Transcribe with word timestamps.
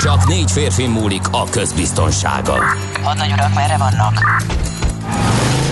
Csak 0.00 0.26
négy 0.26 0.50
férfi 0.50 0.86
múlik 0.86 1.22
a 1.30 1.44
közbiztonsága. 1.44 2.64
Hadnagy 3.02 3.32
urak, 3.32 3.54
merre 3.54 3.76
vannak? 3.76 4.42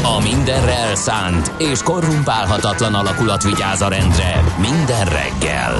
A 0.02 0.20
mindenre 0.22 0.76
elszánt 0.76 1.52
és 1.58 1.82
korrumpálhatatlan 1.82 2.94
alakulat 2.94 3.42
vigyáz 3.42 3.82
a 3.82 3.88
rendre 3.88 4.44
minden 4.58 5.04
reggel. 5.04 5.74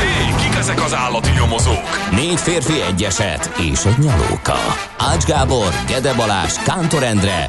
Hé, 0.00 0.42
kik 0.42 0.54
ezek 0.54 0.82
az 0.84 0.94
állati 0.94 1.30
nyomozók? 1.30 2.10
Négy 2.10 2.40
férfi 2.40 2.80
egyeset 2.80 3.52
és 3.58 3.84
egy 3.84 3.98
nyalóka. 3.98 4.58
Ács 4.98 5.24
Gábor, 5.24 5.68
Gede 5.86 6.14
Balázs, 6.14 6.52
Kántor 6.52 7.02
Endre 7.02 7.48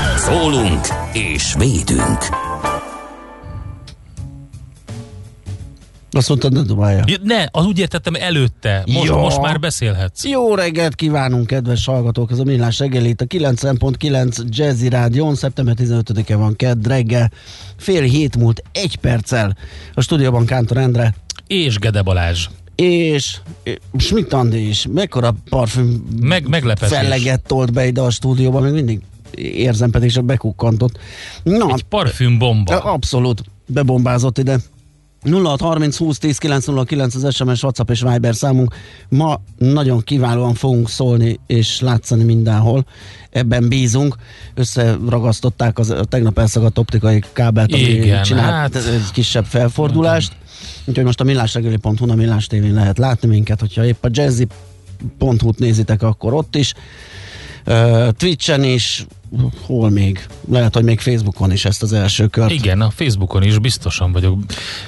Szólunk 0.17 0.85
és 1.13 1.53
védünk. 1.57 2.17
Azt 6.11 6.27
mondtad, 6.29 6.53
ne 6.53 6.61
dobálja. 6.61 7.03
Ja, 7.07 7.17
Ne, 7.23 7.45
az 7.51 7.65
úgy 7.65 7.79
értettem 7.79 8.13
előtte. 8.15 8.83
Most, 8.85 9.07
Ja. 9.07 9.15
most 9.17 9.41
már 9.41 9.59
beszélhetsz. 9.59 10.25
Jó 10.25 10.55
reggelt 10.55 10.95
kívánunk, 10.95 11.47
kedves 11.47 11.85
hallgatók! 11.85 12.31
Ez 12.31 12.39
a 12.39 12.43
Millás 12.43 12.79
reggel 12.79 13.05
itt 13.05 13.21
a 13.21 13.25
90.9 13.25 14.37
Jazzy 14.49 14.89
Rádion. 14.89 15.35
Szeptember 15.35 15.75
15-e 15.79 16.35
van 16.35 16.55
kedd 16.55 16.87
reggel. 16.87 17.31
Fél 17.77 18.01
hét 18.01 18.37
múlt 18.37 18.63
egy 18.71 18.95
perccel. 18.95 19.57
A 19.93 20.01
stúdióban 20.01 20.45
Kántor 20.45 20.77
Endre 20.77 21.15
És 21.47 21.77
Gede 21.79 22.01
Balázs. 22.01 22.47
és 22.75 23.37
Schmidt 23.97 24.33
Andi 24.33 24.67
is. 24.67 24.85
Mekkora 24.93 25.35
parfüm 25.49 26.03
Meg, 26.21 26.47
meglepetés. 26.47 26.97
felleget 26.97 27.41
tolt 27.47 27.73
be 27.73 27.85
ide 27.87 28.01
a 28.01 28.09
stúdióba, 28.09 28.59
még 28.59 28.71
mindig 28.73 29.01
érzem 29.35 29.89
pedig, 29.91 30.11
csak 30.11 30.25
bekukkantott. 30.25 30.97
Na, 31.43 31.73
Egy 31.73 31.83
parfümbomba. 31.83 32.77
Abszolút 32.77 33.43
bebombázott 33.65 34.37
ide. 34.37 34.59
0630 35.23 35.97
20 35.97 36.17
10 36.17 36.37
909 36.37 37.15
az 37.15 37.35
SMS, 37.35 37.63
WhatsApp 37.63 37.89
és 37.89 38.01
Viber 38.01 38.35
számunk. 38.35 38.75
Ma 39.09 39.41
nagyon 39.57 39.99
kiválóan 39.99 40.53
fogunk 40.53 40.89
szólni 40.89 41.39
és 41.47 41.79
látszani 41.79 42.23
mindenhol. 42.23 42.85
Ebben 43.29 43.69
bízunk. 43.69 44.15
Összeragasztották 44.53 45.79
az, 45.79 45.89
a 45.89 46.03
tegnap 46.03 46.39
elszagadt 46.39 46.77
optikai 46.77 47.23
kábelt, 47.33 47.73
ami 47.73 47.81
Igen, 47.81 48.23
csinált 48.23 48.73
hát- 48.73 48.75
egy 48.75 49.11
kisebb 49.11 49.45
felfordulást. 49.45 50.33
Úgyhogy 50.85 51.05
most 51.05 51.19
a 51.19 51.23
millásregeli.hu, 51.23 52.09
a 52.11 52.15
Millás 52.15 52.47
tévén 52.47 52.73
lehet 52.73 52.97
látni 52.97 53.27
minket, 53.27 53.59
hogyha 53.59 53.85
épp 53.85 54.03
a 54.03 54.09
jazzy.hu-t 54.11 55.59
nézitek, 55.59 56.01
akkor 56.01 56.33
ott 56.33 56.55
is. 56.55 56.73
Uh, 57.65 58.09
Twitchen 58.09 58.63
is, 58.63 59.05
hol 59.65 59.89
még? 59.89 60.27
Lehet, 60.49 60.73
hogy 60.73 60.83
még 60.83 60.99
Facebookon 60.99 61.51
is 61.51 61.65
ezt 61.65 61.83
az 61.83 61.93
első 61.93 62.27
kört. 62.27 62.51
Igen, 62.51 62.81
a 62.81 62.89
Facebookon 62.89 63.43
is 63.43 63.57
biztosan 63.57 64.11
vagyok, 64.11 64.39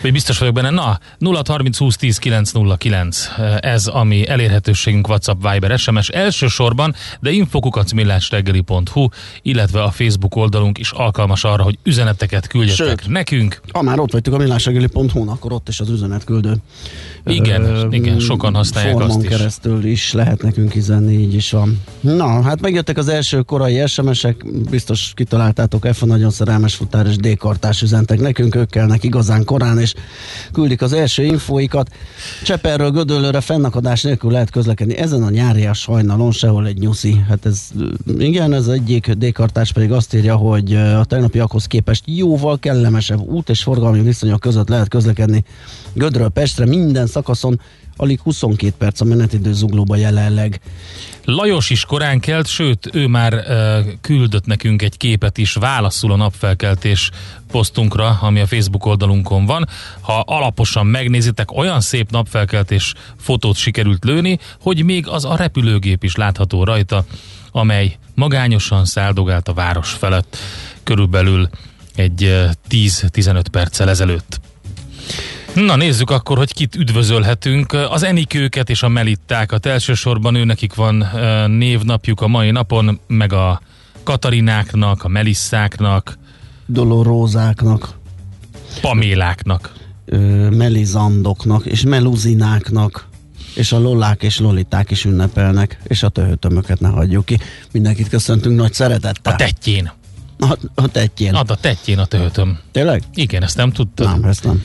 vagy 0.01 0.11
biztos 0.11 0.37
vagyok 0.37 0.53
benne. 0.53 0.69
Na, 0.69 0.99
0630 1.19 1.77
20 1.77 1.95
10 1.95 2.17
909, 2.17 3.29
ez 3.59 3.87
ami 3.87 4.27
elérhetőségünk 4.27 5.07
WhatsApp, 5.07 5.47
Viber, 5.51 5.79
SMS 5.79 6.09
elsősorban, 6.09 6.95
de 7.19 7.31
infokukacmillásreggeli.hu, 7.31 9.07
illetve 9.41 9.83
a 9.83 9.91
Facebook 9.91 10.35
oldalunk 10.35 10.77
is 10.77 10.91
alkalmas 10.91 11.44
arra, 11.44 11.63
hogy 11.63 11.77
üzeneteket 11.83 12.47
küldjetek 12.47 13.00
Sőt. 13.01 13.07
nekünk. 13.07 13.62
Ha 13.71 13.81
már 13.81 14.00
ott 14.00 14.12
vagytok 14.12 14.33
a 14.33 14.38
millásregeli.hu-n, 14.38 15.27
akkor 15.27 15.53
ott 15.53 15.69
is 15.69 15.79
az 15.79 15.89
üzenetküldő. 15.89 16.56
Igen, 17.25 17.88
igen, 17.91 18.19
sokan 18.19 18.56
használják 18.56 19.00
azt 19.00 19.21
is. 19.21 19.29
keresztül 19.29 19.85
is 19.85 20.13
lehet 20.13 20.41
nekünk 20.41 20.75
üzenni, 20.75 21.13
így 21.13 21.33
is 21.33 21.51
van. 21.51 21.81
Na, 22.00 22.41
hát 22.41 22.62
megjöttek 22.62 22.97
az 22.97 23.07
első 23.07 23.41
korai 23.41 23.88
SMS-ek, 23.88 24.32
biztos 24.69 25.12
kitaláltátok, 25.15 25.88
F 25.94 26.01
nagyon 26.01 26.30
szerelmes 26.30 26.75
futár 26.75 27.06
és 27.06 27.15
D-kartás 27.15 27.81
üzentek 27.81 28.19
nekünk, 28.19 28.56
ők 28.56 28.69
kelnek 28.69 29.03
igazán 29.03 29.44
korán, 29.44 29.80
és 29.80 29.94
küldik 30.51 30.81
az 30.81 30.94
első 30.94 31.24
infóikat. 31.24 31.89
Cseperről 32.44 32.91
Gödöllőre 32.91 33.41
fennakadás 33.41 34.01
nélkül 34.01 34.31
lehet 34.31 34.50
közlekedni. 34.50 34.97
Ezen 34.97 35.24
a 35.24 35.30
nyárias 35.30 35.80
sajnalon 35.80 36.31
sehol 36.31 36.68
egy 36.68 36.77
nyuszi. 36.77 37.24
Hát 37.27 37.45
ez, 37.45 37.62
igen, 38.18 38.53
ez 38.53 38.68
egyik 38.68 39.12
D-kartás 39.12 39.71
pedig 39.71 39.91
azt 39.91 40.13
írja, 40.13 40.35
hogy 40.35 40.75
a 40.75 41.03
tegnapiakhoz 41.06 41.65
képest 41.65 42.03
jóval 42.06 42.59
kellemesebb 42.59 43.19
út 43.19 43.50
és 43.50 43.63
forgalmi 43.63 44.01
viszonyok 44.01 44.39
között 44.39 44.69
lehet 44.69 44.88
közlekedni 44.88 45.44
Gödről 45.94 46.30
Pestre 46.30 46.65
minden 46.65 47.07
szakaszon 47.07 47.59
alig 47.95 48.19
22 48.22 48.74
perc 48.78 49.01
a 49.01 49.06
menetidő 49.06 49.54
zuglóba 49.54 49.95
jelenleg. 49.95 50.62
Lajos 51.25 51.69
is 51.69 51.86
korán 51.86 52.19
kelt, 52.19 52.48
sőt, 52.48 52.90
ő 52.94 53.07
már 53.07 53.34
uh, 53.34 53.94
küldött 54.01 54.45
nekünk 54.45 54.81
egy 54.81 54.98
képet 54.98 55.38
is, 55.38 55.54
válaszul 55.54 56.12
a 56.12 56.16
napfelkeltés 56.16 57.12
posztunkra, 57.51 58.18
ami 58.22 58.40
a 58.40 58.48
Facebook 58.48 58.86
oldalunkon 58.86 59.45
van. 59.45 59.68
Ha 60.01 60.19
alaposan 60.19 60.86
megnézitek, 60.86 61.51
olyan 61.51 61.81
szép 61.81 62.12
napfelkeltés 62.12 62.94
fotót 63.18 63.56
sikerült 63.56 64.04
lőni, 64.04 64.40
hogy 64.62 64.84
még 64.84 65.07
az 65.07 65.25
a 65.25 65.36
repülőgép 65.36 66.04
is 66.04 66.16
látható 66.16 66.63
rajta, 66.63 67.06
amely 67.51 67.98
magányosan 68.16 68.86
száldogált 68.86 69.48
a 69.48 69.54
város 69.54 69.92
felett 69.92 70.38
körülbelül 70.84 71.50
egy 71.95 72.24
uh, 72.24 72.50
10-15 72.69 73.44
perccel 73.51 73.90
ezelőtt. 73.90 74.40
Na 75.55 75.75
nézzük 75.75 76.09
akkor, 76.09 76.38
hogy 76.38 76.53
kit 76.53 76.75
üdvözölhetünk. 76.75 77.73
Az 77.73 78.03
Enikőket 78.03 78.69
és 78.69 78.83
a 78.83 78.88
Melittákat. 78.88 79.65
Elsősorban 79.65 80.35
ő 80.35 80.44
nekik 80.44 80.75
van 80.75 81.05
névnapjuk 81.47 82.21
a 82.21 82.27
mai 82.27 82.51
napon, 82.51 83.00
meg 83.07 83.33
a 83.33 83.61
Katarináknak, 84.03 85.03
a 85.03 85.07
Melisszáknak, 85.07 86.17
Dolorózáknak, 86.65 87.95
Paméláknak. 88.81 89.73
ö, 90.05 90.17
melizandoknak 90.50 91.65
és 91.65 91.81
meluzináknak 91.81 93.07
és 93.56 93.71
a 93.71 93.79
lollák 93.79 94.23
és 94.23 94.39
loliták 94.39 94.91
is 94.91 95.06
ünnepelnek, 95.06 95.79
és 95.83 96.03
a 96.03 96.09
töhötömöket 96.09 96.79
ne 96.79 96.88
hagyjuk 96.88 97.25
ki. 97.25 97.39
Mindenkit 97.71 98.09
köszöntünk 98.09 98.56
nagy 98.56 98.73
szeretettel. 98.73 99.33
A 99.33 99.35
tetjén. 99.35 99.91
A, 100.39 100.57
a 100.75 100.88
tetjén. 100.88 101.33
Ad 101.33 101.49
a 101.51 101.56
tetjén 101.56 101.99
a 101.99 102.06
töhötöm. 102.06 102.59
Tényleg? 102.71 103.03
Igen, 103.13 103.44
ezt 103.44 103.57
nem 103.57 103.71
tudtad? 103.71 104.07
Nem, 104.07 104.29
ezt 104.29 104.44
nem. 104.44 104.63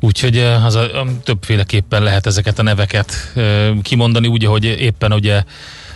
Úgyhogy 0.00 0.38
az 0.38 0.74
a, 0.74 1.04
többféleképpen 1.24 2.02
lehet 2.02 2.26
ezeket 2.26 2.58
a 2.58 2.62
neveket 2.62 3.32
kimondani, 3.82 4.26
úgy, 4.26 4.44
hogy 4.44 4.64
éppen 4.64 5.12
ugye 5.12 5.42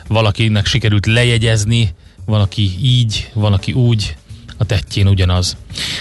valakinek 0.09 0.67
sikerült 0.67 1.07
lejegyezni, 1.07 1.95
valaki 2.25 2.71
így, 2.83 3.31
valaki 3.33 3.73
úgy, 3.73 4.17
a 4.59 4.65
tettjén 4.65 5.09
ugyanaz. 5.09 5.57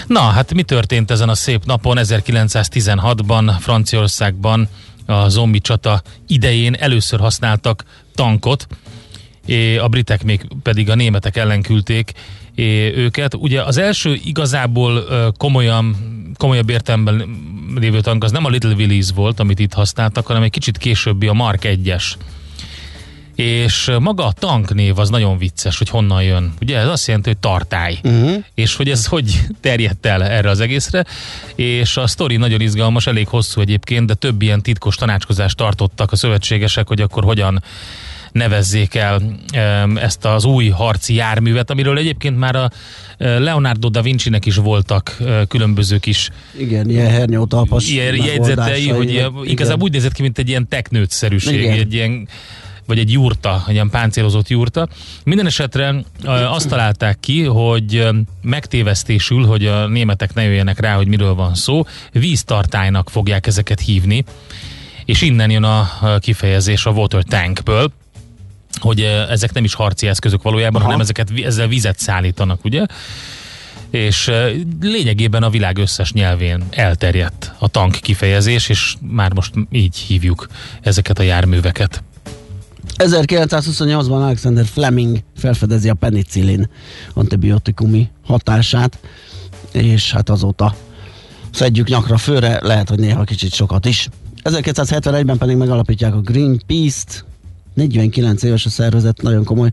Na, 0.06 0.20
hát 0.20 0.54
mi 0.54 0.62
történt 0.62 1.10
ezen 1.10 1.28
a 1.28 1.34
szép 1.34 1.64
napon 1.64 1.96
1916-ban 2.00 3.54
Franciaországban 3.60 4.68
a 5.06 5.28
zombi 5.28 5.60
csata 5.60 6.02
idején 6.26 6.74
először 6.74 7.20
használtak 7.20 7.84
tankot, 8.14 8.66
a 9.80 9.88
britek 9.88 10.24
még 10.24 10.46
pedig 10.62 10.90
a 10.90 10.94
németek 10.94 11.36
ellen 11.36 11.62
küldték 11.62 12.12
őket. 12.94 13.34
Ugye 13.34 13.62
az 13.62 13.76
első 13.76 14.20
igazából 14.24 15.04
komolyan, 15.36 15.96
komolyabb 16.36 16.70
értelemben 16.70 17.24
lévő 17.74 18.00
tank 18.00 18.24
az 18.24 18.30
nem 18.30 18.44
a 18.44 18.48
Little 18.48 18.74
Willis 18.74 19.06
volt, 19.14 19.40
amit 19.40 19.58
itt 19.58 19.72
használtak, 19.72 20.26
hanem 20.26 20.42
egy 20.42 20.50
kicsit 20.50 20.78
későbbi 20.78 21.26
a 21.26 21.32
Mark 21.32 21.62
1-es. 21.62 22.04
És 23.34 23.90
maga 23.98 24.26
a 24.26 24.32
tanknév 24.32 24.98
az 24.98 25.08
nagyon 25.08 25.38
vicces, 25.38 25.78
hogy 25.78 25.88
honnan 25.88 26.22
jön. 26.22 26.54
Ugye 26.60 26.78
ez 26.78 26.88
azt 26.88 27.06
jelenti, 27.06 27.28
hogy 27.28 27.38
tartály. 27.38 27.98
Uh-huh. 28.02 28.44
És 28.54 28.76
hogy 28.76 28.90
ez 28.90 29.06
hogy 29.06 29.40
terjedt 29.60 30.06
el 30.06 30.24
erre 30.24 30.50
az 30.50 30.60
egészre. 30.60 31.04
És 31.54 31.96
a 31.96 32.06
sztori 32.06 32.36
nagyon 32.36 32.60
izgalmas, 32.60 33.06
elég 33.06 33.28
hosszú 33.28 33.60
egyébként, 33.60 34.06
de 34.06 34.14
több 34.14 34.42
ilyen 34.42 34.62
titkos 34.62 34.96
tanácskozást 34.96 35.56
tartottak 35.56 36.12
a 36.12 36.16
szövetségesek, 36.16 36.88
hogy 36.88 37.00
akkor 37.00 37.24
hogyan 37.24 37.62
nevezzék 38.32 38.94
el 38.94 39.22
ezt 39.94 40.24
az 40.24 40.44
új 40.44 40.68
harci 40.68 41.14
járművet, 41.14 41.70
amiről 41.70 41.98
egyébként 41.98 42.38
már 42.38 42.56
a 42.56 42.70
e, 43.18 43.38
Leonardo 43.38 43.88
da 43.88 44.02
Vinci-nek 44.02 44.46
is 44.46 44.56
voltak 44.56 45.16
e, 45.20 45.44
különböző 45.44 45.98
kis 45.98 46.30
Igen, 46.58 46.90
ilyen 46.90 47.10
hernyótalpas 47.10 47.88
ilyen 47.88 48.16
jegyzetei, 48.16 48.88
hogy 48.88 49.10
ilyen, 49.10 49.32
igazából 49.44 49.82
úgy 49.82 49.92
nézett 49.92 50.12
ki, 50.12 50.22
mint 50.22 50.38
egy 50.38 50.48
ilyen 50.48 50.68
teknőtszerűség, 50.68 51.60
Igen. 51.60 51.78
egy 51.78 51.94
ilyen 51.94 52.28
vagy 52.86 52.98
egy 52.98 53.12
jurta, 53.12 53.64
egy 53.66 53.74
ilyen 53.74 53.90
páncélozott 53.90 54.48
jurta. 54.48 54.88
Minden 55.24 55.46
esetre 55.46 55.94
ö, 56.22 56.28
azt 56.28 56.68
találták 56.68 57.20
ki, 57.20 57.42
hogy 57.42 58.08
megtévesztésül, 58.42 59.46
hogy 59.46 59.66
a 59.66 59.86
németek 59.86 60.34
ne 60.34 60.42
jöjjenek 60.42 60.80
rá, 60.80 60.96
hogy 60.96 61.06
miről 61.06 61.34
van 61.34 61.54
szó, 61.54 61.84
víztartálynak 62.12 63.10
fogják 63.10 63.46
ezeket 63.46 63.80
hívni, 63.80 64.24
és 65.04 65.22
innen 65.22 65.50
jön 65.50 65.62
a 65.62 65.88
kifejezés 66.18 66.86
a 66.86 66.90
water 66.90 67.22
tankből, 67.22 67.92
hogy 68.82 69.00
ezek 69.30 69.52
nem 69.52 69.64
is 69.64 69.74
harci 69.74 70.06
eszközök 70.06 70.42
valójában, 70.42 70.80
Aha. 70.80 70.84
hanem 70.84 71.00
ezeket 71.00 71.30
ezzel 71.44 71.68
vizet 71.68 71.98
szállítanak, 71.98 72.64
ugye? 72.64 72.86
és 73.90 74.30
lényegében 74.80 75.42
a 75.42 75.50
világ 75.50 75.78
összes 75.78 76.12
nyelvén 76.12 76.64
elterjedt 76.70 77.52
a 77.58 77.68
tank 77.68 77.92
kifejezés, 77.92 78.68
és 78.68 78.94
már 79.00 79.34
most 79.34 79.54
így 79.70 79.96
hívjuk 79.96 80.46
ezeket 80.80 81.18
a 81.18 81.22
járműveket. 81.22 82.02
1928-ban 82.96 84.22
Alexander 84.22 84.64
Fleming 84.64 85.18
felfedezi 85.36 85.88
a 85.88 85.94
penicillin 85.94 86.68
antibiotikumi 87.14 88.10
hatását, 88.24 88.98
és 89.72 90.12
hát 90.12 90.28
azóta 90.28 90.74
szedjük 91.50 91.88
nyakra 91.88 92.16
főre, 92.16 92.58
lehet, 92.62 92.88
hogy 92.88 92.98
néha 92.98 93.24
kicsit 93.24 93.52
sokat 93.52 93.86
is. 93.86 94.08
1971-ben 94.44 95.38
pedig 95.38 95.56
megalapítják 95.56 96.14
a 96.14 96.20
Greenpeace-t, 96.20 97.24
49 97.74 98.42
éves 98.42 98.66
a 98.66 98.68
szervezet, 98.68 99.22
nagyon 99.22 99.44
komoly 99.44 99.70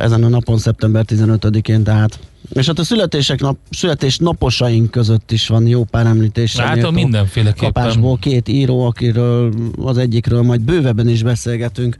ezen 0.00 0.24
a 0.24 0.28
napon, 0.28 0.58
szeptember 0.58 1.04
15-én, 1.08 1.82
tehát 1.82 2.18
és 2.52 2.66
hát 2.66 2.78
a 2.78 2.84
születések 2.84 3.40
nap, 3.40 3.56
születés 3.70 4.18
naposaink 4.18 4.90
között 4.90 5.32
is 5.32 5.46
van 5.46 5.66
jó 5.66 5.84
pár 5.84 6.06
említés. 6.06 6.56
Látom, 6.56 6.94
mindenféleképpen. 6.94 7.72
Kapásból 7.72 8.18
két 8.18 8.48
író, 8.48 8.86
akiről 8.86 9.52
az 9.82 9.98
egyikről 9.98 10.42
majd 10.42 10.60
bővebben 10.60 11.08
is 11.08 11.22
beszélgetünk. 11.22 11.96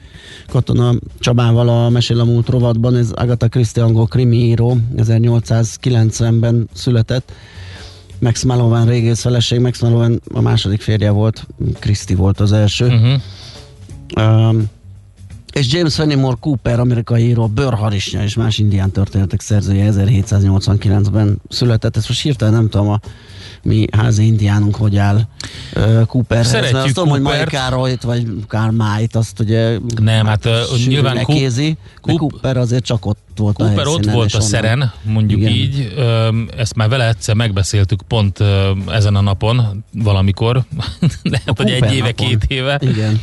Katona 0.47 0.95
Csabával 1.19 1.69
a 1.69 1.89
Mesél 1.89 2.21
a 2.21 2.25
múlt 2.25 2.49
rovatban, 2.49 2.97
ez 2.97 3.11
Agatha 3.11 3.49
Christie 3.49 3.83
angol 3.83 4.07
krimi 4.07 4.37
író, 4.37 4.77
1890-ben 4.97 6.69
született. 6.73 7.33
Max 8.19 8.43
Mallowan 8.43 8.87
régész 8.87 9.21
feleség, 9.21 9.61
Max 9.61 9.81
Mallowan 9.81 10.21
a 10.33 10.41
második 10.41 10.81
férje 10.81 11.11
volt, 11.11 11.47
Christie 11.79 12.17
volt 12.17 12.41
az 12.41 12.53
első. 12.53 12.87
Uh-huh. 12.87 13.21
Um, 14.27 14.71
és 15.53 15.73
James 15.73 15.95
Fenimore 15.95 16.37
Cooper, 16.41 16.81
amerikai 16.81 17.23
író, 17.23 17.47
bőrharisnya 17.47 18.23
és 18.23 18.35
más 18.35 18.59
indián 18.59 18.91
történetek 18.91 19.41
szerzője 19.41 19.93
1789-ben 19.93 21.41
született. 21.49 21.97
Ezt 21.97 22.09
most 22.09 22.23
hirtelen 22.23 22.55
nem 22.55 22.69
tudom, 22.69 22.89
a 22.89 23.01
mi 23.63 23.85
házi 23.93 24.27
indiánunk 24.27 24.75
hogy 24.75 24.97
áll 24.97 25.21
uh, 25.77 26.07
Cooperhez. 26.07 26.47
Szeretjük 26.47 26.77
azt 26.77 26.95
tudom, 26.95 27.09
hogy 27.09 27.21
Mai. 27.21 27.45
Károlyt, 27.45 28.03
vagy 28.03 28.27
Kármájt, 28.49 29.17
azt 29.17 29.41
ugye 29.41 29.79
Nem, 30.01 30.27
hát, 30.27 30.43
sűrűn 30.43 30.89
nyilván 30.89 31.15
de 31.15 31.23
Coop- 31.23 32.19
Cooper 32.19 32.57
azért 32.57 32.85
csak 32.85 33.07
ott 33.07 33.19
volt 33.37 33.61
a 33.61 33.65
Cooper 33.65 33.87
ott 33.87 33.93
helyszínen, 33.95 34.15
volt 34.15 34.35
a 34.35 34.41
szeren, 34.41 34.93
mondjuk 35.03 35.41
Igen. 35.41 35.53
így. 35.53 35.95
Ezt 36.57 36.75
már 36.75 36.89
vele 36.89 37.09
egyszer 37.09 37.35
megbeszéltük 37.35 38.03
pont 38.03 38.39
ezen 38.89 39.15
a 39.15 39.21
napon, 39.21 39.85
valamikor. 39.93 40.57
Lehet, 41.23 41.57
hogy 41.57 41.67
Cooper 41.67 41.83
egy 41.89 41.95
éve, 41.95 42.07
napon. 42.07 42.27
két 42.27 42.45
éve. 42.49 42.79
Igen. 42.83 43.21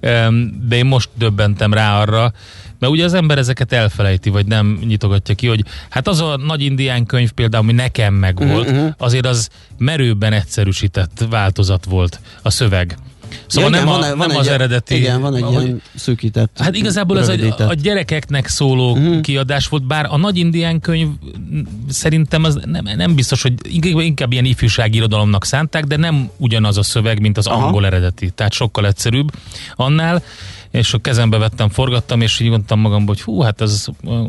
De 0.00 0.76
én 0.76 0.86
most 0.86 1.08
döbbentem 1.14 1.72
rá 1.72 2.00
arra, 2.00 2.32
mert 2.78 2.92
ugye 2.92 3.04
az 3.04 3.14
ember 3.14 3.38
ezeket 3.38 3.72
elfelejti, 3.72 4.30
vagy 4.30 4.46
nem 4.46 4.78
nyitogatja 4.86 5.34
ki, 5.34 5.46
hogy 5.46 5.64
hát 5.88 6.08
az 6.08 6.20
a 6.20 6.36
nagy 6.36 6.62
indián 6.62 7.06
könyv 7.06 7.30
például, 7.30 7.62
ami 7.62 7.72
nekem 7.72 8.14
megvolt, 8.14 8.70
Mhm, 8.70 8.86
azért 8.98 9.26
az 9.26 9.48
merőben 9.78 10.32
egyszerűsített 10.32 11.24
változat 11.30 11.84
volt 11.84 12.20
a 12.42 12.50
szöveg. 12.50 12.96
Szóval 13.46 13.70
Ja, 13.70 13.76
nem, 13.76 13.86
igen, 13.86 13.94
a, 13.94 13.98
van, 14.00 14.08
nem 14.08 14.18
van 14.28 14.36
az 14.36 14.46
egy, 14.46 14.52
eredeti... 14.52 14.94
Igen, 14.96 15.20
van 15.20 15.34
egy 15.34 15.42
ahogy- 15.42 15.62
ilyen 15.64 15.82
szűkített. 15.94 16.58
Hát 16.58 16.76
igazából 16.76 17.18
ez 17.18 17.28
a, 17.28 17.34
a 17.68 17.74
gyerekeknek 17.74 18.46
szóló 18.46 18.94
Mhm. 18.94 19.20
kiadás 19.20 19.68
volt, 19.68 19.86
bár 19.86 20.06
a 20.10 20.16
nagy 20.16 20.36
indián 20.38 20.80
könyv 20.80 21.08
m, 21.50 21.58
szerintem 21.88 22.44
az 22.44 22.58
nem, 22.64 22.84
nem 22.96 23.14
biztos, 23.14 23.42
hogy 23.42 23.52
inkább, 23.62 23.98
inkább 23.98 24.32
ilyen 24.32 24.44
ifjúsági 24.44 24.96
irodalomnak 24.96 25.44
szánták, 25.44 25.84
de 25.84 25.96
nem 25.96 26.30
ugyanaz 26.36 26.78
a 26.78 26.82
szöveg, 26.82 27.20
mint 27.20 27.38
az 27.38 27.46
Aha. 27.46 27.64
angol 27.66 27.86
eredeti. 27.86 28.30
Tehát 28.30 28.52
sokkal 28.52 28.86
egyszerűbb 28.86 29.30
annál, 29.76 30.22
és 30.70 30.94
a 30.94 30.98
kezembe 30.98 31.38
vettem, 31.38 31.68
forgattam, 31.68 32.20
és 32.20 32.40
így 32.40 32.48
mondtam 32.48 32.80
magamban, 32.80 33.06
hogy 33.06 33.20
hú, 33.20 33.40
hát 33.40 33.60
ez 33.60 33.86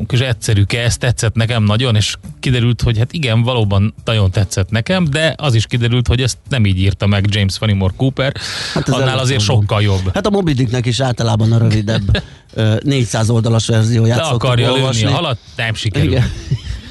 kis 0.07 0.19
egyszerűke, 0.19 0.81
ez 0.81 0.97
tetszett 0.97 1.35
nekem 1.35 1.63
nagyon, 1.63 1.95
és 1.95 2.15
kiderült, 2.39 2.81
hogy 2.81 2.97
hát 2.97 3.13
igen, 3.13 3.41
valóban 3.41 3.93
nagyon 4.05 4.31
tetszett 4.31 4.69
nekem, 4.69 5.05
de 5.09 5.33
az 5.37 5.53
is 5.53 5.65
kiderült, 5.65 6.07
hogy 6.07 6.21
ezt 6.21 6.37
nem 6.49 6.65
így 6.65 6.79
írta 6.79 7.07
meg 7.07 7.25
James 7.29 7.57
Fenimore 7.57 7.93
Cooper, 7.97 8.33
Hát 8.73 8.89
annál 8.89 9.19
azért 9.19 9.47
mondom. 9.47 9.59
sokkal 9.61 9.81
jobb. 9.81 10.13
Hát 10.13 10.25
a 10.25 10.29
Moby 10.29 10.53
Dicknek 10.53 10.85
is 10.85 10.99
általában 10.99 11.51
a 11.51 11.57
rövidebb 11.57 12.23
ö, 12.53 12.75
400 12.83 13.29
oldalas 13.29 13.67
verzióját 13.67 14.17
Le 14.17 14.23
akarja 14.23 14.73
lőni 14.73 15.03
a 15.03 15.11
halat, 15.11 15.37
nem 15.55 15.73
sikerül. 15.73 16.09
Igen. 16.11 16.31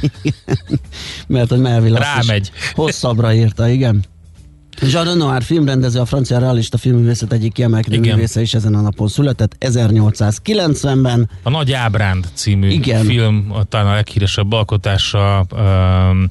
Mert 1.27 1.49
hogy 1.49 1.61
Melville 1.61 1.99
Rámegy. 1.99 2.51
Hosszabbra 2.75 3.35
írta, 3.35 3.69
igen. 3.69 4.05
Jean 4.83 5.05
Renoir 5.05 5.43
filmrendező, 5.43 6.01
a 6.01 6.05
francia 6.05 6.39
realista 6.39 6.79
filmművészet 6.79 7.33
egyik 7.33 7.53
kiemelkedő 7.53 7.97
Igen. 7.97 8.15
művésze 8.15 8.41
is 8.41 8.55
ezen 8.55 8.75
a 8.75 8.81
napon 8.81 9.09
született, 9.09 9.57
1890-ben. 9.61 11.31
A 11.43 11.51
Nagy 11.51 11.73
Ábránd 11.73 12.29
című 12.35 12.69
Igen. 12.69 13.05
film, 13.05 13.53
talán 13.69 13.87
a 13.87 13.95
leghíresebb 13.95 14.53
alkotása, 14.53 15.47
um, 15.53 16.31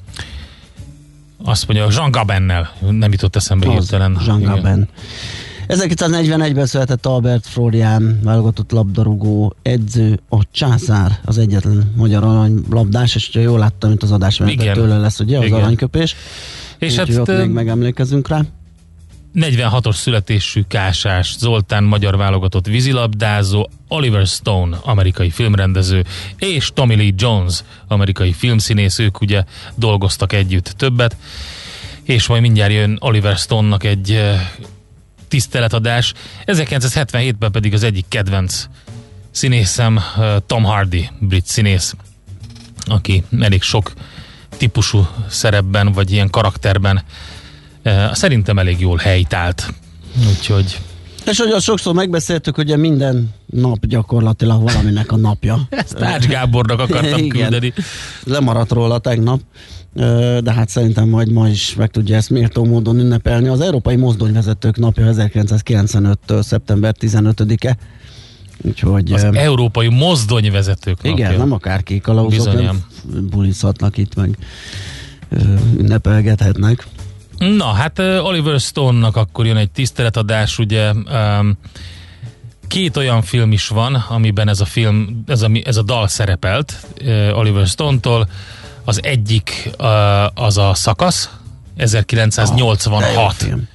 azt 1.44 1.66
mondja, 1.68 1.86
Jean 1.90 2.10
Gabennel, 2.10 2.72
nem 2.90 3.12
jutott 3.12 3.36
eszembe 3.36 3.66
Az, 3.66 3.72
hirtelen. 3.72 4.18
Jean 4.26 4.40
Igen. 4.40 4.88
Gabin. 5.70 5.96
1941-ben 5.96 6.66
született 6.66 7.06
Albert 7.06 7.46
Florian, 7.46 8.20
válogatott 8.22 8.70
labdarúgó 8.70 9.54
edző, 9.62 10.20
a 10.28 10.42
császár, 10.52 11.18
az 11.24 11.38
egyetlen 11.38 11.92
magyar 11.96 12.24
aranylabdás, 12.24 13.14
és 13.14 13.28
jól 13.32 13.58
láttam, 13.58 13.88
mint 13.88 14.02
az 14.02 14.12
adás 14.12 14.40
Igen. 14.46 14.74
tőle 14.74 14.98
lesz, 14.98 15.20
ugye, 15.20 15.38
az 15.38 15.44
Igen. 15.44 15.58
aranyköpés. 15.58 16.14
És 16.78 16.96
hát 16.96 17.16
ott 17.16 17.26
még 17.26 17.50
megemlékezünk 17.50 18.28
rá. 18.28 18.40
46-os 19.34 19.94
születésű 19.94 20.62
Kásás 20.68 21.36
Zoltán 21.38 21.84
magyar 21.84 22.16
válogatott 22.16 22.66
vízilabdázó, 22.66 23.68
Oliver 23.88 24.26
Stone, 24.26 24.76
amerikai 24.82 25.30
filmrendező, 25.30 26.04
és 26.36 26.70
Tommy 26.74 26.96
Lee 26.96 27.12
Jones, 27.16 27.62
amerikai 27.88 28.32
filmszínész, 28.32 28.98
ők 28.98 29.20
ugye 29.20 29.44
dolgoztak 29.74 30.32
együtt 30.32 30.64
többet, 30.64 31.16
és 32.02 32.26
majd 32.26 32.42
mindjárt 32.42 32.72
jön 32.72 32.96
Oliver 33.00 33.36
Stone-nak 33.36 33.84
egy 33.84 34.20
tiszteletadás. 35.30 36.12
1977-ben 36.46 37.50
pedig 37.50 37.74
az 37.74 37.82
egyik 37.82 38.04
kedvenc 38.08 38.66
színészem 39.30 40.00
Tom 40.46 40.62
Hardy, 40.62 41.10
brit 41.18 41.46
színész, 41.46 41.94
aki 42.84 43.24
elég 43.40 43.62
sok 43.62 43.92
típusú 44.56 45.06
szerepben, 45.28 45.92
vagy 45.92 46.12
ilyen 46.12 46.30
karakterben 46.30 47.02
szerintem 48.12 48.58
elég 48.58 48.80
jól 48.80 48.96
helytált. 48.96 49.74
Úgyhogy 50.28 50.80
És 51.26 51.38
hogy 51.38 51.62
sokszor 51.62 51.94
megbeszéltük, 51.94 52.58
ugye 52.58 52.76
minden 52.76 53.34
nap 53.46 53.86
gyakorlatilag 53.86 54.62
valaminek 54.62 55.12
a 55.12 55.16
napja. 55.16 55.60
ezt 55.70 56.00
Ács 56.00 56.26
Gábornak 56.26 56.80
akartam 56.80 57.18
Igen. 57.18 57.28
küldeni. 57.28 57.72
Lemaradt 58.24 58.70
róla 58.72 58.98
tegnap, 58.98 59.40
de 60.40 60.52
hát 60.52 60.68
szerintem 60.68 61.08
majd 61.08 61.32
ma 61.32 61.48
is 61.48 61.74
meg 61.74 61.90
tudja 61.90 62.16
ezt 62.16 62.30
méltó 62.30 62.64
módon 62.64 62.98
ünnepelni. 62.98 63.48
Az 63.48 63.60
Európai 63.60 63.96
Mozdonyvezetők 63.96 64.76
napja 64.76 65.12
1995-től 65.12 66.42
szeptember 66.42 66.94
15-e. 67.00 67.76
Úgyhogy 68.62 69.12
Az 69.12 69.22
ö, 69.22 69.30
európai 69.32 69.88
mozdonyvezetők 69.88 70.98
igen, 71.02 71.16
napja. 71.20 71.38
nem 71.38 71.52
akárki 71.52 72.00
kalauzok, 72.00 72.54
nem 72.62 72.84
bulizhatnak 73.30 73.96
itt, 73.96 74.14
meg 74.14 74.36
ünnepelgethetnek. 75.76 76.86
Na, 77.38 77.64
hát 77.64 77.98
Oliver 77.98 78.60
Stone-nak 78.60 79.16
akkor 79.16 79.46
jön 79.46 79.56
egy 79.56 79.70
tiszteletadás, 79.70 80.58
ugye 80.58 80.92
um, 80.92 81.58
két 82.66 82.96
olyan 82.96 83.22
film 83.22 83.52
is 83.52 83.68
van, 83.68 83.94
amiben 83.94 84.48
ez 84.48 84.60
a 84.60 84.64
film, 84.64 85.22
ez 85.26 85.42
a, 85.42 85.50
ez 85.64 85.76
a 85.76 85.82
dal 85.82 86.08
szerepelt 86.08 86.86
Oliver 87.32 87.66
Stone-tól. 87.66 88.28
Az 88.84 89.00
egyik 89.02 89.70
uh, 89.78 89.86
az 90.44 90.58
a 90.58 90.74
szakasz, 90.74 91.30
De 91.76 91.82
jó 91.82 91.84
1986 91.84 93.34
film. 93.34 93.68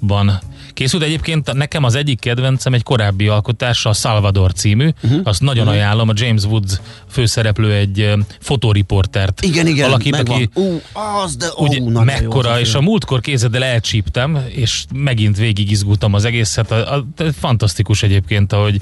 ban 0.00 0.40
készült. 0.72 1.02
Egyébként 1.02 1.52
nekem 1.52 1.84
az 1.84 1.94
egyik 1.94 2.20
kedvencem 2.20 2.74
egy 2.74 2.82
korábbi 2.82 3.28
alkotása, 3.28 3.88
a 3.88 3.92
Salvador 3.92 4.52
című. 4.52 4.88
Uh-huh. 5.02 5.20
Azt 5.24 5.40
nagyon 5.40 5.66
uh-huh. 5.66 5.80
ajánlom. 5.80 6.08
A 6.08 6.12
James 6.16 6.44
Woods 6.44 6.80
főszereplő 7.10 7.72
egy 7.72 8.12
fotóriportert 8.40 9.42
Igen, 9.42 9.66
igen, 9.66 9.88
alakít, 9.88 10.16
aki 10.16 10.48
Ú, 10.54 10.80
az, 11.24 11.36
de 11.36 11.46
ó, 11.56 11.66
ugye 11.66 11.78
nagyon 11.78 11.92
jó 11.92 12.00
mekkora, 12.00 12.60
és 12.60 12.74
a 12.74 12.80
múltkor 12.80 13.20
kézedel 13.20 13.64
elcsíptem, 13.64 14.38
és 14.48 14.84
megint 14.94 15.36
végig 15.36 15.70
izgultam 15.70 16.14
az 16.14 16.24
egészet. 16.24 16.70
A, 16.70 16.94
a, 16.94 17.04
a, 17.16 17.22
fantasztikus 17.38 18.02
egyébként, 18.02 18.52
ahogy 18.52 18.80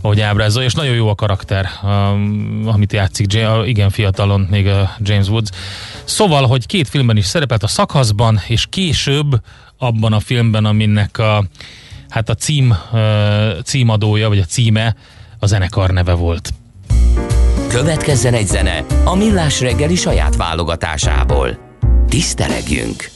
ahogy 0.00 0.20
ábrázol, 0.20 0.62
és 0.62 0.74
nagyon 0.74 0.94
jó 0.94 1.08
a 1.08 1.14
karakter, 1.14 1.68
um, 1.82 2.62
amit 2.66 2.92
játszik, 2.92 3.38
igen 3.64 3.90
fiatalon 3.90 4.46
még 4.50 4.66
a 4.66 4.90
James 4.98 5.28
Woods. 5.28 5.50
Szóval, 6.04 6.46
hogy 6.46 6.66
két 6.66 6.88
filmben 6.88 7.16
is 7.16 7.24
szerepelt 7.24 7.62
a 7.62 7.66
szakaszban, 7.66 8.40
és 8.46 8.66
később 8.70 9.40
abban 9.78 10.12
a 10.12 10.20
filmben, 10.20 10.64
aminek 10.64 11.18
a, 11.18 11.44
hát 12.08 12.28
a 12.28 12.34
cím, 12.34 12.76
uh, 12.92 13.62
címadója, 13.62 14.28
vagy 14.28 14.38
a 14.38 14.44
címe 14.44 14.96
a 15.38 15.46
zenekar 15.46 15.90
neve 15.90 16.12
volt. 16.12 16.52
Következzen 17.68 18.34
egy 18.34 18.46
zene 18.46 18.84
a 19.04 19.14
Millás 19.14 19.60
reggeli 19.60 19.94
saját 19.94 20.36
válogatásából. 20.36 21.58
Tisztelegjünk! 22.08 23.15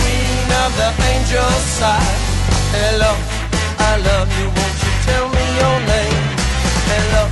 of 0.65 0.71
the 0.77 0.89
angels 1.09 1.63
sigh? 1.79 2.13
Hello, 2.77 3.11
I 3.89 3.93
love 4.07 4.29
you, 4.37 4.45
won't 4.57 4.77
you 4.85 4.93
tell 5.07 5.25
me 5.35 5.45
your 5.61 5.77
name? 5.93 6.25
Hello, 6.91 7.23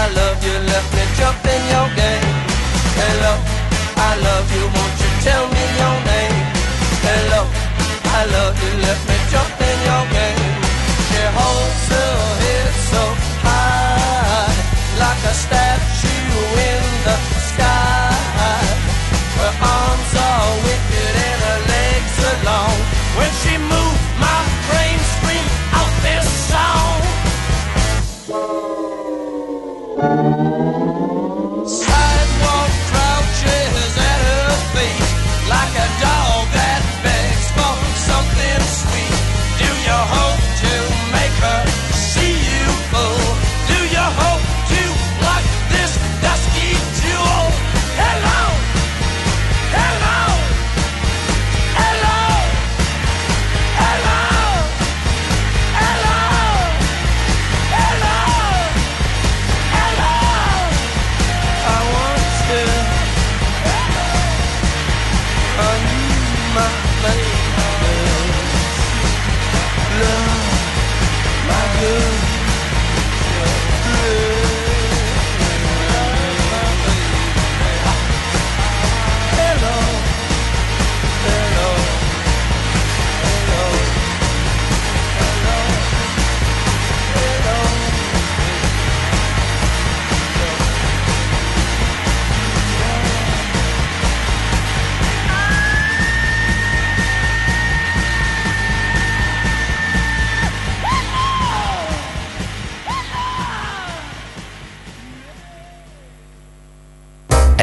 I 0.00 0.04
love 0.18 0.38
you, 0.46 0.56
let 0.72 0.86
me 0.96 1.04
jump 1.18 1.44
in 1.54 1.62
your 1.74 1.88
game. 2.00 2.30
Hello, 3.00 3.32
I 4.08 4.12
love 4.26 4.48
you, 4.56 4.64
won't 4.74 4.96
you 5.02 5.10
tell 5.28 5.44
me 5.54 5.64
your 5.80 5.96
name? 6.08 6.38
Hello, 7.08 7.40
I 8.18 8.20
love 8.36 8.56
you, 8.64 8.72
let 8.86 9.00
me 9.08 9.16
jump 9.32 9.54
in 9.70 9.78
your 9.88 10.04
game. 10.16 10.52
She 11.08 11.20
holds 11.36 11.84
her 11.92 12.16
head 12.44 12.72
so 12.92 13.04
high, 13.44 14.52
like 15.02 15.22
a 15.32 15.34
statue 15.44 16.32
in 16.70 16.84
the 17.06 17.33
When 23.16 23.30
she 23.30 23.56
moves, 23.58 24.02
my 24.18 24.38
brain 24.68 24.98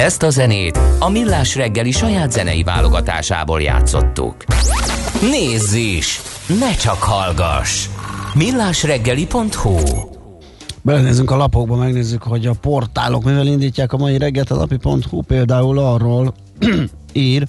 Ezt 0.01 0.23
a 0.23 0.29
zenét 0.29 0.79
a 0.99 1.09
Millás 1.09 1.55
reggeli 1.55 1.91
saját 1.91 2.31
zenei 2.31 2.63
válogatásából 2.63 3.61
játszottuk. 3.61 4.35
Nézz 5.21 5.73
is! 5.73 6.21
Ne 6.59 6.75
csak 6.75 7.03
hallgass! 7.03 7.87
millásreggeli.hu 8.33 9.77
Belenézzünk 10.81 11.31
a 11.31 11.35
lapokba, 11.35 11.75
megnézzük, 11.75 12.23
hogy 12.23 12.45
a 12.45 12.53
portálok 12.61 13.23
mivel 13.23 13.47
indítják 13.47 13.93
a 13.93 13.97
mai 13.97 14.17
reggelt. 14.17 14.51
A 14.51 14.55
lapi.hu 14.55 15.21
például 15.21 15.77
arról 15.79 16.33
ír, 17.13 17.47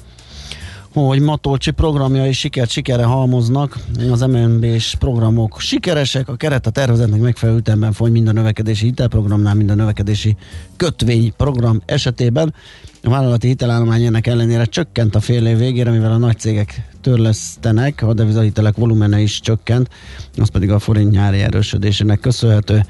hogy 1.00 1.20
Matolcsi 1.20 1.70
programjai 1.70 2.32
sikert 2.32 2.70
sikerre 2.70 3.04
halmoznak, 3.04 3.78
az 4.10 4.20
MNB-s 4.20 4.94
programok 4.94 5.60
sikeresek, 5.60 6.28
a 6.28 6.36
keret 6.36 6.66
a 6.66 6.70
tervezetnek 6.70 7.20
megfelelő 7.20 7.58
ütemben 7.58 7.92
foly 7.92 8.10
mind 8.10 8.28
a 8.28 8.32
növekedési 8.32 8.84
hitelprogramnál, 8.84 9.54
mind 9.54 9.70
a 9.70 9.74
növekedési 9.74 10.36
kötvényprogram 10.76 11.82
esetében. 11.86 12.54
A 13.02 13.10
vállalati 13.10 13.46
hitelállomány 13.46 14.04
ennek 14.04 14.26
ellenére 14.26 14.64
csökkent 14.64 15.14
a 15.14 15.20
fél 15.20 15.46
év 15.46 15.58
végére, 15.58 15.90
mivel 15.90 16.12
a 16.12 16.16
nagy 16.16 16.38
cégek 16.38 16.88
törlesztenek, 17.00 18.02
a 18.02 18.14
devizahitelek 18.14 18.76
volumene 18.76 19.20
is 19.20 19.40
csökkent, 19.40 19.88
az 20.36 20.48
pedig 20.48 20.70
a 20.70 20.78
forint 20.78 21.10
nyári 21.10 21.40
erősödésének 21.40 22.20
köszönhető. 22.20 22.84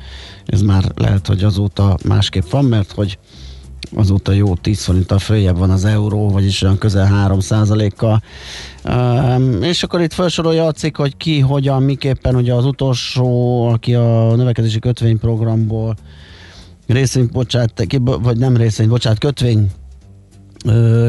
Ez 0.46 0.62
már 0.62 0.84
lehet, 0.94 1.26
hogy 1.26 1.44
azóta 1.44 1.98
másképp 2.04 2.50
van, 2.50 2.64
mert 2.64 2.92
hogy 2.92 3.18
azóta 3.94 4.32
jó 4.32 4.54
10 4.54 4.84
forinttal 4.84 5.18
följebb 5.18 5.58
van 5.58 5.70
az 5.70 5.84
euró, 5.84 6.30
vagyis 6.30 6.62
olyan 6.62 6.78
közel 6.78 7.06
3 7.06 7.38
kal 7.96 8.22
és 9.60 9.82
akkor 9.82 10.00
itt 10.00 10.12
felsorolja 10.12 10.66
a 10.66 10.72
cikk, 10.72 10.96
hogy 10.96 11.16
ki, 11.16 11.40
hogyan, 11.40 11.82
miképpen, 11.82 12.34
ugye 12.34 12.54
az 12.54 12.64
utolsó, 12.64 13.62
aki 13.68 13.94
a 13.94 14.34
növekedési 14.36 14.78
kötvényprogramból 14.78 15.96
részvény, 16.86 17.28
bocsát, 17.32 17.86
vagy 18.00 18.38
nem 18.38 18.56
részvény, 18.56 18.88
bocsát, 18.88 19.18
kötvény 19.18 19.70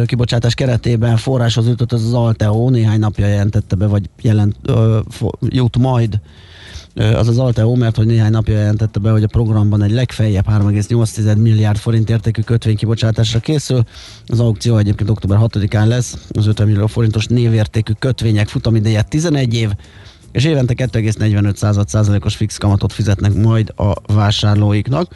kibocsátás 0.06 0.54
keretében 0.54 1.18
forráshoz 1.18 1.68
jutott 1.68 1.92
az 1.92 2.06
az 2.06 2.14
Alteo, 2.14 2.70
néhány 2.70 3.00
napja 3.00 3.28
jelentette 3.28 3.76
be, 3.76 3.88
vagy 3.88 4.10
jelent, 4.22 4.56
jut 5.40 5.78
majd 5.78 6.20
az 6.96 7.28
az 7.28 7.38
Alteo, 7.38 7.76
mert 7.76 7.96
hogy 7.96 8.06
néhány 8.06 8.32
napja 8.32 8.58
jelentette 8.58 9.00
be, 9.00 9.12
hogy 9.12 9.24
a 9.24 9.28
programban 9.28 9.84
egy 9.84 9.92
legfeljebb 9.92 10.46
3,8 10.50 11.38
milliárd 11.38 11.78
forint 11.78 12.10
értékű 12.10 12.42
kötvény 12.42 12.76
kibocsátásra 12.76 13.40
készül. 13.40 13.84
Az 14.26 14.40
aukció 14.40 14.78
egyébként 14.78 15.10
október 15.10 15.38
6-án 15.42 15.88
lesz, 15.88 16.18
az 16.30 16.48
50 16.48 16.68
millió 16.68 16.88
forintos 16.88 17.26
névértékű 17.26 17.94
kötvények 18.00 18.48
futamideje 18.48 19.02
11 19.02 19.54
év, 19.54 19.70
és 20.32 20.46
évente 20.46 20.74
2,45 20.74 21.86
százalékos 21.88 22.36
fix 22.36 22.58
kamatot 22.58 22.94
fizetnek 22.94 23.34
majd 23.34 23.74
a 23.76 24.14
vásárlóiknak. 24.14 25.16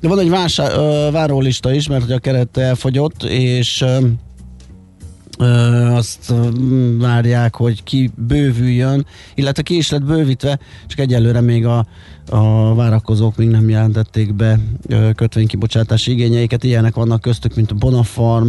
De 0.00 0.08
van 0.08 0.18
egy 0.18 0.28
vásár, 0.28 0.72
ö, 0.72 1.08
várólista 1.12 1.72
is, 1.72 1.88
mert 1.88 2.02
hogy 2.02 2.12
a 2.12 2.18
keret 2.18 2.56
elfogyott, 2.56 3.22
és 3.22 3.84
azt 5.94 6.34
várják, 6.98 7.54
hogy 7.54 7.82
ki 7.82 8.10
bővüljön, 8.14 9.06
illetve 9.34 9.62
ki 9.62 9.76
is 9.76 9.90
lett 9.90 10.04
bővítve, 10.04 10.58
csak 10.86 10.98
egyelőre 10.98 11.40
még 11.40 11.66
a, 11.66 11.86
a 12.30 12.74
várakozók 12.74 13.36
még 13.36 13.48
nem 13.48 13.68
jelentették 13.68 14.34
be 14.34 14.58
kötvénykibocsátási 15.14 16.10
igényeiket. 16.10 16.64
Ilyenek 16.64 16.94
vannak 16.94 17.20
köztük, 17.20 17.54
mint 17.54 17.70
a 17.70 17.74
Bonafarm, 17.74 18.48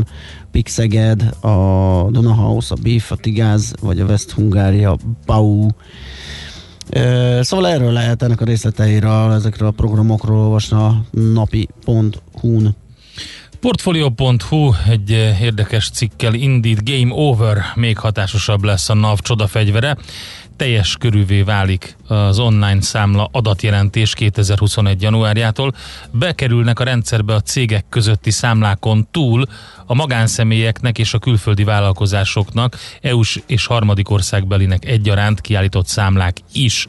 Pixeged, 0.52 1.22
a 1.42 2.08
Donahouse, 2.12 2.74
a 2.78 2.82
Beef, 2.84 3.12
a 3.12 3.16
Tigáz, 3.16 3.74
vagy 3.82 4.00
a 4.00 4.06
West 4.06 4.32
Hungária, 4.32 4.98
Bau. 5.26 5.68
Szóval 7.42 7.68
erről 7.68 7.92
lehet 7.92 8.24
ennek 8.24 8.42
a 8.42 8.46
részleteiről, 8.46 9.32
ezekről 9.32 9.68
a 9.68 9.72
programokról 9.72 10.38
olvasni 10.38 10.78
a 10.78 11.04
napi.hu-n. 11.12 12.76
Portfolio.hu 13.60 14.74
egy 14.90 15.12
eh, 15.12 15.42
érdekes 15.42 15.90
cikkel 15.90 16.34
Indeed 16.34 16.80
Game 16.84 17.14
Over 17.14 17.58
még 17.76 17.98
hatásosabb 17.98 18.64
lesz 18.64 18.90
a 18.90 18.94
NAV 18.94 19.20
csodafegyvere. 19.20 19.98
Teljes 20.56 20.96
körűvé 21.00 21.42
válik 21.42 21.96
az 22.08 22.40
online 22.40 22.82
számla 22.82 23.30
adatjelentés 23.32 24.14
2021. 24.14 25.02
januárjától. 25.02 25.74
Bekerülnek 26.12 26.80
a 26.80 26.84
rendszerbe 26.84 27.34
a 27.34 27.42
cégek 27.42 27.86
közötti 27.90 28.32
számlákon 28.32 29.08
túl 29.12 29.46
a 29.86 29.94
magánszemélyeknek 29.94 30.98
és 30.98 31.14
a 31.14 31.20
külföldi 31.20 31.64
vállalkozásoknak, 31.64 32.78
EU-s 33.02 33.40
és 33.48 33.66
harmadik 33.66 34.10
országbelinek 34.10 34.86
egyaránt 34.86 35.42
kiállított 35.42 35.88
számlák 35.88 36.38
is. 36.54 36.88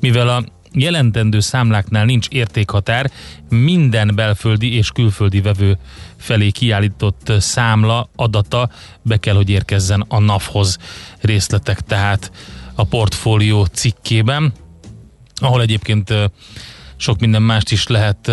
Mivel 0.00 0.28
a 0.28 0.44
jelentendő 0.74 1.40
számláknál 1.40 2.04
nincs 2.04 2.28
értékhatár, 2.28 3.10
minden 3.48 4.12
belföldi 4.14 4.74
és 4.74 4.90
külföldi 4.90 5.40
vevő 5.40 5.78
felé 6.22 6.50
kiállított 6.50 7.32
számla 7.38 8.10
adata 8.16 8.70
be 9.02 9.16
kell, 9.16 9.34
hogy 9.34 9.48
érkezzen 9.48 10.04
a 10.08 10.18
NAV-hoz 10.18 10.78
részletek 11.20 11.80
tehát 11.80 12.30
a 12.74 12.84
portfólió 12.84 13.64
cikkében, 13.64 14.52
ahol 15.34 15.60
egyébként 15.60 16.14
sok 16.96 17.20
minden 17.20 17.42
mást 17.42 17.70
is 17.70 17.86
lehet 17.86 18.30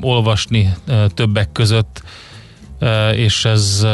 olvasni 0.00 0.74
többek 1.14 1.52
között, 1.52 2.02
és 3.14 3.44
ez, 3.44 3.86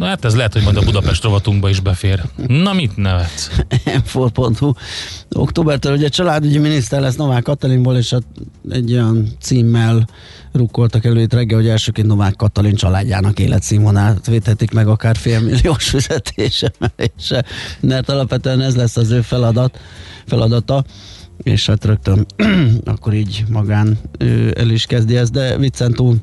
hát 0.00 0.24
ez 0.24 0.36
lehet, 0.36 0.52
hogy 0.52 0.62
majd 0.62 0.76
a 0.76 0.80
Budapest 0.80 1.22
rovatunkba 1.22 1.68
is 1.68 1.80
befér. 1.80 2.22
Na, 2.46 2.72
mit 2.72 2.96
nevetsz? 2.96 3.50
M4.hu. 3.84 4.72
Októbertől 5.30 5.92
ugye 5.92 6.08
családügyi 6.08 6.58
miniszter 6.58 7.00
lesz 7.00 7.16
Novák 7.16 7.42
Katalinból, 7.42 7.96
és 7.96 8.10
hát 8.10 8.22
egy 8.70 8.92
olyan 8.92 9.28
címmel 9.40 10.06
rukkoltak 10.52 11.04
elő 11.04 11.20
itt 11.20 11.32
reggel, 11.32 11.58
hogy 11.58 11.68
elsőként 11.68 12.06
Novák 12.06 12.36
Katalin 12.36 12.74
családjának 12.74 13.38
életszínvonalát 13.38 14.26
védhetik 14.26 14.72
meg 14.72 14.88
akár 14.88 15.16
félmilliós 15.16 15.88
fizetésemelése, 15.94 17.44
mert 17.80 18.08
alapvetően 18.08 18.60
ez 18.60 18.76
lesz 18.76 18.96
az 18.96 19.10
ő 19.10 19.20
feladat, 19.20 19.78
feladata 20.26 20.84
és 21.42 21.66
hát 21.66 21.84
rögtön 21.84 22.26
akkor 22.84 23.14
így 23.14 23.44
magán 23.48 23.98
ő 24.18 24.54
el 24.56 24.70
is 24.70 24.86
kezdi 24.86 25.16
ezt, 25.16 25.32
de 25.32 25.56
viccen 25.58 25.92
túl 25.92 26.16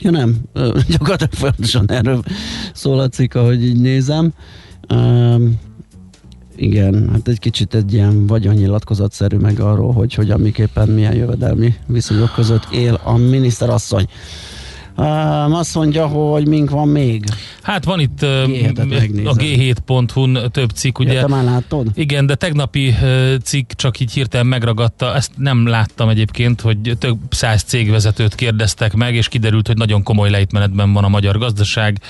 Ja 0.00 0.10
nem, 0.10 0.36
gyakorlatilag 0.90 1.32
folyamatosan 1.32 1.90
erről 1.90 2.22
szól 2.72 3.00
a 3.00 3.08
cikk, 3.08 3.34
ahogy 3.34 3.64
így 3.64 3.80
nézem. 3.80 4.32
Um, 4.94 5.60
igen, 6.56 7.08
hát 7.12 7.28
egy 7.28 7.38
kicsit 7.38 7.74
egy 7.74 7.92
ilyen 7.92 8.26
vagyonnyilatkozatszerű 8.26 9.36
meg 9.36 9.60
arról, 9.60 9.92
hogy 9.92 10.14
hogyan 10.14 10.40
miképpen 10.40 10.88
milyen 10.88 11.14
jövedelmi 11.14 11.74
viszonyok 11.86 12.32
között 12.32 12.66
él 12.72 13.00
a 13.04 13.16
miniszterasszony. 13.16 14.06
Um, 15.00 15.54
azt 15.54 15.74
mondja, 15.74 16.06
hogy 16.06 16.46
mink 16.46 16.70
van 16.70 16.88
még. 16.88 17.24
Hát 17.62 17.84
van 17.84 18.00
itt 18.00 18.22
uh, 18.22 18.28
G7-et 18.28 18.88
megnézem. 18.88 19.26
a 19.26 19.32
g7.hu-n 19.32 20.50
több 20.50 20.70
cikk, 20.70 20.98
ugye? 20.98 21.10
Ugye? 21.10 21.20
Te 21.20 21.26
már 21.26 21.44
láttad? 21.44 21.86
Igen, 21.94 22.26
de 22.26 22.34
tegnapi 22.34 22.94
cikk 23.42 23.70
csak 23.72 24.00
így 24.00 24.12
hirtelen 24.12 24.46
megragadta, 24.46 25.14
ezt 25.14 25.32
nem 25.36 25.66
láttam 25.66 26.08
egyébként, 26.08 26.60
hogy 26.60 26.96
több 26.98 27.18
száz 27.30 27.62
cégvezetőt 27.62 28.34
kérdeztek 28.34 28.94
meg, 28.94 29.14
és 29.14 29.28
kiderült, 29.28 29.66
hogy 29.66 29.76
nagyon 29.76 30.02
komoly 30.02 30.30
lejtmenetben 30.30 30.92
van 30.92 31.04
a 31.04 31.08
magyar 31.08 31.38
gazdaság. 31.38 32.00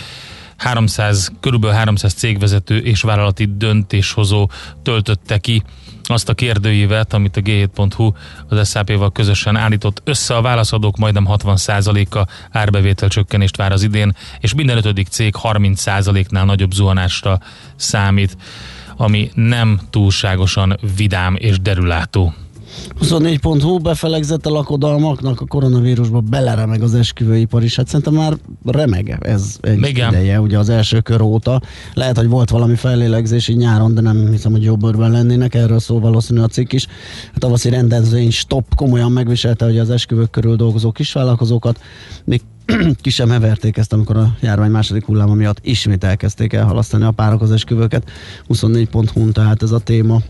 300, 0.59 1.33
körülbelül 1.40 1.77
300 1.77 2.12
cégvezető 2.12 2.79
és 2.79 3.01
vállalati 3.01 3.49
döntéshozó 3.57 4.51
töltötte 4.83 5.38
ki 5.38 5.62
azt 6.11 6.29
a 6.29 6.35
kérdőívet, 6.35 7.12
amit 7.12 7.37
a 7.37 7.40
G7.hu 7.40 8.12
az 8.49 8.71
SAP-val 8.71 9.12
közösen 9.12 9.57
állított 9.57 10.01
össze. 10.05 10.37
A 10.37 10.42
válaszadók 10.42 10.97
majdnem 10.97 11.27
60%-a 11.29 12.29
árbevétel 12.51 13.09
csökkenést 13.09 13.57
vár 13.57 13.73
az 13.73 13.83
idén, 13.83 14.16
és 14.40 14.55
minden 14.55 14.77
ötödik 14.77 15.07
cég 15.07 15.35
30%-nál 15.42 16.44
nagyobb 16.44 16.73
zuhanásra 16.73 17.40
számít, 17.77 18.37
ami 18.97 19.31
nem 19.35 19.81
túlságosan 19.90 20.79
vidám 20.97 21.37
és 21.38 21.61
derülátó. 21.61 22.35
24.hu 23.00 23.78
befelegzett 23.78 24.46
a 24.46 24.50
lakodalmaknak, 24.50 25.40
a 25.40 25.46
koronavírusba 25.46 26.20
beleremeg 26.20 26.83
az 26.83 26.94
esküvőipar 26.94 27.62
is. 27.62 27.76
Hát 27.76 27.87
szerintem 27.87 28.14
már 28.14 28.37
remeg 28.64 29.18
ez 29.20 29.57
egy 29.61 29.87
Igen. 29.87 30.09
ideje, 30.09 30.40
ugye 30.40 30.59
az 30.59 30.68
első 30.68 31.00
kör 31.00 31.20
óta. 31.20 31.61
Lehet, 31.94 32.16
hogy 32.16 32.28
volt 32.28 32.50
valami 32.50 32.74
fellélegzés 32.74 33.48
így 33.48 33.57
nyáron, 33.57 33.94
de 33.94 34.00
nem 34.00 34.31
hiszem, 34.31 34.52
hogy 34.52 34.62
jobb 34.62 34.81
bőrben 34.81 35.11
lennének. 35.11 35.54
Erről 35.54 35.78
szól 35.78 36.00
valószínű 36.00 36.40
a 36.40 36.46
cikk 36.46 36.72
is. 36.72 36.87
A 37.35 37.38
tavaszi 37.38 37.70
rendezvény 37.70 38.31
stop 38.31 38.74
komolyan 38.74 39.12
megviselte, 39.12 39.64
hogy 39.64 39.78
az 39.78 39.90
esküvők 39.90 40.31
körül 40.31 40.57
dolgozó 40.57 40.92
kisvállalkozókat. 40.92 41.81
Még 42.24 42.42
ki 43.02 43.11
sem 43.11 43.31
heverték 43.31 43.76
ezt, 43.76 43.92
amikor 43.92 44.16
a 44.16 44.37
járvány 44.40 44.70
második 44.70 45.04
hulláma 45.04 45.35
miatt 45.35 45.59
ismét 45.62 46.04
elkezdték 46.04 46.52
elhalasztani 46.52 47.04
a 47.04 47.11
párok 47.11 47.42
az 47.42 47.52
esküvőket. 47.52 48.11
24.hu 48.48 49.33
tehát 49.33 49.62
ez 49.62 49.70
a 49.70 49.78
téma. 49.78 50.20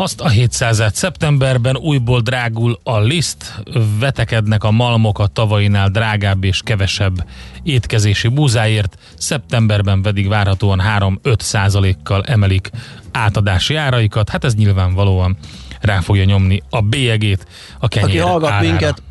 Azt 0.00 0.20
a 0.20 0.28
700 0.28 0.82
szeptemberben 0.92 1.76
újból 1.76 2.20
drágul 2.20 2.78
a 2.82 3.00
liszt, 3.00 3.62
vetekednek 3.98 4.64
a 4.64 4.70
malmok 4.70 5.18
a 5.18 5.26
tavainál 5.26 5.88
drágább 5.88 6.44
és 6.44 6.60
kevesebb 6.64 7.26
étkezési 7.62 8.28
búzáért, 8.28 8.98
szeptemberben 9.16 10.02
pedig 10.02 10.28
várhatóan 10.28 10.82
3-5 10.98 11.40
százalékkal 11.40 12.24
emelik 12.24 12.70
átadási 13.12 13.74
áraikat, 13.74 14.28
hát 14.28 14.44
ez 14.44 14.54
nyilvánvalóan 14.54 15.36
rá 15.80 16.00
fogja 16.00 16.24
nyomni 16.24 16.62
a 16.70 16.80
bélyegét 16.80 17.46
a 17.78 17.88
kenyér 17.88 18.08
Aki 18.08 18.18
hallgat 18.18 18.50
árára. 18.50 18.68
minket, 18.68 19.02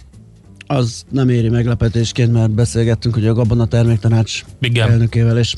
az 0.67 1.03
nem 1.09 1.29
éri 1.29 1.49
meglepetésként, 1.49 2.31
mert 2.31 2.51
beszélgettünk 2.51 3.15
ugye 3.15 3.29
a 3.29 3.33
Gabona 3.33 3.65
Terméktanács 3.65 4.43
Igen. 4.61 4.89
elnökével, 4.89 5.37
és 5.37 5.55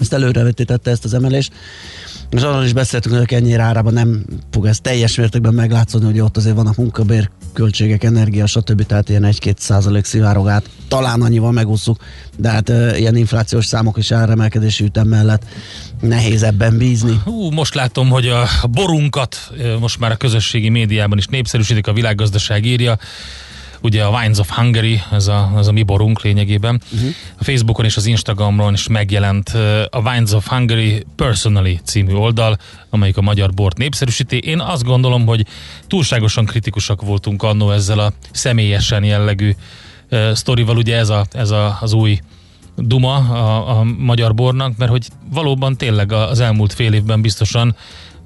ezt 0.00 0.12
előrevetítette 0.12 0.90
ezt 0.90 1.04
az 1.04 1.14
emelést. 1.14 1.52
És 2.34 2.42
arról 2.42 2.64
is 2.64 2.72
beszéltünk, 2.72 3.16
hogy 3.16 3.26
kenyér 3.26 3.60
árában 3.60 3.92
nem 3.92 4.24
fog 4.50 4.66
ez 4.66 4.80
teljes 4.80 5.16
mértékben 5.16 5.54
meglátszódni, 5.54 6.06
hogy 6.06 6.20
ott 6.20 6.36
azért 6.36 6.54
vannak 6.54 6.76
munkabér, 6.76 7.30
költségek, 7.52 8.04
energia, 8.04 8.46
stb. 8.46 8.86
Tehát 8.86 9.08
ilyen 9.08 9.26
1-2 9.30 9.56
százalék 9.56 10.04
szivárog 10.04 10.48
át. 10.48 10.70
Talán 10.88 11.22
annyival 11.22 11.52
megúszuk, 11.52 11.96
de 12.38 12.50
hát 12.50 12.68
e, 12.68 12.98
ilyen 12.98 13.16
inflációs 13.16 13.66
számok 13.66 13.98
és 13.98 14.12
áremelkedési 14.12 14.84
ütem 14.84 15.08
mellett 15.08 15.44
nehéz 16.00 16.42
ebben 16.42 16.78
bízni. 16.78 17.20
Hú, 17.24 17.50
most 17.50 17.74
látom, 17.74 18.08
hogy 18.08 18.28
a 18.28 18.66
borunkat 18.70 19.52
most 19.80 19.98
már 19.98 20.10
a 20.10 20.16
közösségi 20.16 20.68
médiában 20.68 21.18
is 21.18 21.26
népszerűsítik, 21.26 21.86
a 21.86 21.92
világgazdaság 21.92 22.64
írja. 22.64 22.98
Ugye 23.84 24.04
a 24.04 24.10
Wines 24.10 24.38
of 24.38 24.50
Hungary, 24.50 25.02
ez 25.12 25.26
a, 25.26 25.50
az 25.54 25.68
a 25.68 25.72
mi 25.72 25.82
borunk 25.82 26.22
lényegében. 26.22 26.82
Uh-huh. 26.92 27.10
A 27.38 27.44
Facebookon 27.44 27.84
és 27.84 27.96
az 27.96 28.06
Instagramon 28.06 28.72
is 28.72 28.88
megjelent 28.88 29.48
a 29.90 30.00
Wines 30.04 30.32
of 30.32 30.46
Hungary 30.46 31.04
Personally 31.16 31.80
című 31.84 32.12
oldal, 32.12 32.58
amelyik 32.90 33.16
a 33.16 33.20
magyar 33.20 33.50
bort 33.50 33.76
népszerűsíti. 33.76 34.38
Én 34.38 34.60
azt 34.60 34.84
gondolom, 34.84 35.26
hogy 35.26 35.46
túlságosan 35.86 36.44
kritikusak 36.44 37.02
voltunk 37.02 37.42
annó 37.42 37.70
ezzel 37.70 37.98
a 37.98 38.12
személyesen 38.32 39.04
jellegű 39.04 39.54
ö, 40.08 40.30
sztorival. 40.34 40.76
Ugye 40.76 40.96
ez, 40.96 41.08
a, 41.08 41.26
ez 41.32 41.50
a, 41.50 41.78
az 41.80 41.92
új 41.92 42.18
duma 42.76 43.14
a, 43.14 43.78
a 43.78 43.82
magyar 43.82 44.34
bornak, 44.34 44.76
mert 44.76 44.90
hogy 44.90 45.08
valóban 45.30 45.76
tényleg 45.76 46.12
az 46.12 46.40
elmúlt 46.40 46.72
fél 46.72 46.92
évben 46.92 47.20
biztosan, 47.20 47.76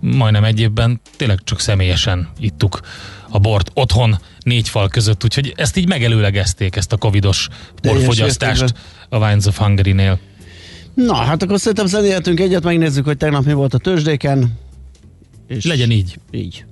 majdnem 0.01 0.45
egy 0.45 0.61
évben 0.61 1.01
tényleg 1.17 1.39
csak 1.45 1.61
személyesen 1.61 2.29
ittuk 2.39 2.81
a 3.29 3.39
bort 3.39 3.71
otthon, 3.75 4.19
négy 4.41 4.69
fal 4.69 4.89
között, 4.89 5.25
úgyhogy 5.25 5.53
ezt 5.57 5.77
így 5.77 5.89
megelőlegezték, 5.89 6.77
ezt 6.77 6.93
a 6.93 6.97
covidos 6.97 7.49
borfogyasztást 7.83 8.75
a 9.09 9.19
Wines 9.19 9.47
of 9.47 9.57
Hungary-nél. 9.59 10.19
Na, 10.95 11.15
hát 11.15 11.43
akkor 11.43 11.59
szerintem 11.59 11.87
zenélhetünk 11.87 12.41
egyet, 12.41 12.63
megnézzük, 12.63 13.05
hogy 13.05 13.17
tegnap 13.17 13.45
mi 13.45 13.53
volt 13.53 13.75
a 13.75 13.79
tőzsdéken. 13.79 14.59
És 15.49 15.65
Legyen 15.65 15.91
így. 15.91 16.19
így. 16.31 16.65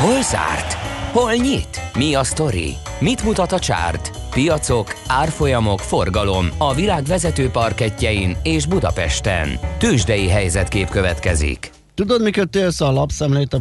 Hol 0.00 0.22
zárt? 0.22 0.72
Hol 1.12 1.34
nyit? 1.34 1.80
Mi 1.94 2.14
a 2.14 2.24
sztori? 2.24 2.74
Mit 3.00 3.24
mutat 3.24 3.52
a 3.52 3.58
csárt? 3.58 4.10
Piacok, 4.30 4.94
árfolyamok, 5.06 5.78
forgalom 5.78 6.46
a 6.58 6.74
világ 6.74 7.04
vezető 7.04 7.50
parketjein 7.50 8.36
és 8.42 8.66
Budapesten. 8.66 9.48
Tősdei 9.78 10.28
helyzetkép 10.28 10.88
következik. 10.88 11.70
Tudod, 11.94 12.22
mikor 12.22 12.46
télsz 12.46 12.80
a 12.80 12.92
lapszemlét 12.92 13.52
a 13.52 13.60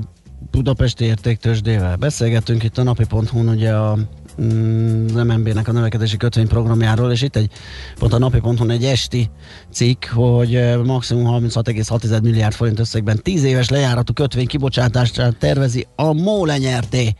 Budapesti 0.51 1.05
értéktősdével? 1.05 1.95
Beszélgettünk 1.95 2.63
itt 2.63 2.77
a 2.77 2.83
napi.hu-n 2.83 3.47
ugye 3.47 3.73
a 3.73 3.97
az 4.39 5.23
MNB-nek 5.23 5.67
a 5.67 5.71
növekedési 5.71 6.17
kötvényprogramjáról, 6.17 7.11
és 7.11 7.21
itt 7.21 7.35
egy, 7.35 7.51
pont 7.99 8.13
a 8.13 8.17
napi.hu 8.17 8.69
egy 8.69 8.83
esti 8.83 9.29
cikk, 9.71 10.05
hogy 10.05 10.77
maximum 10.83 11.45
36,6 11.45 12.21
milliárd 12.21 12.53
forint 12.53 12.79
összegben 12.79 13.19
10 13.23 13.43
éves 13.43 13.69
lejáratú 13.69 14.13
kötvény 14.13 14.47
kibocsátását 14.47 15.37
tervezi 15.37 15.87
a 15.95 16.13
MOL 16.13 16.47
lenyerté. 16.47 17.15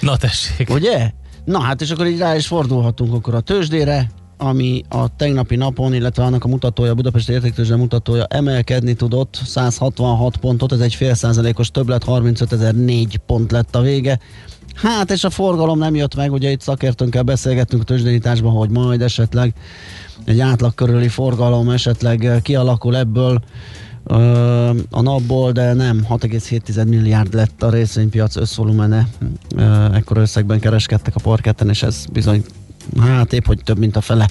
Na 0.00 0.16
tessék. 0.16 0.70
Ugye? 0.70 1.10
Na 1.44 1.60
hát, 1.60 1.80
és 1.80 1.90
akkor 1.90 2.06
így 2.06 2.18
rá 2.18 2.36
is 2.36 2.46
fordulhatunk 2.46 3.14
akkor 3.14 3.34
a 3.34 3.40
tőzsdére, 3.40 4.10
ami 4.36 4.82
a 4.88 5.16
tegnapi 5.16 5.56
napon, 5.56 5.94
illetve 5.94 6.22
annak 6.22 6.44
a 6.44 6.48
mutatója, 6.48 6.90
a 6.90 6.94
Budapesti 6.94 7.32
Értéktőzsde 7.32 7.76
mutatója 7.76 8.24
emelkedni 8.24 8.94
tudott, 8.94 9.40
166 9.44 10.36
pontot, 10.36 10.72
ez 10.72 10.80
egy 10.80 10.94
fél 10.94 11.14
százalékos 11.14 11.70
többlet, 11.70 12.04
35.004 12.06 13.14
pont 13.26 13.52
lett 13.52 13.74
a 13.74 13.80
vége. 13.80 14.18
Hát, 14.74 15.10
és 15.10 15.24
a 15.24 15.30
forgalom 15.30 15.78
nem 15.78 15.94
jött 15.94 16.14
meg, 16.14 16.32
ugye 16.32 16.50
itt 16.50 16.60
szakértőnkkel 16.60 17.22
beszélgettünk 17.22 17.82
a 17.82 17.84
tőzsdényításban, 17.84 18.52
hogy 18.52 18.70
majd 18.70 19.02
esetleg 19.02 19.54
egy 20.24 20.40
átlag 20.40 20.74
körüli 20.74 21.08
forgalom 21.08 21.70
esetleg 21.70 22.40
kialakul 22.42 22.96
ebből 22.96 23.42
ö, 24.04 24.16
a 24.90 25.00
napból, 25.00 25.52
de 25.52 25.72
nem, 25.72 26.06
6,7 26.10 26.88
milliárd 26.88 27.34
lett 27.34 27.62
a 27.62 27.70
részvénypiac 27.70 28.36
összvolumene, 28.36 29.08
ö, 29.56 29.84
ekkor 29.92 30.16
összegben 30.16 30.60
kereskedtek 30.60 31.14
a 31.16 31.20
parketten, 31.20 31.68
és 31.68 31.82
ez 31.82 32.04
bizony, 32.12 32.44
hát 33.00 33.32
épp, 33.32 33.46
hogy 33.46 33.60
több, 33.64 33.78
mint 33.78 33.96
a 33.96 34.00
fele 34.00 34.28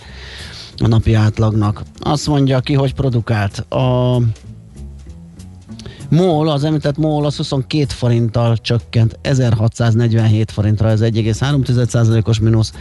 a 0.78 0.88
napi 0.88 1.14
átlagnak. 1.14 1.84
Azt 2.00 2.28
mondja 2.28 2.60
ki, 2.60 2.74
hogy 2.74 2.94
produkált. 2.94 3.58
A 3.60 4.18
MOL, 6.14 6.50
az 6.50 6.64
említett 6.64 6.98
MOL 6.98 7.26
az 7.26 7.36
22 7.36 7.86
forinttal 7.88 8.58
csökkent 8.58 9.20
1647 9.22 10.52
forintra, 10.52 10.90
ez 10.90 11.00
1,3%-os 11.02 12.40
mínusz. 12.40 12.74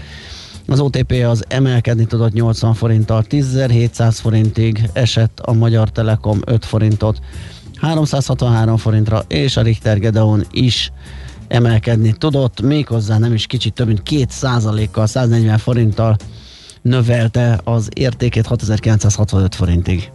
Az 0.66 0.81
OTP 0.81 1.12
az 1.27 1.45
emelkedni 1.49 2.05
tudott 2.05 2.33
80 2.33 2.75
forinttal, 2.75 3.25
10.700 3.29 4.16
forintig 4.21 4.90
esett 4.92 5.40
a 5.40 5.53
Magyar 5.53 5.90
Telekom 5.90 6.40
5 6.45 6.64
forintot, 6.64 7.18
363 7.77 8.77
forintra, 8.77 9.23
és 9.29 9.57
a 9.57 9.62
Richter 9.62 9.99
Gedeon 9.99 10.45
is 10.51 10.92
emelkedni 11.49 12.12
tudott, 12.12 12.61
méghozzá 12.61 13.18
nem 13.18 13.35
is 13.35 13.47
kicsit 13.47 13.75
több 13.75 13.87
mint 13.87 14.03
2 14.03 14.27
kal 14.90 15.07
140 15.07 15.59
forinttal 15.59 16.16
növelte 16.83 17.61
az 17.64 17.88
értékét 17.95 18.47
6965 18.47 19.55
forintig. 19.55 20.11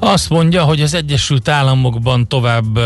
Azt 0.00 0.28
mondja, 0.28 0.64
hogy 0.64 0.80
az 0.80 0.94
Egyesült 0.94 1.48
Államokban 1.48 2.28
tovább 2.28 2.78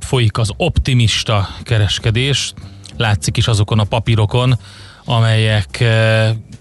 folyik 0.00 0.38
az 0.38 0.52
optimista 0.56 1.48
kereskedés. 1.62 2.52
Látszik 2.96 3.36
is 3.36 3.46
azokon 3.46 3.78
a 3.78 3.84
papírokon, 3.84 4.58
amelyek 5.04 5.84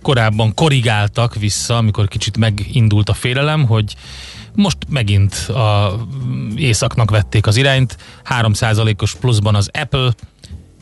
korábban 0.02 0.54
korrigáltak 0.54 1.36
vissza, 1.36 1.78
amikor 1.78 2.08
kicsit 2.08 2.38
megindult 2.38 3.10
a 3.10 3.14
félelem, 3.14 3.66
hogy 3.66 3.96
most 4.56 4.78
megint 4.90 5.34
a 5.34 6.00
északnak 6.56 7.10
vették 7.10 7.48
az 7.48 7.58
irányt. 7.58 7.98
3%-os 8.30 9.16
pluszban 9.16 9.56
az 9.56 9.70
Apple, 9.74 10.12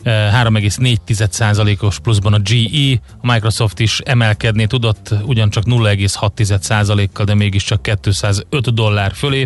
3,4%-os 0.04 2.00
pluszban 2.00 2.34
a 2.34 2.40
GE, 2.40 3.02
a 3.22 3.32
Microsoft 3.32 3.80
is 3.80 4.00
emelkedni 4.00 4.68
tudott, 4.68 5.16
ugyancsak 5.24 5.64
0,6%-kal, 5.66 7.26
de 7.26 7.34
mégiscsak 7.34 7.82
205 7.82 8.74
dollár 8.74 9.12
fölé, 9.14 9.46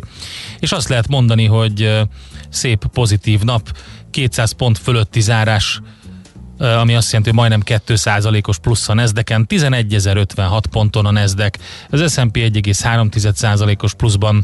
és 0.60 0.72
azt 0.72 0.88
lehet 0.88 1.08
mondani, 1.08 1.46
hogy 1.46 2.02
szép 2.50 2.86
pozitív 2.86 3.42
nap, 3.42 3.78
200 4.12 4.52
pont 4.52 4.78
fölötti 4.78 5.22
zárás, 5.22 5.82
ami 6.58 6.96
azt 6.96 7.12
jelenti, 7.12 7.30
hogy 7.30 7.40
majdnem 7.40 7.62
2%-os 7.66 8.60
plusz 8.60 8.90
a 8.90 8.94
Nasdaq-en, 8.94 9.46
11.056 9.50 10.62
ponton 10.72 11.06
a 11.06 11.12
Nasdaq, 11.12 11.60
az 11.90 12.14
S&P 12.14 12.38
1,3%-os 12.38 13.94
pluszban 13.94 14.44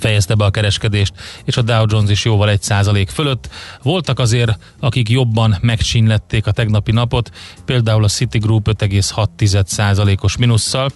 fejezte 0.00 0.34
be 0.34 0.44
a 0.44 0.50
kereskedést, 0.50 1.12
és 1.44 1.56
a 1.56 1.62
Dow 1.62 1.84
Jones 1.88 2.10
is 2.10 2.24
jóval 2.24 2.50
egy 2.50 2.62
százalék 2.62 3.08
fölött. 3.08 3.48
Voltak 3.82 4.18
azért, 4.18 4.58
akik 4.80 5.08
jobban 5.08 5.56
megcsínlették 5.60 6.46
a 6.46 6.52
tegnapi 6.52 6.92
napot, 6.92 7.30
például 7.64 8.04
a 8.04 8.08
Citigroup 8.08 8.68
5,6 8.68 9.66
százalékos 9.66 10.36
minusszal, 10.36 10.90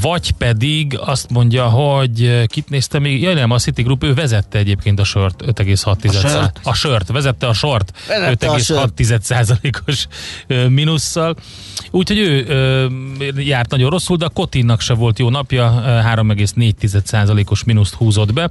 vagy 0.00 0.30
pedig 0.30 0.98
azt 0.98 1.30
mondja, 1.30 1.64
hogy 1.64 2.46
kit 2.46 2.68
nézte 2.68 2.98
még, 2.98 3.22
jaj 3.22 3.34
nem, 3.34 3.50
a 3.50 3.58
Citigroup, 3.58 4.04
ő 4.04 4.14
vezette 4.14 4.58
egyébként 4.58 5.00
a 5.00 5.04
sört 5.04 5.42
5,6 5.46 6.08
A 6.08 6.28
sört? 6.28 6.60
a 6.62 6.74
sört, 6.74 7.08
vezette 7.08 7.46
a 7.46 7.52
sort 7.52 7.92
Vezette 8.08 8.50
a 8.50 8.58
sört. 8.58 9.00
5,6 9.00 9.20
százalékos 9.20 10.06
minusszal. 10.68 11.36
Úgyhogy 11.90 12.18
ő 12.18 12.44
ö, 12.46 12.86
járt 13.36 13.70
nagyon 13.70 13.90
rosszul, 13.90 14.16
de 14.16 14.24
a 14.24 14.28
Kotinnak 14.28 14.80
se 14.80 14.94
volt 14.94 15.18
jó 15.18 15.30
napja, 15.30 15.82
ö, 15.84 15.88
3,4 15.88 17.04
százalékos 17.04 17.64
mínuszt 17.64 17.94
húzott 17.94 18.32
be, 18.32 18.50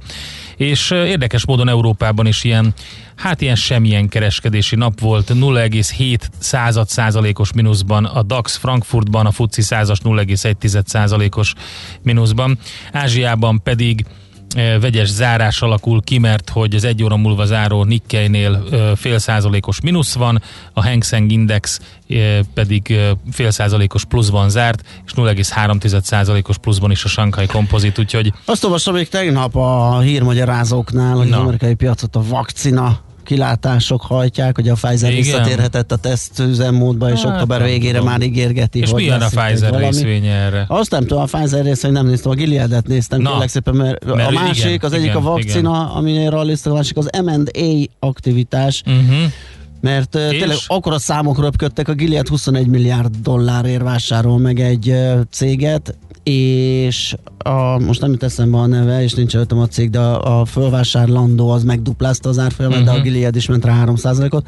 és 0.62 0.90
érdekes 0.90 1.46
módon 1.46 1.68
Európában 1.68 2.26
is 2.26 2.44
ilyen, 2.44 2.74
hát 3.16 3.40
ilyen 3.40 3.54
semmilyen 3.54 4.08
kereskedési 4.08 4.76
nap 4.76 5.00
volt, 5.00 5.30
0,7 5.34 6.18
század 6.38 6.88
százalékos 6.88 7.52
mínuszban 7.52 8.04
a 8.04 8.22
DAX 8.22 8.56
Frankfurtban, 8.56 9.26
a 9.26 9.30
FUCI 9.30 9.62
100-as 9.64 9.98
0,1 10.04 10.84
százalékos 10.84 11.52
mínuszban, 12.02 12.58
Ázsiában 12.92 13.62
pedig 13.62 14.04
vegyes 14.54 15.08
zárás 15.08 15.62
alakul 15.62 16.02
ki, 16.02 16.18
mert 16.18 16.50
hogy 16.50 16.74
az 16.74 16.84
egy 16.84 17.02
óra 17.02 17.16
múlva 17.16 17.44
záró 17.44 17.84
Nikkeinél 17.84 18.64
fél 18.96 19.18
százalékos 19.18 19.80
mínusz 19.80 20.14
van, 20.14 20.42
a 20.72 20.86
Hang 20.86 21.04
Seng 21.04 21.30
Index 21.30 21.80
pedig 22.54 22.98
fél 23.30 23.50
százalékos 23.50 24.04
pluszban 24.04 24.50
zárt, 24.50 24.82
és 25.06 25.12
0,3 25.16 26.02
százalékos 26.02 26.58
pluszban 26.58 26.90
is 26.90 27.04
a 27.04 27.08
Shanghai 27.08 27.46
Composite, 27.46 28.00
úgyhogy 28.00 28.32
Azt 28.44 28.64
olvastam 28.64 28.94
még 28.94 29.08
tegnap 29.08 29.56
a 29.56 30.00
hírmagyarázóknál, 30.00 31.16
hogy 31.16 31.28
Na. 31.28 31.36
az 31.36 31.42
amerikai 31.42 31.74
piacot 31.74 32.16
a 32.16 32.22
vakcina 32.28 33.00
kilátások 33.24 34.02
hajtják, 34.02 34.54
hogy 34.54 34.68
a 34.68 34.74
Pfizer 34.74 35.10
Igen. 35.10 35.22
visszatérhetett 35.22 35.92
a 35.92 35.96
teszt 35.96 36.38
üzemmódba, 36.38 37.10
és 37.10 37.20
Hát, 37.22 37.32
október 37.32 37.62
végére 37.62 37.92
tudom. 37.98 38.12
már 38.12 38.22
ígérgeti, 38.22 38.78
és 38.78 38.90
hogy 38.90 39.02
milyen 39.02 39.20
a 39.22 39.26
Pfizer 39.26 39.70
valami. 39.70 39.84
részvénye 39.86 40.32
erre? 40.34 40.64
Azt 40.68 40.90
nem 40.90 41.00
tudom, 41.00 41.22
a 41.22 41.24
Pfizer 41.26 41.64
részvény 41.64 41.92
nem 41.92 42.06
néztem, 42.06 42.30
a 42.30 42.34
Gileadet 42.34 42.86
néztem, 42.86 43.20
Na. 43.20 43.30
kérlek 43.30 43.48
szépen, 43.48 43.74
mert, 43.74 44.04
Mert 44.04 44.28
a 44.28 44.32
másik, 44.32 44.64
igen, 44.64 44.78
az 44.82 44.92
egyik 44.92 45.04
igen, 45.04 45.16
a 45.16 45.20
vakcina, 45.20 45.92
aminél 45.94 46.30
ralliztak, 46.30 46.72
a 46.72 46.74
másik 46.76 46.96
az 46.96 47.10
M&A 47.24 47.84
aktivitás, 47.98 48.82
Uh-huh. 48.86 49.30
mert 49.80 50.14
És? 50.14 50.38
tényleg 50.38 50.56
akkora 50.66 50.98
számok 50.98 51.40
röpködtek, 51.40 51.88
a 51.88 51.92
Gilead 51.92 52.28
21 52.28 52.66
milliárd 52.66 53.14
dollárért 53.22 53.82
vásárol 53.82 54.38
meg 54.38 54.60
egy 54.60 54.94
céget, 55.30 55.96
és 56.22 57.14
a, 57.38 57.78
most 57.78 58.00
nem 58.00 58.10
jut 58.10 58.22
eszembe 58.22 58.58
a 58.58 58.66
neve, 58.66 59.02
és 59.02 59.12
nincs 59.14 59.34
előttem 59.34 59.58
a 59.58 59.66
cég, 59.66 59.90
de 59.90 59.98
a, 59.98 60.40
a 60.40 60.44
fölvásárlandó 60.44 61.50
az 61.50 61.64
megduplázta 61.64 62.28
az 62.28 62.38
árfolyamat, 62.38 62.78
uh-huh. 62.78 62.92
de 62.92 62.98
a 62.98 63.02
Mhm. 63.02 63.12
Gilead 63.12 63.36
is 63.36 63.46
ment 63.46 63.64
rá 63.64 63.84
3%-ot. 63.86 64.46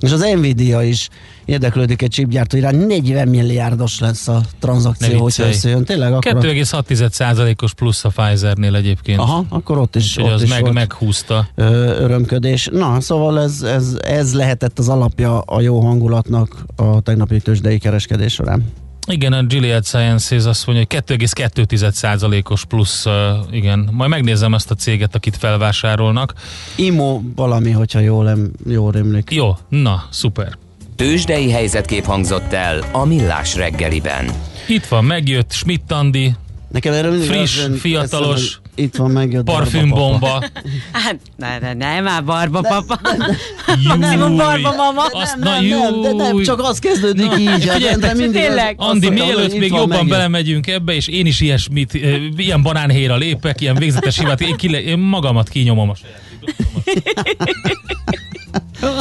És 0.00 0.12
az 0.12 0.24
Nvidia 0.36 0.82
is 0.82 1.08
érdeklődik 1.44 2.02
egy 2.02 2.10
chipgyártó 2.10 2.56
irány, 2.56 2.76
40 2.76 3.28
milliárdos 3.28 4.00
lesz 4.00 4.28
a 4.28 4.40
tranzakció, 4.58 5.20
hogyha 5.20 5.46
összejön. 5.46 5.84
Tényleg 5.84 6.12
akkor... 6.12 6.32
2,6 6.32 7.10
százalékos 7.10 7.74
plusz 7.74 8.04
a 8.04 8.08
Pfizernél 8.08 8.74
egyébként. 8.74 9.18
Aha, 9.18 9.44
akkor 9.48 9.78
ott 9.78 9.96
is, 9.96 10.16
ott 10.16 10.30
az 10.30 10.42
is 10.42 10.48
meg, 10.48 10.60
volt 10.60 10.72
meghúzta. 10.72 11.48
örömködés. 11.54 12.68
Na, 12.72 13.00
szóval 13.00 13.40
ez, 13.40 13.62
ez, 13.62 13.96
ez 14.00 14.34
lehetett 14.34 14.78
az 14.78 14.88
alapja 14.88 15.40
a 15.40 15.60
jó 15.60 15.80
hangulatnak 15.80 16.64
a 16.76 17.00
tegnapi 17.00 17.40
tőzsdei 17.40 17.78
kereskedés 17.78 18.32
során. 18.32 18.64
Igen, 19.06 19.32
a 19.32 19.42
Gilead 19.42 19.84
Sciences 19.84 20.44
azt 20.44 20.66
mondja, 20.66 20.86
hogy 20.88 21.02
2,2 21.06 21.90
százalékos 21.90 22.64
plusz, 22.64 23.06
igen. 23.50 23.88
Majd 23.92 24.10
megnézem 24.10 24.54
ezt 24.54 24.70
a 24.70 24.74
céget, 24.74 25.14
akit 25.14 25.36
felvásárolnak. 25.36 26.34
Imo 26.76 27.20
valami, 27.34 27.70
hogyha 27.70 27.98
jól, 27.98 28.28
em, 28.28 28.50
jól 28.66 28.92
rémlik. 28.92 29.30
Jó, 29.30 29.56
na, 29.68 30.04
szuper. 30.10 30.58
Tősdei 30.96 31.50
helyzetkép 31.50 32.04
hangzott 32.04 32.52
el 32.52 32.84
a 32.92 33.04
Millás 33.04 33.54
reggeliben. 33.54 34.30
Itt 34.68 34.86
van, 34.86 35.04
megjött 35.04 35.52
Schmidt 35.52 35.92
Andi, 35.92 36.34
Nekem 36.72 37.10
mindig 37.10 37.28
Friss, 37.28 37.58
az 37.58 37.80
fiatalos, 37.80 38.60
hogy 38.74 38.84
Itt 38.84 38.96
van 38.96 39.10
megjött 39.10 39.44
parfümbomba. 39.44 40.44
Hát, 40.92 41.16
ne, 41.36 41.58
ne, 41.58 41.72
ne, 41.72 42.00
már 42.00 42.24
barba 42.24 42.60
papa. 42.60 43.00
Júj. 43.84 43.96
Maximum 43.96 44.36
barba 44.36 44.72
mama. 44.72 45.02
Azt, 45.10 45.36
Nem, 45.36 45.64
nem, 45.64 45.78
nem, 45.78 46.00
de 46.00 46.12
nem, 46.12 46.42
csak 46.42 46.60
az 46.62 46.78
kezdődik 46.78 47.26
Na, 47.26 47.38
így. 47.38 47.48
hát 47.48 47.74
figyelj, 47.74 47.94
de 47.96 48.14
mindig 48.14 48.40
tényleg. 48.40 48.74
Andi, 48.78 49.08
mielőtt 49.08 49.58
még 49.58 49.72
jobban 49.72 50.08
belemegyünk 50.08 50.66
ebbe, 50.66 50.94
és 50.94 51.08
én 51.08 51.26
is 51.26 51.40
ilyesmit, 51.40 51.94
ilyen 52.36 52.62
banánhéra 52.62 53.16
lépek, 53.16 53.60
ilyen 53.60 53.74
végzetes 53.74 54.18
hibát, 54.18 54.40
én, 54.40 54.74
én 54.74 54.98
magamat 54.98 55.48
kinyomom 55.48 55.90
a 55.90 55.94
saját. 55.94 56.20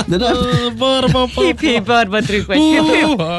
De 0.08 0.18
nem. 0.18 0.36
Barba 0.78 1.28
Hip, 1.36 1.60
hip, 1.60 1.86
barba 1.86 2.22
trükk, 2.22 2.48
vagy 2.48 2.58
hip, 2.58 2.84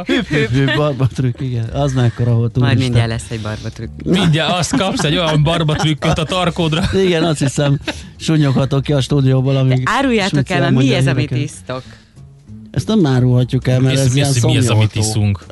hip. 0.06 0.26
Hüp, 0.26 0.48
hüp, 0.48 0.76
barba 0.76 1.06
trükk, 1.14 1.40
igen. 1.40 1.64
Az 1.64 1.92
mekkora 1.92 2.34
volt. 2.34 2.58
Majd 2.58 2.78
mindjárt 2.78 3.08
lesz 3.08 3.30
egy 3.30 3.40
barba 3.40 3.68
trükk. 3.68 3.90
Mindjárt 4.04 4.58
azt 4.58 4.76
kapsz 4.76 5.04
egy 5.04 5.16
olyan 5.16 5.42
barba 5.42 5.74
trükköt 5.74 6.18
a 6.18 6.24
tarkódra. 6.24 6.82
Igen, 7.04 7.24
azt 7.24 7.38
hiszem, 7.38 7.78
sunyoghatok 8.16 8.82
ki 8.82 8.92
a 8.92 9.00
stúdióból, 9.00 9.56
amíg... 9.56 9.82
Áruljátok 9.84 10.46
Smici 10.46 10.52
el, 10.52 10.70
mi 10.70 10.94
ez, 10.94 11.06
amit 11.06 11.30
isztok? 11.30 11.82
Ezt 12.70 12.86
nem 12.86 13.06
árulhatjuk 13.06 13.68
el, 13.68 13.80
mert 13.80 13.94
Mi 13.94 14.00
ez, 14.00 14.06
az, 14.06 14.12
mi 14.12 14.18
ilyen 14.18 14.28
az, 14.28 14.42
mi 14.42 14.56
az, 14.56 14.70
amit 14.70 14.94
iszunk? 14.94 15.44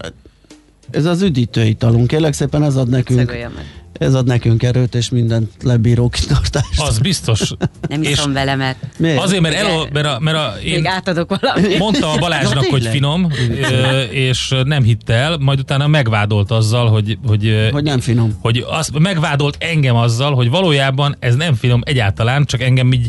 Ez 0.91 1.05
az 1.05 1.23
üdítőitalunk. 1.23 2.07
Kérlek 2.07 2.33
szépen 2.33 2.63
ez 2.63 2.77
ad 2.77 2.89
nekünk, 2.89 3.19
Szögölje 3.19 3.49
meg. 3.49 3.80
Ez 3.93 4.15
ad 4.15 4.27
nekünk 4.27 4.63
erőt 4.63 4.95
és 4.95 5.09
mindent 5.09 5.51
lebíró 5.63 6.09
kitartást. 6.09 6.81
Az 6.81 6.99
biztos. 6.99 7.53
Nem 7.89 8.03
És 8.03 8.11
iszom 8.11 8.33
vele, 8.33 8.55
mert 8.55 8.77
Miért? 8.97 9.23
Azért, 9.23 9.43
mert, 9.43 9.55
elo, 9.55 9.85
mert, 9.93 10.07
a, 10.07 10.19
mert 10.21 10.37
a, 10.37 10.55
még 10.63 10.73
én 10.73 10.87
átadok 10.87 11.39
valamit. 11.41 11.79
mondta 11.79 12.11
a 12.13 12.19
Balázsnak, 12.19 12.65
hogy 12.65 12.87
finom, 12.87 13.33
és 14.11 14.55
nem 14.65 14.83
hitte 14.83 15.15
el, 15.15 15.37
majd 15.39 15.59
utána 15.59 15.87
megvádolt 15.87 16.51
azzal, 16.51 16.89
hogy, 16.89 17.19
hogy, 17.27 17.69
Hogy 17.73 17.83
nem 17.83 18.01
finom. 18.01 18.39
hogy 18.41 18.65
azt 18.69 18.99
megvádolt 18.99 19.57
engem 19.61 19.97
azzal, 19.97 20.35
hogy 20.35 20.51
valójában 20.51 21.17
ez 21.19 21.37
nem 21.37 21.55
finom 21.55 21.81
egyáltalán, 21.85 22.45
csak 22.45 22.61
engem 22.63 22.93
így 22.93 23.09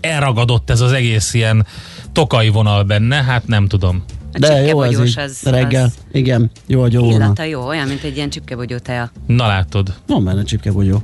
elragadott 0.00 0.70
ez 0.70 0.80
az 0.80 0.92
egész 0.92 1.34
ilyen 1.34 1.66
tokai 2.12 2.48
vonal 2.48 2.82
benne, 2.82 3.22
hát 3.22 3.46
nem 3.46 3.66
tudom. 3.68 4.04
A 4.32 4.38
De 4.38 4.46
jó 4.46 4.82
ez 4.82 4.90
csipkebogyós 4.90 5.08
így. 5.08 5.18
az, 5.18 5.42
Reggel. 5.42 5.84
az 5.84 5.94
Igen, 6.12 6.50
jó, 6.66 6.80
hogy 6.80 6.92
jó 6.92 7.00
volna. 7.00 7.24
illata 7.24 7.42
jó, 7.42 7.66
olyan, 7.66 7.88
mint 7.88 8.02
egy 8.02 8.16
ilyen 8.16 8.30
csipkebogyó 8.30 8.76
tea. 8.78 9.10
Na 9.26 9.46
látod, 9.46 9.94
Van 10.06 10.24
benne 10.24 10.42
csipkebogyó. 10.42 11.02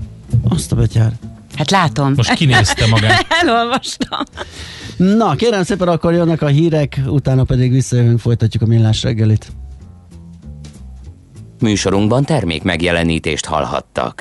Azt 0.49 0.73
a 0.73 0.77
betyár. 0.77 1.13
Hát 1.57 1.71
látom. 1.71 2.13
most 2.17 2.35
kinézte 2.35 2.87
magát. 2.87 3.27
Elolvastam. 3.43 4.21
Na, 4.97 5.35
kérem 5.35 5.63
szépen, 5.63 5.89
akkor 5.89 6.13
jönnek 6.13 6.43
a 6.43 6.47
hírek, 6.47 7.01
utána 7.07 7.45
pedig 7.45 7.73
visszajövünk, 7.73 8.19
folytatjuk 8.21 8.63
a 8.63 8.67
millás 8.67 9.03
reggelit. 9.03 9.47
Műsorunkban 11.61 12.25
termék 12.25 12.63
megjelenítést 12.63 13.45
hallhattak. 13.47 14.21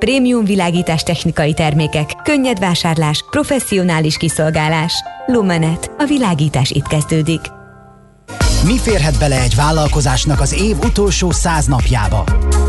Prémium 0.00 0.44
világítás 0.44 1.02
technikai 1.02 1.54
termékek, 1.54 2.10
könnyed 2.22 2.58
vásárlás, 2.58 3.24
professzionális 3.30 4.16
kiszolgálás. 4.16 4.92
Lumenet. 5.26 5.90
A 5.98 6.04
világítás 6.04 6.70
itt 6.70 6.86
kezdődik. 6.86 7.40
Mi 8.64 8.78
férhet 8.78 9.18
bele 9.18 9.40
egy 9.40 9.54
vállalkozásnak 9.54 10.40
az 10.40 10.52
év 10.52 10.76
utolsó 10.78 11.30
száz 11.30 11.66
napjába? 11.66 12.24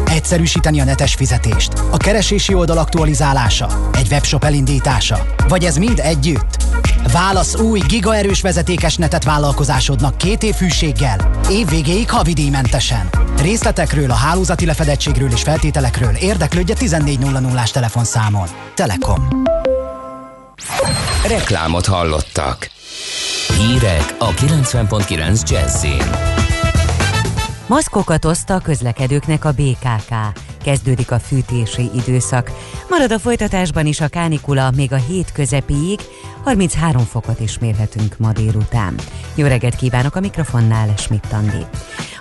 Egyszerűsíteni 0.06 0.80
a 0.80 0.84
netes 0.84 1.14
fizetést, 1.14 1.74
a 1.92 1.98
keresési 1.98 2.54
oldal 2.54 2.78
aktualizálása, 2.78 3.90
egy 3.94 4.08
webshop 4.12 4.44
elindítása, 4.44 5.26
vagy 5.48 5.64
ez 5.64 5.78
mind 5.78 6.00
együtt? 6.00 6.58
Válasz 7.12 7.60
új 7.60 7.80
gigaerős 7.88 8.42
vezetékes 8.42 8.96
netet 8.96 9.24
vállalkozásodnak 9.24 10.18
két 10.18 10.44
év 10.44 10.54
fűséggel, 10.54 11.40
év 11.50 11.70
végéig 11.70 12.10
havidíjmentesen. 12.10 13.10
Részletekről, 13.38 14.12
a 14.12 14.14
hálózati 14.14 14.66
lefedettségről 14.66 15.32
és 15.32 15.42
feltételekről 15.42 16.16
érdeklődje 16.16 16.76
1400-ás 16.80 17.72
telefonszámon. 17.72 18.48
Telekom. 18.76 19.28
Reklámot 21.28 21.86
hallottak. 21.86 22.70
Hírek 23.58 24.16
a 24.20 24.30
90.9 24.30 25.50
Jazzin. 25.50 26.40
Maszkokat 27.68 28.26
oszta 28.26 28.54
a 28.54 28.60
közlekedőknek 28.60 29.46
a 29.46 29.52
BKK. 29.52 30.14
Kezdődik 30.64 31.12
a 31.12 31.20
fűtési 31.20 31.90
időszak. 31.96 32.52
Marad 32.90 33.12
a 33.12 33.20
folytatásban 33.20 33.86
is 33.86 34.02
a 34.02 34.08
kánikula 34.08 34.72
még 34.76 34.92
a 34.92 34.96
hét 34.96 35.32
közepéig, 35.32 36.00
33 36.44 37.04
fokot 37.04 37.40
is 37.40 37.60
mérhetünk 37.60 38.18
ma 38.18 38.32
délután. 38.32 38.96
Jó 39.36 39.48
reggelt 39.48 39.76
kívánok 39.76 40.16
a 40.16 40.20
mikrofonnál, 40.20 40.94
Schmidt 40.98 41.34
Andi. 41.34 41.66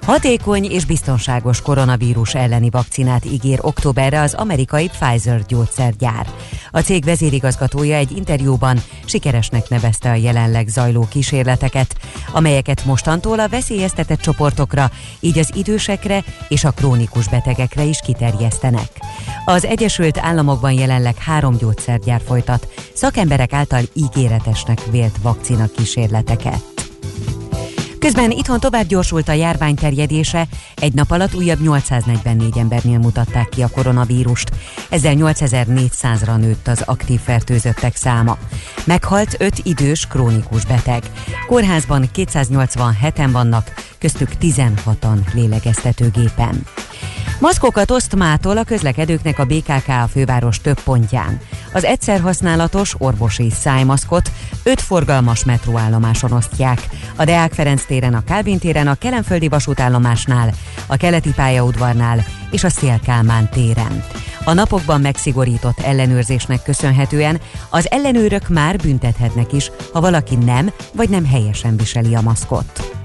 Hatékony 0.01 0.65
és 0.65 0.85
biztonságos 0.85 1.61
koronavírus 1.61 2.35
elleni 2.35 2.71
vakcinát 2.71 3.25
ígér 3.25 3.59
októberre 3.63 4.21
az 4.21 4.35
amerikai 4.35 4.89
Pfizer 4.89 5.45
gyógyszergyár. 5.47 6.27
A 6.71 6.81
cég 6.81 7.05
vezérigazgatója 7.05 7.97
egy 7.97 8.17
interjúban 8.17 8.83
sikeresnek 9.05 9.69
nevezte 9.69 10.11
a 10.11 10.15
jelenleg 10.15 10.69
zajló 10.69 11.07
kísérleteket, 11.11 11.97
amelyeket 12.33 12.85
mostantól 12.85 13.41
a 13.41 13.49
veszélyeztetett 13.49 14.21
csoportokra, 14.21 14.91
így 15.21 15.39
az 15.39 15.51
idősekre 15.55 16.25
és 16.49 16.65
a 16.65 16.71
krónikus 16.71 17.29
betegekre 17.29 17.83
is 17.83 18.01
kiterjesztenek. 18.05 18.89
Az 19.45 19.65
Egyesült 19.65 20.19
Államokban 20.19 20.73
jelenleg 20.73 21.17
három 21.17 21.57
gyógyszergyár 21.57 22.21
folytat 22.27 22.69
szakemberek 22.95 23.53
által 23.53 23.83
ígéretesnek 24.15 24.85
vélt 24.91 25.17
vakcina 25.23 25.67
kísérleteket. 25.77 26.81
Közben 28.01 28.31
itthon 28.31 28.61
tovább 28.61 28.87
gyorsult 28.87 29.29
a 29.29 29.33
járvány 29.33 29.75
terjedése, 29.75 30.47
egy 30.75 30.95
nap 30.95 31.11
alatt 31.11 31.35
újabb 31.35 31.61
844 31.61 32.59
embernél 32.59 32.99
mutatták 32.99 33.49
ki 33.49 33.63
a 33.63 33.69
koronavírust, 33.69 34.51
ezzel 34.91 35.15
8400-ra 35.17 36.37
nőtt 36.37 36.69
az 36.69 36.83
aktív 36.87 37.21
fertőzöttek 37.21 37.97
száma. 37.97 38.39
Meghalt 38.85 39.37
5 39.39 39.59
idős 39.63 40.07
krónikus 40.07 40.65
beteg. 40.65 41.03
Kórházban 41.47 42.09
287-en 42.15 43.29
vannak, 43.33 43.75
köztük 43.99 44.31
16-an 44.41 45.33
lélegeztetőgépen. 45.35 46.67
Maszkokat 47.41 47.91
oszt 47.91 48.17
mától 48.17 48.57
a 48.57 48.65
közlekedőknek 48.65 49.39
a 49.39 49.45
BKK 49.45 49.89
a 49.89 50.09
főváros 50.13 50.61
több 50.61 50.81
pontján. 50.81 51.41
Az 51.73 51.85
egyszer 51.85 52.21
használatos 52.21 52.95
orvosi 52.99 53.51
szájmaszkot 53.51 54.31
öt 54.63 54.81
forgalmas 54.81 55.45
metróállomáson 55.45 56.33
osztják. 56.33 56.89
A 57.17 57.25
Deák 57.25 57.53
Ferenc 57.53 57.85
téren, 57.85 58.15
a 58.15 58.25
Kálvin 58.25 58.59
téren, 58.59 58.87
a 58.87 58.95
Kelenföldi 58.95 59.49
vasútállomásnál, 59.49 60.53
a 60.87 60.97
Keleti 60.97 61.33
pályaudvarnál 61.33 62.25
és 62.51 62.65
a 62.65 62.69
Szélkálmán 62.69 63.49
téren. 63.49 64.05
A 64.45 64.53
napokban 64.53 65.01
megszigorított 65.01 65.79
ellenőrzésnek 65.79 66.63
köszönhetően 66.63 67.41
az 67.71 67.91
ellenőrök 67.91 68.49
már 68.49 68.77
büntethetnek 68.77 69.53
is, 69.53 69.71
ha 69.93 70.01
valaki 70.01 70.37
nem 70.37 70.71
vagy 70.95 71.09
nem 71.09 71.27
helyesen 71.27 71.77
viseli 71.77 72.15
a 72.15 72.21
maszkot. 72.21 73.00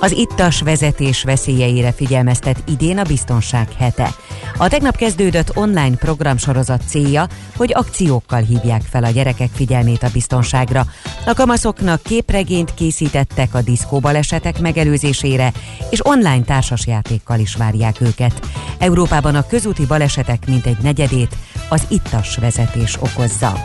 Az 0.00 0.12
ittas 0.12 0.60
vezetés 0.60 1.22
veszélyeire 1.22 1.92
figyelmeztet 1.92 2.62
idén 2.66 2.98
a 2.98 3.02
Biztonság 3.02 3.68
hete. 3.78 4.14
A 4.56 4.68
tegnap 4.68 4.96
kezdődött 4.96 5.56
online 5.56 5.96
programsorozat 5.96 6.82
célja, 6.86 7.26
hogy 7.56 7.72
akciókkal 7.74 8.40
hívják 8.40 8.82
fel 8.82 9.04
a 9.04 9.10
gyerekek 9.10 9.50
figyelmét 9.54 10.02
a 10.02 10.08
biztonságra. 10.12 10.86
A 11.26 11.34
kamaszoknak 11.34 12.02
képregényt 12.02 12.74
készítettek 12.74 13.54
a 13.54 13.62
diszkóbalesetek 13.62 14.60
megelőzésére, 14.60 15.52
és 15.90 16.06
online 16.06 16.44
társasjátékkal 16.44 17.38
is 17.38 17.54
várják 17.54 18.00
őket. 18.00 18.40
Európában 18.78 19.34
a 19.34 19.46
közúti 19.46 19.86
balesetek 19.86 20.46
mintegy 20.46 20.78
negyedét 20.82 21.36
az 21.68 21.86
ittas 21.88 22.36
vezetés 22.36 22.96
okozza. 23.00 23.58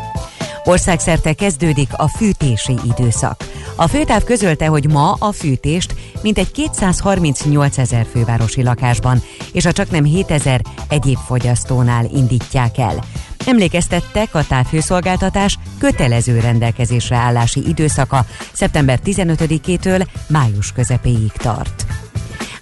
Országszerte 0.63 1.33
kezdődik 1.33 1.89
a 1.91 2.07
fűtési 2.07 2.75
időszak. 2.97 3.43
A 3.75 3.87
főtáv 3.87 4.23
közölte, 4.23 4.65
hogy 4.65 4.89
ma 4.89 5.11
a 5.19 5.31
fűtést 5.31 5.95
mintegy 6.21 6.51
238 6.51 7.77
ezer 7.77 8.05
fővárosi 8.11 8.63
lakásban 8.63 9.21
és 9.53 9.65
a 9.65 9.71
csaknem 9.71 10.03
7 10.03 10.31
ezer 10.31 10.61
egyéb 10.89 11.17
fogyasztónál 11.17 12.05
indítják 12.05 12.77
el. 12.77 13.03
Emlékeztettek, 13.45 14.35
a 14.35 14.45
távhőszolgáltatás 14.47 15.57
kötelező 15.79 16.39
rendelkezésre 16.39 17.15
állási 17.15 17.67
időszaka 17.67 18.25
szeptember 18.53 18.99
15-től 19.05 20.07
május 20.27 20.71
közepéig 20.71 21.31
tart. 21.31 21.85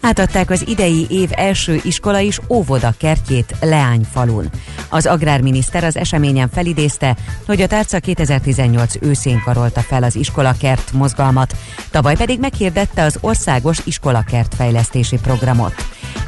Átadták 0.01 0.49
az 0.49 0.67
idei 0.67 1.05
év 1.09 1.29
első 1.31 1.79
iskola 1.83 2.19
és 2.19 2.39
óvoda 2.49 2.93
kertjét 2.97 3.55
Leányfalun. 3.61 4.49
Az 4.89 5.05
agrárminiszter 5.05 5.83
az 5.83 5.97
eseményen 5.97 6.49
felidézte, 6.49 7.17
hogy 7.45 7.61
a 7.61 7.67
tárca 7.67 7.99
2018 7.99 8.93
őszén 9.01 9.41
karolta 9.45 9.79
fel 9.81 10.03
az 10.03 10.15
iskolakert 10.15 10.91
mozgalmat, 10.91 11.55
tavaly 11.91 12.15
pedig 12.15 12.39
meghirdette 12.39 13.03
az 13.03 13.17
országos 13.21 13.77
iskolakert 13.85 14.55
fejlesztési 14.55 15.17
programot. 15.17 15.73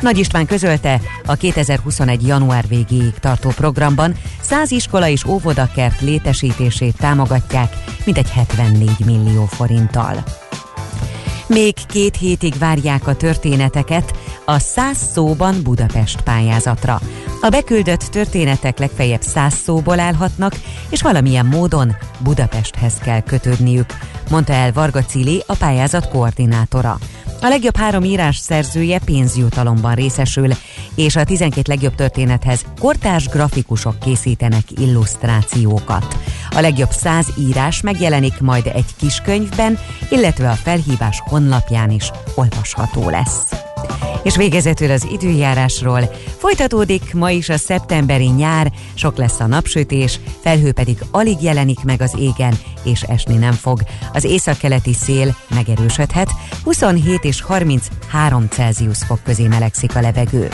Nagy 0.02 0.18
István 0.18 0.46
közölte, 0.46 1.02
a 1.26 1.36
2021. 1.36 2.28
január 2.28 2.68
végéig 2.68 3.14
tartó 3.20 3.50
programban 3.50 4.16
100 4.42 4.72
iskola 4.72 5.08
és 5.08 5.26
óvodakert 5.26 6.02
létesítését 6.02 6.98
támogatják, 6.98 7.76
mintegy 8.06 8.30
74 8.30 8.90
millió 9.06 9.46
forinttal. 9.46 10.24
Még 11.54 11.74
két 11.88 12.16
hétig 12.18 12.58
várják 12.58 13.08
a 13.08 13.16
történeteket 13.16 14.14
a 14.46 14.60
100 14.60 14.98
szóban 14.98 15.56
Budapest 15.64 16.22
pályázatra. 16.22 17.00
A 17.42 17.50
beküldött 17.50 18.00
történetek 18.00 18.80
legfeljebb 18.80 19.22
100 19.22 19.54
szóból 19.54 20.00
állhatnak, 20.00 20.54
és 20.90 21.02
valamilyen 21.02 21.46
módon 21.46 21.96
Budapesthez 22.20 22.98
kell 22.98 23.22
kötődniük, 23.22 23.86
mondta 24.30 24.54
el 24.54 24.72
Varga 24.72 25.04
Cili, 25.04 25.44
a 25.46 25.56
pályázat 25.56 26.10
koordinátora. 26.10 26.98
A 27.44 27.48
legjobb 27.48 27.76
három 27.76 28.04
írás 28.04 28.38
szerzője 28.38 29.00
pénzjutalomban 29.06 29.96
részesül, 29.96 30.48
és 30.96 31.16
a 31.16 31.24
12 31.24 31.62
legjobb 31.66 31.96
történethez 31.96 32.66
kortárs 32.80 33.28
grafikusok 33.28 34.00
készítenek 34.00 34.64
illusztrációkat. 34.70 36.18
A 36.50 36.60
legjobb 36.60 36.92
száz 36.92 37.28
írás 37.40 37.82
megjelenik 37.82 38.40
majd 38.40 38.72
egy 38.74 38.96
kiskönyvben, 38.98 39.80
illetve 40.10 40.50
a 40.50 40.56
felhívás 40.56 41.22
honlapján 41.26 41.90
is 41.90 42.12
olvasható 42.36 43.10
lesz. 43.10 43.71
És 44.24 44.36
végezetül 44.36 44.92
az 44.92 45.08
időjárásról. 45.12 46.12
Folytatódik 46.38 47.14
ma 47.14 47.30
is 47.30 47.50
a 47.50 47.58
szeptemberi 47.58 48.30
nyár, 48.30 48.72
sok 48.94 49.18
lesz 49.18 49.40
a 49.40 49.46
napsütés, 49.46 50.20
felhő 50.42 50.72
pedig 50.72 51.04
alig 51.12 51.42
jelenik 51.42 51.84
meg 51.84 52.02
az 52.02 52.16
égen, 52.20 52.60
és 52.84 53.02
esni 53.02 53.36
nem 53.36 53.54
fog. 53.54 53.82
Az 54.14 54.24
északkeleti 54.24 54.94
szél 54.94 55.36
megerősödhet, 55.50 56.30
27 56.64 57.24
és 57.24 57.42
33 57.42 58.48
Celsius 58.50 58.98
fok 58.98 59.24
közé 59.24 59.48
melegszik 59.48 59.96
a 59.96 60.02
levegő. 60.02 60.50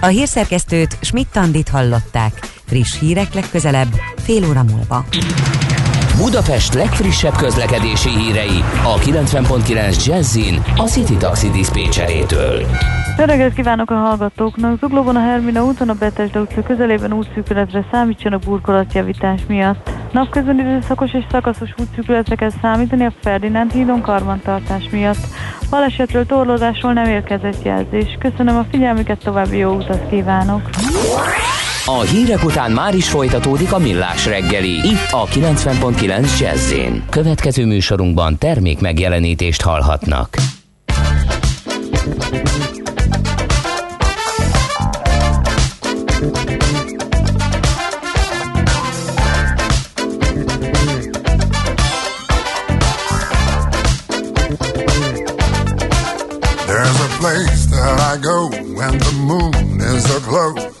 A 0.00 0.06
hírszerkesztőt 0.06 0.98
Schmidt-Tandit 1.00 1.68
hallották. 1.68 2.50
Friss 2.66 2.98
hírek 2.98 3.34
legközelebb, 3.34 3.94
fél 4.22 4.48
óra 4.48 4.62
múlva. 4.62 5.04
Budapest 6.16 6.74
legfrissebb 6.74 7.36
közlekedési 7.36 8.08
hírei 8.08 8.64
a 8.84 8.98
90.9 8.98 10.04
Jazzin 10.04 10.62
a 10.76 10.82
City 10.82 11.16
Taxi 11.16 11.50
Dispécsejétől. 11.50 12.60
Jó 13.18 13.24
reggelt 13.24 13.54
kívánok 13.54 13.90
a 13.90 13.94
hallgatóknak! 13.94 14.78
Zuglóban 14.78 15.16
a 15.16 15.20
Hermina 15.20 15.64
úton 15.64 15.88
a 15.88 15.94
Betesda 15.94 16.40
utca 16.40 16.62
közelében 16.62 17.12
útszűkületre 17.12 17.86
számítson 17.90 18.32
a 18.32 18.38
burkolatjavítás 18.38 19.40
miatt. 19.48 19.90
Napközben 20.12 20.58
időszakos 20.58 21.12
és 21.12 21.24
szakaszos 21.30 21.70
útszűkületre 21.78 22.34
kell 22.34 22.52
számítani 22.62 23.04
a 23.04 23.12
Ferdinánd 23.20 23.72
hídon 23.72 24.00
karbantartás 24.00 24.88
miatt. 24.90 25.26
Balesetről, 25.70 26.26
torlódásról 26.26 26.92
nem 26.92 27.06
érkezett 27.06 27.62
jelzés. 27.62 28.16
Köszönöm 28.18 28.56
a 28.56 28.66
figyelmüket, 28.70 29.18
további 29.18 29.56
jó 29.56 29.72
utat 29.72 30.08
kívánok! 30.08 30.70
A 31.86 32.00
hírek 32.00 32.44
után 32.44 32.72
már 32.72 32.94
is 32.94 33.08
folytatódik 33.08 33.72
a 33.72 33.78
millás 33.78 34.26
reggeli, 34.26 34.70
itt 34.70 35.10
a 35.10 35.26
90.9 35.26 36.38
jazz 36.38 36.74
Következő 37.10 37.66
műsorunkban 37.66 38.38
termék 38.38 38.80
megjelenítést 38.80 39.62
hallhatnak. 39.62 40.36
There's 56.66 57.00
a 57.00 57.16
place 57.18 57.66
that 57.70 58.00
I 58.00 58.20
go 58.20 58.48
when 58.76 58.98
the 58.98 59.12
moon 59.26 59.80
is 59.96 60.04
aglow 60.04 60.71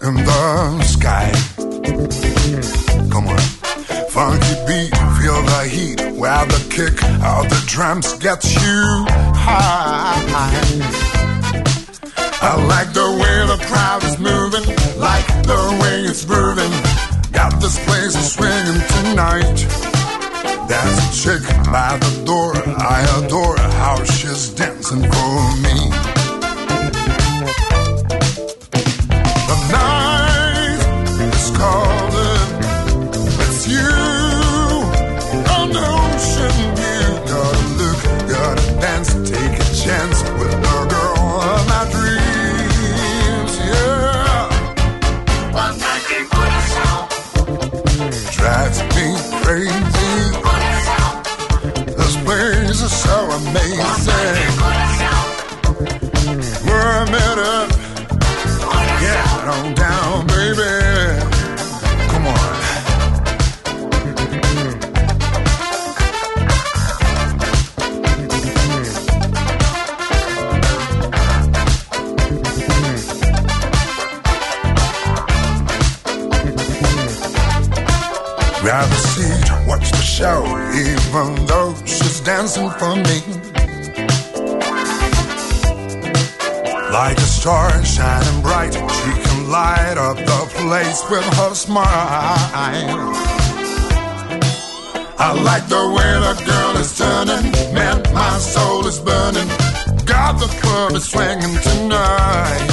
kick 6.72 7.04
of 7.04 7.44
the 7.50 7.62
drums 7.66 8.14
gets 8.14 8.54
you 8.54 9.04
high. 9.36 10.16
I 12.40 12.56
like 12.66 12.94
the 12.94 13.10
way 13.20 13.36
the 13.52 13.58
crowd 13.68 14.02
is 14.04 14.18
moving, 14.18 14.64
like 14.98 15.26
the 15.44 15.78
way 15.82 16.00
it's 16.08 16.24
grooving. 16.24 16.72
Got 17.30 17.60
this 17.60 17.76
place 17.84 18.16
swinging 18.32 18.80
tonight. 18.96 19.58
There's 20.66 20.96
a 20.96 21.08
chick 21.12 21.44
by 21.70 21.98
the 22.00 22.12
door, 22.24 22.56
I 22.56 23.04
adore 23.20 23.58
how 23.58 24.02
she's 24.04 24.48
dancing 24.54 25.02
for 25.02 25.56
me. 25.64 25.76
The 29.50 29.58
night 29.76 30.80
is 31.36 31.50
calling, 31.54 31.91
answers. 54.08 54.51
Star 87.42 87.84
shining 87.84 88.40
bright, 88.40 88.72
she 88.72 89.12
can 89.24 89.50
light 89.50 89.98
up 89.98 90.16
the 90.16 90.40
place 90.62 91.02
with 91.10 91.24
her 91.38 91.52
smile. 91.54 91.86
I 95.18 95.32
like 95.42 95.66
the 95.66 95.84
way 95.96 96.12
the 96.28 96.34
girl 96.46 96.76
is 96.76 96.96
turning, 96.96 97.50
man, 97.74 98.00
my 98.14 98.38
soul 98.38 98.86
is 98.86 99.00
burning. 99.00 99.48
God, 100.06 100.38
the 100.38 100.46
club 100.60 100.92
is 100.92 101.10
swinging 101.10 101.58
tonight. 101.66 102.68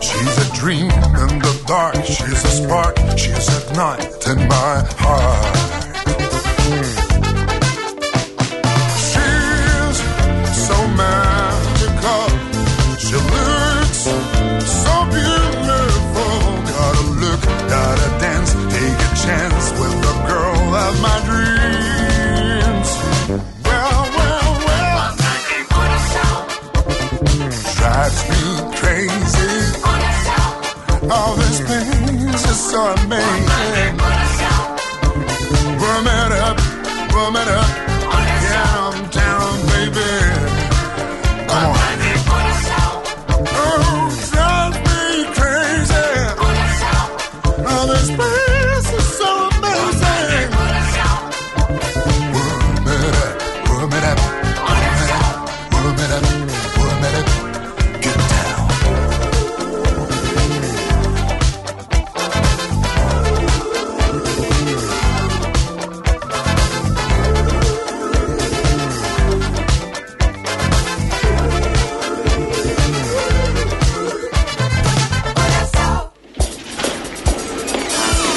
She's 0.00 0.38
a 0.38 0.54
dream 0.54 0.88
in 1.22 1.40
the 1.40 1.64
dark, 1.66 1.96
she's 2.04 2.44
a 2.44 2.52
spark, 2.62 2.96
she's 3.18 3.48
a 3.58 3.72
night 3.74 4.24
in 4.28 4.46
my 4.46 4.86
heart. 4.98 5.75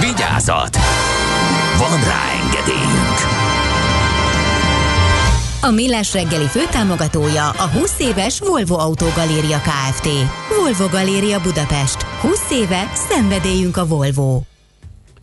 Vigyázat! 0.00 0.76
Van 1.78 2.00
rá 2.00 2.22
engedélyünk! 2.44 3.18
A 5.62 5.70
Millás 5.70 6.12
reggeli 6.12 6.46
főtámogatója 6.46 7.50
a 7.50 7.68
20 7.78 7.98
éves 7.98 8.40
Volvo 8.40 8.78
Autogaléria 8.78 9.58
Kft. 9.58 10.08
Volvo 10.60 10.88
Galéria 10.88 11.40
Budapest. 11.40 12.02
20 12.02 12.50
éve 12.50 12.90
szenvedélyünk 12.94 13.76
a 13.76 13.86
Volvo. 13.86 14.40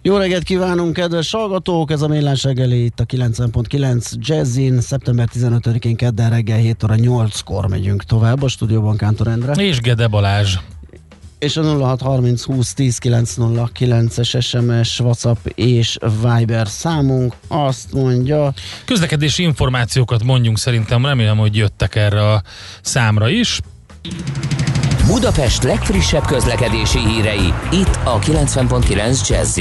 Jó 0.02 0.18
reggelt 0.18 0.44
kívánunk, 0.44 0.94
kedves 0.94 1.32
hallgatók! 1.32 1.92
Ez 1.92 2.02
a 2.02 2.08
Millás 2.08 2.44
reggeli 2.44 2.84
itt 2.84 3.00
a 3.00 3.06
90.9 3.06 4.12
Jazzin. 4.18 4.82
Szeptember 4.82 5.30
15-én 5.34 5.96
kedden 5.96 6.30
reggel 6.30 6.58
7 6.58 6.84
óra 6.84 6.96
8-kor 6.98 7.68
megyünk 7.68 8.04
tovább 8.04 8.42
a 8.42 8.48
stúdióban 8.48 8.98
Kántor 8.98 9.28
Endre. 9.28 9.64
És 9.64 9.80
Gede 9.80 10.08
Balázs. 10.08 10.58
És 11.44 11.58
a 11.58 11.62
0630 11.62 12.44
20 12.44 12.74
10 12.74 12.98
909-es 13.04 14.42
SMS, 14.42 15.00
WhatsApp 15.00 15.46
és 15.56 15.98
Viber 16.22 16.68
számunk 16.68 17.34
azt 17.48 17.94
mondja... 17.94 18.54
Közlekedési 18.86 19.44
információkat 19.44 20.24
mondjunk 20.24 20.58
szerintem, 20.58 21.06
remélem, 21.06 21.38
hogy 21.38 21.56
jöttek 21.56 21.96
erre 21.96 22.32
a 22.32 22.44
számra 22.82 23.30
is. 23.30 23.60
Budapest 25.08 25.64
legfrissebb 25.64 26.26
közlekedési 26.26 27.00
hírei, 27.00 27.54
itt 27.72 28.00
a 28.04 28.20
90.9 28.20 29.28
jazz 29.28 29.58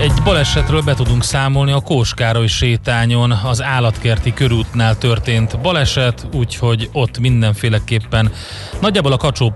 Egy 0.00 0.12
balesetről 0.24 0.82
be 0.82 0.94
tudunk 0.94 1.22
számolni 1.22 1.72
a 1.72 1.80
Kóskároly 1.80 2.46
sétányon, 2.46 3.30
az 3.30 3.62
állatkerti 3.62 4.32
körútnál 4.32 4.98
történt 4.98 5.60
baleset, 5.60 6.26
úgyhogy 6.34 6.88
ott 6.92 7.18
mindenféleképpen 7.18 8.32
nagyjából 8.80 9.12
a 9.12 9.16
kacsó 9.16 9.52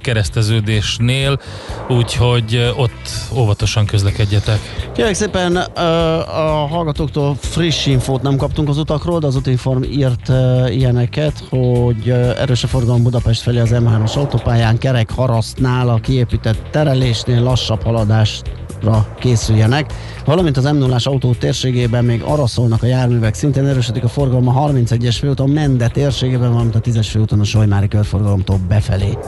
kereszteződésnél, 0.00 1.40
úgyhogy 1.88 2.72
ott 2.76 3.08
óvatosan 3.32 3.86
közlekedjetek. 3.86 4.58
Kérlek 4.94 5.14
szépen 5.14 5.56
a 5.56 6.66
hallgatóktól 6.66 7.36
friss 7.40 7.86
infót 7.86 8.22
nem 8.22 8.36
kaptunk 8.36 8.68
az 8.68 8.78
utakról, 8.78 9.18
de 9.18 9.26
az 9.26 9.36
Utinform 9.36 9.82
írt 9.82 10.32
ilyeneket, 10.68 11.44
hogy 11.48 12.10
erős 12.38 12.64
a 12.64 12.66
forgalom 12.66 13.02
Budapest 13.02 13.42
felé 13.42 13.58
az 13.58 13.72
M3-as 13.88 14.16
autópályán 14.16 14.78
kerek 14.78 15.10
harasztnál 15.10 15.88
a 15.88 16.00
kiépített 16.00 16.58
terelésnél 16.70 17.42
lassabb 17.42 17.82
haladásra 17.82 19.06
készüljenek, 19.18 19.92
valamint 20.24 20.56
az 20.56 20.64
m 20.64 20.76
0 20.76 20.96
autó 21.04 21.32
térségében 21.32 22.04
még 22.04 22.22
arra 22.22 22.46
szólnak 22.46 22.82
a 22.82 22.86
járművek, 22.86 23.34
szintén 23.34 23.66
erősödik 23.66 24.04
a 24.04 24.08
forgalom 24.08 24.48
a 24.48 24.68
31-es 24.68 25.16
főúton 25.18 25.50
Mende 25.50 25.88
térségében, 25.88 26.50
valamint 26.50 26.74
a 26.74 26.80
10-es 26.80 27.06
főúton 27.10 27.40
a 27.40 27.44
Solymári 27.44 27.88
körforgalomtól 27.88 28.58
befelé. 28.68 29.18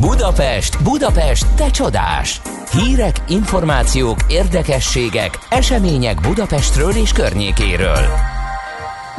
Budapest, 0.00 0.82
Budapest, 0.82 1.46
te 1.54 1.70
csodás! 1.70 2.40
Hírek, 2.72 3.22
információk, 3.28 4.18
érdekességek, 4.28 5.38
események 5.48 6.20
Budapestről 6.20 6.90
és 6.90 7.12
környékéről. 7.12 8.06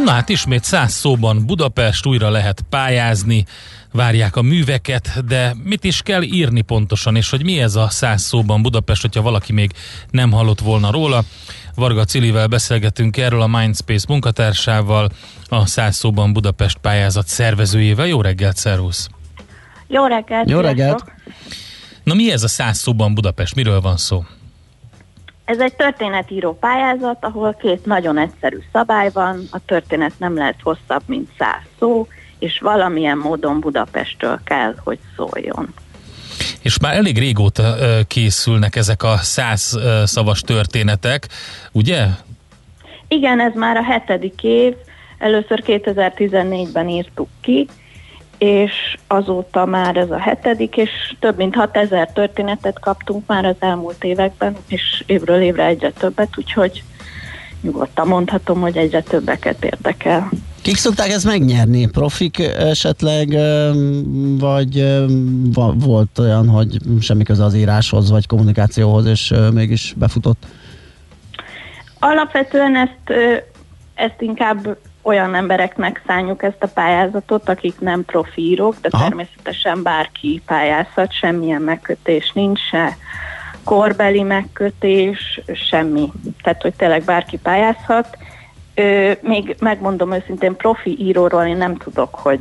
Na 0.04 0.12
hát 0.12 0.30
ismét 0.30 0.64
száz 0.64 0.92
szóban 0.92 1.46
Budapest, 1.46 2.06
újra 2.06 2.30
lehet 2.30 2.62
pályázni, 2.70 3.46
várják 3.92 4.36
a 4.36 4.42
műveket, 4.42 5.26
de 5.26 5.56
mit 5.64 5.84
is 5.84 6.02
kell 6.02 6.22
írni 6.22 6.62
pontosan, 6.62 7.16
és 7.16 7.30
hogy 7.30 7.44
mi 7.44 7.60
ez 7.60 7.76
a 7.76 7.90
száz 7.90 8.22
szóban 8.22 8.62
Budapest, 8.62 9.02
hogyha 9.02 9.22
valaki 9.22 9.54
még 9.54 9.72
nem 10.10 10.32
hallott 10.32 10.60
volna 10.60 10.92
róla. 10.92 11.24
Varga 11.76 12.04
Cilivel 12.04 12.48
beszélgetünk 12.48 13.18
erről 13.18 13.42
a 13.42 13.48
Mindspace 13.48 14.06
munkatársával, 14.10 15.10
a 15.50 15.66
száz 15.66 15.96
szóban 15.96 16.34
Budapest 16.34 16.78
pályázat 16.78 17.28
szervezőjével. 17.28 18.08
Jó 18.08 18.22
reggelt, 18.22 18.56
szervusz! 18.56 19.10
Jó 19.88 20.06
reggelt! 20.06 20.50
Jó 20.50 20.60
reggelt! 20.60 21.04
Na 22.04 22.14
mi 22.14 22.32
ez 22.32 22.44
a 22.44 22.48
száz 22.48 22.78
szóban 22.78 23.14
Budapest? 23.14 23.56
Miről 23.56 23.82
van 23.82 23.98
szó? 23.98 24.24
Ez 25.46 25.60
egy 25.60 25.76
történetíró 25.76 26.58
pályázat, 26.58 27.18
ahol 27.26 27.54
két 27.54 27.86
nagyon 27.86 28.18
egyszerű 28.18 28.58
szabály 28.72 29.10
van. 29.14 29.48
A 29.52 29.60
történet 29.66 30.12
nem 30.18 30.36
lehet 30.36 30.62
hosszabb, 30.64 31.02
mint 31.06 31.30
száz 31.38 31.62
szó, 31.80 32.08
és 32.40 32.60
valamilyen 32.60 33.18
módon 33.18 33.60
Budapestről 33.60 34.40
kell, 34.44 34.76
hogy 34.84 35.00
szóljon. 35.16 35.74
És 36.62 36.80
már 36.80 36.96
elég 36.96 37.18
régóta 37.18 37.76
készülnek 38.08 38.76
ezek 38.76 39.04
a 39.04 39.18
száz 39.18 39.80
szavas 40.06 40.42
történetek, 40.42 41.28
ugye? 41.72 42.06
Igen, 43.08 43.40
ez 43.40 43.54
már 43.56 43.78
a 43.78 43.84
hetedik 43.84 44.44
év. 44.44 44.74
Először 45.18 45.64
2014-ben 45.66 46.90
írtuk 46.90 47.28
ki, 47.42 47.68
és 48.38 48.98
azóta 49.08 49.66
már 49.66 49.98
ez 49.98 50.12
a 50.12 50.20
hetedik, 50.20 50.78
és 50.78 50.90
több 51.20 51.38
mint 51.38 51.56
6000 51.56 52.12
történetet 52.12 52.80
kaptunk 52.80 53.28
már 53.28 53.46
az 53.46 53.56
elmúlt 53.60 54.04
években, 54.04 54.56
és 54.68 55.04
évről 55.06 55.42
évre 55.42 55.66
egyre 55.66 55.92
többet, 55.92 56.38
úgyhogy 56.38 56.84
nyugodtan 57.62 58.08
mondhatom, 58.08 58.62
hogy 58.62 58.78
egyre 58.78 59.02
többeket 59.02 59.64
érdekel. 59.64 60.30
Kik 60.70 60.78
szokták 60.78 61.10
ezt 61.10 61.26
megnyerni? 61.26 61.88
Profik 61.88 62.40
esetleg, 62.40 63.28
vagy 64.40 64.86
volt 65.74 66.20
olyan, 66.20 66.48
hogy 66.48 66.78
semmi 67.02 67.24
köze 67.24 67.44
az 67.44 67.56
íráshoz, 67.56 68.10
vagy 68.10 68.28
kommunikációhoz, 68.28 69.06
és 69.06 69.34
mégis 69.54 69.94
befutott? 69.98 70.46
Alapvetően 72.00 72.76
ezt, 72.76 73.20
ezt 73.94 74.22
inkább 74.22 74.78
olyan 75.02 75.36
embereknek 75.36 76.02
szálljuk 76.08 76.44
ezt 76.44 76.64
a 76.64 76.68
pályázatot, 76.68 77.50
akik 77.50 77.80
nem 77.80 78.06
profírok, 78.06 78.76
de 78.82 78.88
Aha. 78.92 79.04
természetesen 79.04 79.84
bárki 79.84 80.42
pályázhat, 80.46 81.12
semmilyen 81.12 81.62
megkötés 81.62 82.32
nincs, 82.34 82.60
se 82.60 82.98
korbeli 83.64 84.22
megkötés, 84.22 85.42
semmi. 85.70 86.12
Tehát, 86.42 86.62
hogy 86.62 86.74
tényleg 86.74 87.04
bárki 87.04 87.38
pályázhat. 87.38 88.18
Ö, 88.76 89.12
még 89.22 89.56
megmondom 89.60 90.14
őszintén, 90.14 90.56
profi 90.56 90.98
íróról 91.00 91.44
én 91.44 91.58
nem 91.58 91.78
tudok, 91.78 92.16
hogy, 92.16 92.40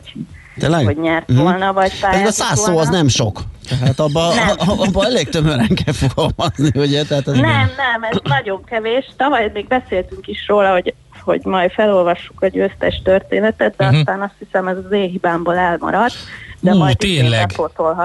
Tényleg? 0.58 0.84
hogy 0.84 0.98
nyert 0.98 1.32
mm. 1.32 1.36
volna, 1.36 1.72
vagy 1.72 2.00
pályázott 2.00 2.26
Ez 2.26 2.40
a 2.40 2.44
száz 2.44 2.60
szó 2.60 2.78
az 2.78 2.88
nem 2.88 3.08
sok. 3.08 3.40
Tehát 3.68 4.00
abban 4.00 4.36
abba 4.86 5.04
elég 5.04 5.28
tömören 5.28 5.74
kell 5.84 5.94
fogalmazni, 5.94 6.70
ugye? 6.74 7.04
Tehát 7.04 7.28
ez 7.28 7.34
nem, 7.34 7.42
nem, 7.42 7.70
nem, 7.76 8.02
ez 8.10 8.18
nagyon 8.22 8.64
kevés. 8.64 9.10
Tavaly 9.16 9.50
még 9.54 9.66
beszéltünk 9.66 10.26
is 10.26 10.46
róla, 10.48 10.72
hogy 10.72 10.94
hogy 11.28 11.44
majd 11.44 11.70
felolvassuk 11.70 12.42
a 12.42 12.46
győztes 12.46 13.00
történetet, 13.04 13.76
de 13.76 13.84
uh-huh. 13.84 13.98
aztán 13.98 14.22
azt 14.22 14.34
hiszem 14.38 14.68
ez 14.68 14.76
az 14.84 14.92
én 14.92 15.10
hibámból 15.10 15.56
elmaradt. 15.56 16.14
De 16.60 16.72
Ú, 16.72 16.92
tényleg, 16.92 17.50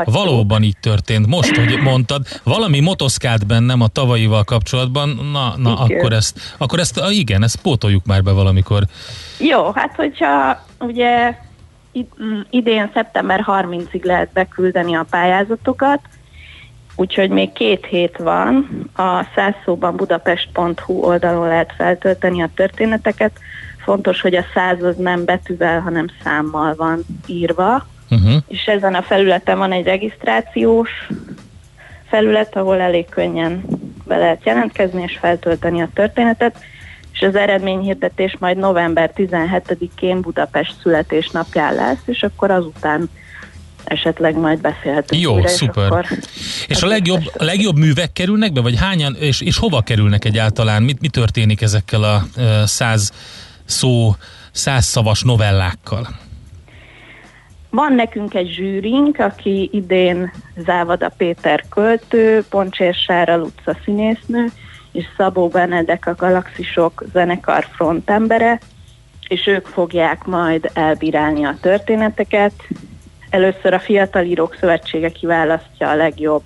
valóban 0.06 0.64
így 0.64 0.78
történt. 0.80 1.28
Most, 1.28 1.56
hogy 1.56 1.80
mondtad, 1.82 2.22
valami 2.44 2.80
motoszkált 2.80 3.46
bennem 3.46 3.82
a 3.82 3.88
tavalyival 3.88 4.44
kapcsolatban, 4.44 5.20
na, 5.32 5.54
na 5.58 5.76
akkor 5.76 6.14
ezt, 6.14 6.56
akkor 6.58 6.80
ezt, 6.80 7.02
igen, 7.10 7.44
ezt 7.44 7.62
pótoljuk 7.62 8.06
már 8.06 8.24
be 8.24 8.32
valamikor. 8.32 8.84
Jó, 9.40 9.72
hát 9.72 9.96
hogyha 9.96 10.66
ugye 10.80 11.36
idén 12.50 12.90
szeptember 12.94 13.44
30-ig 13.48 14.04
lehet 14.04 14.30
beküldeni 14.34 14.96
a 14.96 15.06
pályázatokat, 15.10 16.00
úgyhogy 16.96 17.30
még 17.30 17.52
két 17.52 17.86
hét 17.86 18.18
van. 18.18 18.70
A 18.96 19.26
százszóban 19.36 19.96
budapest.hu 19.96 20.94
oldalon 20.94 21.48
lehet 21.48 21.74
feltölteni 21.78 22.42
a 22.42 22.50
történeteket. 22.56 23.32
Fontos, 23.84 24.22
hogy 24.22 24.36
a 24.36 24.46
század 24.54 24.98
nem 24.98 25.26
betűvel, 25.26 25.80
hanem 25.80 26.08
számmal 26.24 26.76
van 26.76 27.04
írva, 27.26 27.86
uh-huh. 28.14 28.42
és 28.48 28.66
ezen 28.66 28.96
a 28.96 29.02
felületen 29.02 29.58
van 29.58 29.72
egy 29.72 29.86
regisztrációs 29.86 30.90
felület, 32.08 32.56
ahol 32.56 32.80
elég 32.80 33.10
könnyen 33.10 33.64
be 34.06 34.18
lehet 34.18 34.46
jelentkezni 34.46 35.04
és 35.04 35.18
feltölteni 35.20 35.82
a 35.82 35.90
történetet, 35.94 36.58
és 37.14 37.22
az 37.22 37.36
eredményhirdetés 37.36 38.36
majd 38.40 38.58
november 38.58 39.12
17-én 39.16 40.22
Budapest 40.22 40.76
születésnapján 40.82 41.76
lesz, 41.76 42.02
és 42.06 42.24
akkor 42.24 42.52
azután 42.52 43.10
esetleg 43.84 44.36
majd 44.36 44.62
beszélhetünk. 44.62 45.22
Jó, 45.22 45.34
újra, 45.34 45.48
szuper. 45.48 45.84
És, 45.84 45.90
akkor 45.90 46.06
és 46.68 46.82
a 46.82 46.88
legjobb, 46.88 47.22
a 47.38 47.44
legjobb 47.44 47.78
művek 47.78 48.14
kerülnek 48.14 48.54
be, 48.54 48.62
vagy 48.62 48.78
hányan, 48.78 49.16
és, 49.16 49.42
és 49.42 49.58
hova 49.58 49.82
kerülnek 49.82 50.26
egyáltalán? 50.26 50.84
Mit, 50.84 51.02
mi 51.02 51.08
történik 51.08 51.62
ezekkel 51.62 52.04
a 52.04 52.24
száz 52.66 53.12
szó, 53.66 54.16
száz 54.52 54.86
szavas 54.86 55.22
novellákkal? 55.22 56.08
Van 57.76 57.94
nekünk 57.94 58.34
egy 58.34 58.48
zsűrink, 58.48 59.20
aki 59.20 59.70
idén 59.72 60.32
Závada 60.58 61.12
Péter 61.18 61.64
költő, 61.70 62.44
Poncsér 62.50 62.94
Sára 62.94 63.38
Luca 63.38 63.76
színésznő, 63.84 64.46
és 64.92 65.06
Szabó 65.18 65.48
Benedek 65.48 66.08
a 66.08 66.16
Galaxisok 66.16 67.04
zenekar 67.14 67.68
frontembere, 67.72 68.60
és 69.28 69.48
ők 69.48 69.66
fogják 69.66 70.26
majd 70.26 70.70
elbírálni 70.74 71.44
a 71.46 71.58
történeteket. 71.62 72.54
Először 73.30 73.74
a 73.74 73.80
Fiatal 73.80 74.24
Írók 74.24 74.56
Szövetsége 74.60 75.10
kiválasztja 75.10 75.90
a 75.90 75.96
legjobb, 75.96 76.44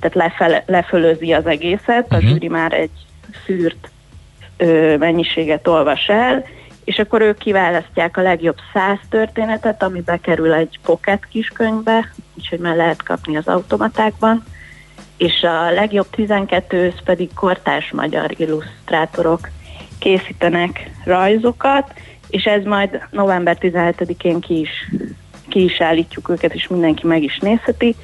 tehát 0.00 0.16
lefele, 0.16 0.62
lefölözi 0.66 1.32
az 1.32 1.46
egészet, 1.46 2.12
a 2.12 2.16
Mhm. 2.16 2.26
zsűri 2.26 2.48
már 2.48 2.72
egy 2.72 2.90
szűrt 3.46 3.90
ö, 4.56 4.96
mennyiséget 4.96 5.68
olvas 5.68 6.08
el, 6.08 6.44
és 6.90 6.98
akkor 6.98 7.20
ők 7.20 7.38
kiválasztják 7.38 8.16
a 8.16 8.22
legjobb 8.22 8.56
száz 8.72 8.98
történetet, 9.08 9.82
ami 9.82 10.00
bekerül 10.00 10.52
egy 10.52 10.78
pocket 10.82 11.26
kiskönyvbe, 11.26 12.12
úgyhogy 12.34 12.58
már 12.58 12.76
lehet 12.76 13.02
kapni 13.02 13.36
az 13.36 13.48
automatákban, 13.48 14.44
és 15.16 15.42
a 15.42 15.70
legjobb 15.70 16.10
12 16.10 16.94
pedig 17.04 17.34
kortárs 17.34 17.90
magyar 17.92 18.30
illusztrátorok 18.36 19.48
készítenek 19.98 20.90
rajzokat, 21.04 21.92
és 22.28 22.44
ez 22.44 22.64
majd 22.64 23.00
november 23.10 23.56
17-én 23.60 24.40
ki 24.40 24.60
is, 24.60 24.90
ki 25.48 25.64
is 25.64 25.80
állítjuk 25.80 26.28
őket, 26.28 26.54
és 26.54 26.68
mindenki 26.68 27.06
meg 27.06 27.22
is 27.22 27.38
nézheti. 27.38 27.94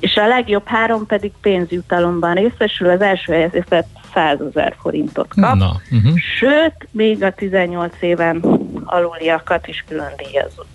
És 0.00 0.16
a 0.16 0.26
legjobb 0.26 0.66
három 0.66 1.06
pedig 1.06 1.32
pénzjutalomban 1.40 2.34
részesül, 2.34 2.90
az 2.90 3.00
első 3.00 3.32
helyezett 3.32 3.86
100 4.16 4.38
ezer 4.50 4.76
forintot 4.80 5.28
kap. 5.28 5.54
Na, 5.54 5.80
uh-huh. 5.90 6.12
Sőt, 6.38 6.88
még 6.90 7.22
a 7.22 7.32
18 7.32 7.94
éven 8.00 8.44
aluliakat 8.84 9.66
is 9.66 9.84
külön 9.88 10.12
díjazunk. 10.16 10.68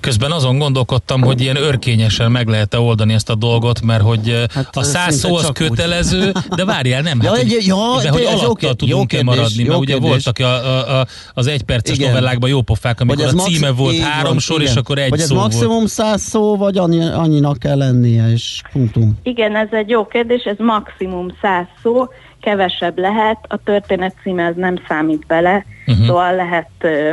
Közben 0.00 0.30
azon 0.30 0.58
gondolkodtam, 0.58 1.22
hogy 1.22 1.40
ilyen 1.40 1.56
örkényesen 1.56 2.30
meg 2.30 2.48
lehet-e 2.48 2.78
oldani 2.78 3.12
ezt 3.12 3.30
a 3.30 3.34
dolgot, 3.34 3.82
mert 3.82 4.02
hogy 4.02 4.44
hát, 4.54 4.76
a 4.76 4.82
száz 4.82 5.14
szó 5.18 5.34
az 5.34 5.42
csak 5.42 5.58
úgy. 5.60 5.68
kötelező, 5.68 6.32
de 6.56 6.64
várjál, 6.64 7.02
nem, 7.02 7.18
Ja, 7.22 7.28
hát, 7.28 7.38
hogy, 7.38 7.66
ja, 7.66 7.76
de, 8.02 8.10
hogy 8.10 8.24
alatta 8.24 8.66
jó 8.66 8.72
tudunk-e 8.72 9.16
kérdés, 9.16 9.34
maradni, 9.36 9.62
jó 9.62 9.68
mert 9.68 9.80
ugye 9.80 9.92
kérdés. 9.92 10.10
voltak 10.10 10.38
a, 10.38 10.66
a, 10.66 11.00
a, 11.00 11.06
az 11.34 11.46
egyperces 11.46 11.96
Igen. 11.96 12.08
novellákban 12.08 12.50
jó 12.50 12.62
pofák, 12.62 13.00
amikor 13.00 13.24
a 13.24 13.32
maxi- 13.32 13.52
címe 13.54 13.70
volt 13.70 13.94
így 13.94 14.02
három 14.02 14.30
van, 14.30 14.38
sor, 14.38 14.60
és 14.60 14.70
igen. 14.70 14.78
akkor 14.82 14.98
egy 14.98 15.10
Hogy 15.10 15.20
ez 15.20 15.26
szó 15.26 15.34
volt. 15.34 15.52
maximum 15.52 15.86
száz 15.86 16.22
szó, 16.22 16.56
vagy 16.56 16.76
annyi, 16.76 17.04
annyinak 17.04 17.58
kell 17.58 17.76
lennie, 17.76 18.30
és 18.32 18.60
punktum. 18.72 19.18
Igen, 19.22 19.56
ez 19.56 19.68
egy 19.70 19.88
jó 19.88 20.06
kérdés, 20.06 20.42
ez 20.42 20.56
maximum 20.58 21.26
100 21.42 21.66
szó, 21.82 22.06
kevesebb 22.42 22.98
lehet, 22.98 23.38
a 23.48 23.56
történet 23.64 24.14
címe 24.22 24.44
ez 24.44 24.54
nem 24.56 24.74
számít 24.88 25.26
bele, 25.26 25.64
uh-huh. 25.86 26.06
szóval 26.06 26.34
lehet 26.34 26.70
ö, 26.78 27.12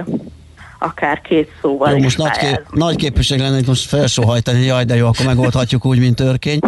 akár 0.79 1.21
két 1.21 1.51
szóval 1.61 1.91
Jó, 1.91 1.97
most 1.97 2.17
nagy, 2.17 2.37
kép, 2.37 2.65
nagy 2.71 2.95
képviség 2.95 3.39
lenne 3.39 3.57
itt 3.57 3.67
most 3.67 3.87
felsóhajtani, 3.87 4.65
jaj, 4.65 4.83
de 4.83 4.95
jó, 4.95 5.07
akkor 5.07 5.25
megoldhatjuk 5.25 5.85
úgy, 5.85 5.99
mint 5.99 6.15
törkény. 6.15 6.59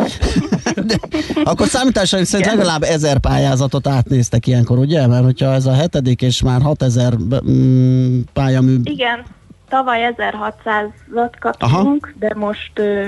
De, 0.76 0.96
akkor 1.44 1.68
számításaink 1.68 2.26
szerint 2.26 2.50
legalább 2.50 2.84
ezer 2.84 3.18
pályázatot 3.18 3.88
átnéztek 3.88 4.48
ilyenkor, 4.48 4.78
ugye? 4.78 5.08
Mert 5.08 5.24
hogyha 5.24 5.54
ez 5.54 5.66
a 5.66 5.74
hetedik, 5.74 6.22
és 6.22 6.42
már 6.42 6.62
6000 6.62 7.14
mm, 7.50 8.20
pályamű... 8.34 8.76
Igen, 8.84 9.24
tavaly 9.70 10.14
1600-at 10.18 11.32
kaptunk, 11.40 12.14
de 12.20 12.32
most 12.36 12.72
ö, 12.74 13.06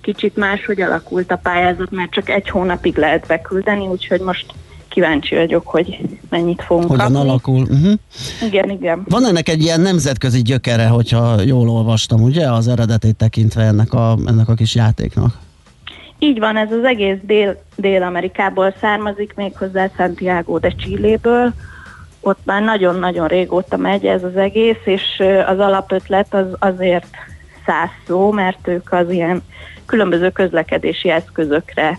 kicsit 0.00 0.36
máshogy 0.36 0.80
alakult 0.80 1.30
a 1.30 1.36
pályázat, 1.36 1.90
mert 1.90 2.10
csak 2.10 2.28
egy 2.28 2.48
hónapig 2.48 2.96
lehet 2.96 3.26
beküldeni, 3.26 3.86
úgyhogy 3.86 4.20
most 4.20 4.46
kíváncsi 4.94 5.34
vagyok, 5.34 5.66
hogy 5.66 5.98
mennyit 6.30 6.62
fogunk 6.62 6.88
Hogyan 6.88 7.12
kapni. 7.12 7.28
alakul? 7.28 7.60
Uh-huh. 7.60 7.92
Igen, 8.42 8.70
igen. 8.70 9.02
Van 9.08 9.26
ennek 9.26 9.48
egy 9.48 9.62
ilyen 9.62 9.80
nemzetközi 9.80 10.42
gyökere, 10.42 10.86
hogyha 10.86 11.40
jól 11.40 11.68
olvastam, 11.68 12.22
ugye? 12.22 12.50
Az 12.50 12.68
eredetét 12.68 13.16
tekintve 13.16 13.62
ennek 13.62 13.92
a, 13.92 14.16
ennek 14.26 14.48
a 14.48 14.54
kis 14.54 14.74
játéknak. 14.74 15.38
Így 16.18 16.38
van, 16.38 16.56
ez 16.56 16.72
az 16.72 16.84
egész 16.84 17.16
Dél- 17.22 17.58
Dél-Amerikából 17.76 18.74
származik, 18.80 19.32
méghozzá 19.36 19.90
Santiago 19.96 20.58
de 20.58 20.70
Chiléből. 20.70 21.52
Ott 22.20 22.40
már 22.44 22.62
nagyon-nagyon 22.62 23.26
régóta 23.26 23.76
megy 23.76 24.04
ez 24.06 24.24
az 24.24 24.36
egész, 24.36 24.82
és 24.84 25.02
az 25.46 25.58
alapötlet 25.58 26.34
az 26.34 26.46
azért 26.58 27.06
száz 27.66 27.88
szó, 28.06 28.30
mert 28.32 28.68
ők 28.68 28.92
az 28.92 29.10
ilyen 29.10 29.42
különböző 29.86 30.30
közlekedési 30.30 31.10
eszközökre 31.10 31.98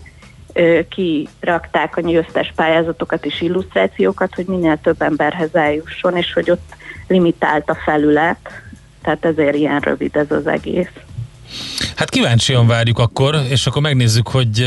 kirakták 0.88 1.96
a 1.96 2.00
győztes 2.00 2.52
pályázatokat 2.56 3.24
és 3.24 3.40
illusztrációkat, 3.40 4.34
hogy 4.34 4.44
minél 4.46 4.78
több 4.82 5.02
emberhez 5.02 5.54
eljusson, 5.54 6.16
és 6.16 6.32
hogy 6.32 6.50
ott 6.50 6.74
limitált 7.06 7.70
a 7.70 7.74
felület, 7.84 8.38
tehát 9.02 9.24
ezért 9.24 9.54
ilyen 9.54 9.80
rövid 9.80 10.16
ez 10.16 10.30
az 10.30 10.46
egész. 10.46 10.90
Hát 11.96 12.10
kíváncsian 12.10 12.66
várjuk 12.66 12.98
akkor, 12.98 13.34
és 13.48 13.66
akkor 13.66 13.82
megnézzük, 13.82 14.28
hogy 14.28 14.66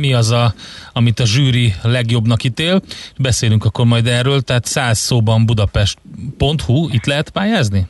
mi 0.00 0.14
az, 0.14 0.30
a, 0.30 0.54
amit 0.92 1.20
a 1.20 1.24
zsűri 1.24 1.74
legjobbnak 1.82 2.44
ítél. 2.44 2.80
Beszélünk 3.18 3.64
akkor 3.64 3.84
majd 3.84 4.06
erről, 4.06 4.40
tehát 4.40 4.64
100 4.64 4.98
szóban 4.98 5.46
budapest.hu, 5.46 6.88
itt 6.90 7.06
lehet 7.06 7.30
pályázni? 7.30 7.86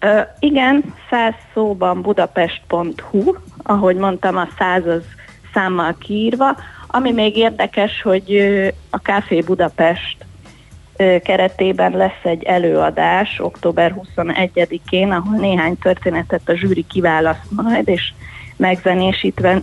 Ö, 0.00 0.20
igen, 0.38 0.94
100 1.10 1.34
szóban 1.54 2.02
budapest.hu, 2.02 3.34
ahogy 3.62 3.96
mondtam, 3.96 4.36
a 4.36 4.48
100 4.58 4.86
az 4.86 5.02
számmal 5.54 5.96
kiírva. 5.98 6.56
Ami 6.86 7.12
még 7.12 7.36
érdekes, 7.36 8.02
hogy 8.02 8.36
a 8.90 8.96
Café 8.96 9.40
Budapest 9.40 10.16
keretében 11.22 11.92
lesz 11.96 12.22
egy 12.22 12.42
előadás 12.42 13.38
október 13.40 13.94
21-én, 14.16 15.10
ahol 15.10 15.36
néhány 15.38 15.78
történetet 15.78 16.48
a 16.48 16.54
zsűri 16.54 16.84
kiválaszt 16.88 17.50
majd, 17.50 17.88
és 17.88 18.12
megzenésítve 18.56 19.62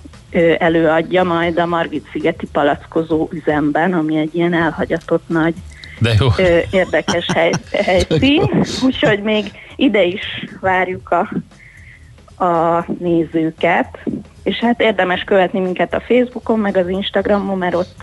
előadja 0.57 1.23
majd 1.23 1.59
a 1.59 1.65
Margit-szigeti 1.65 2.47
palackozó 2.51 3.27
üzemben, 3.31 3.93
ami 3.93 4.17
egy 4.17 4.35
ilyen 4.35 4.53
elhagyatott 4.53 5.23
nagy 5.27 5.53
De 5.99 6.13
jó. 6.19 6.27
érdekes 6.71 7.25
hely, 7.33 7.51
helyszín, 7.71 8.63
úgyhogy 8.85 9.21
még 9.21 9.51
ide 9.75 10.03
is 10.03 10.45
várjuk 10.61 11.09
a, 11.09 11.29
a 12.45 12.85
nézőket, 12.99 13.99
és 14.43 14.55
hát 14.55 14.81
érdemes 14.81 15.23
követni 15.23 15.59
minket 15.59 15.93
a 15.93 16.01
Facebookon, 16.07 16.59
meg 16.59 16.77
az 16.77 16.89
Instagramon, 16.89 17.57
mert 17.57 17.75
ott 17.75 17.95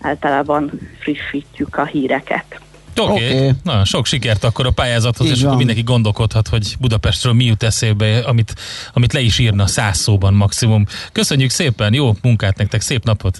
általában 0.00 0.70
frissítjük 0.98 1.76
a 1.76 1.84
híreket. 1.84 2.60
Oké, 2.96 3.10
okay. 3.12 3.36
okay. 3.36 3.50
na 3.62 3.84
sok 3.84 4.06
sikert 4.06 4.44
akkor 4.44 4.66
a 4.66 4.70
pályázathoz, 4.70 5.26
Így 5.26 5.32
és 5.32 5.38
akkor 5.38 5.48
van. 5.48 5.58
mindenki 5.58 5.82
gondolkodhat, 5.82 6.48
hogy 6.48 6.74
Budapestről 6.80 7.32
mi 7.32 7.44
jut 7.44 7.62
eszébe, 7.62 8.18
amit, 8.18 8.54
amit 8.92 9.12
le 9.12 9.20
is 9.20 9.38
írna 9.38 9.66
száz 9.66 9.96
szóban 9.96 10.34
maximum. 10.34 10.86
Köszönjük 11.12 11.50
szépen, 11.50 11.94
jó 11.94 12.12
munkát 12.22 12.56
nektek, 12.56 12.80
szép 12.80 13.04
napot! 13.04 13.38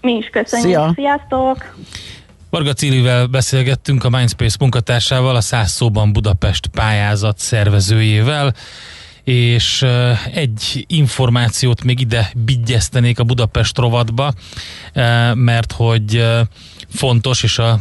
Mi 0.00 0.12
is 0.12 0.26
köszönjük, 0.26 0.68
Szia! 0.68 0.92
sziasztok! 0.94 1.74
Varga 2.50 2.72
Cilivel 2.72 3.26
beszélgettünk 3.26 4.04
a 4.04 4.10
Mindspace 4.10 4.56
munkatársával, 4.60 5.36
a 5.36 5.40
száz 5.40 5.70
szóban 5.70 6.12
Budapest 6.12 6.66
pályázat 6.66 7.38
szervezőjével, 7.38 8.54
és 9.26 9.86
egy 10.32 10.84
információt 10.88 11.84
még 11.84 12.00
ide 12.00 12.30
bigyesztenék 12.36 13.18
a 13.18 13.24
Budapest 13.24 13.78
rovatba, 13.78 14.32
mert 15.34 15.72
hogy 15.72 16.26
fontos, 16.88 17.42
és 17.42 17.58
a, 17.58 17.80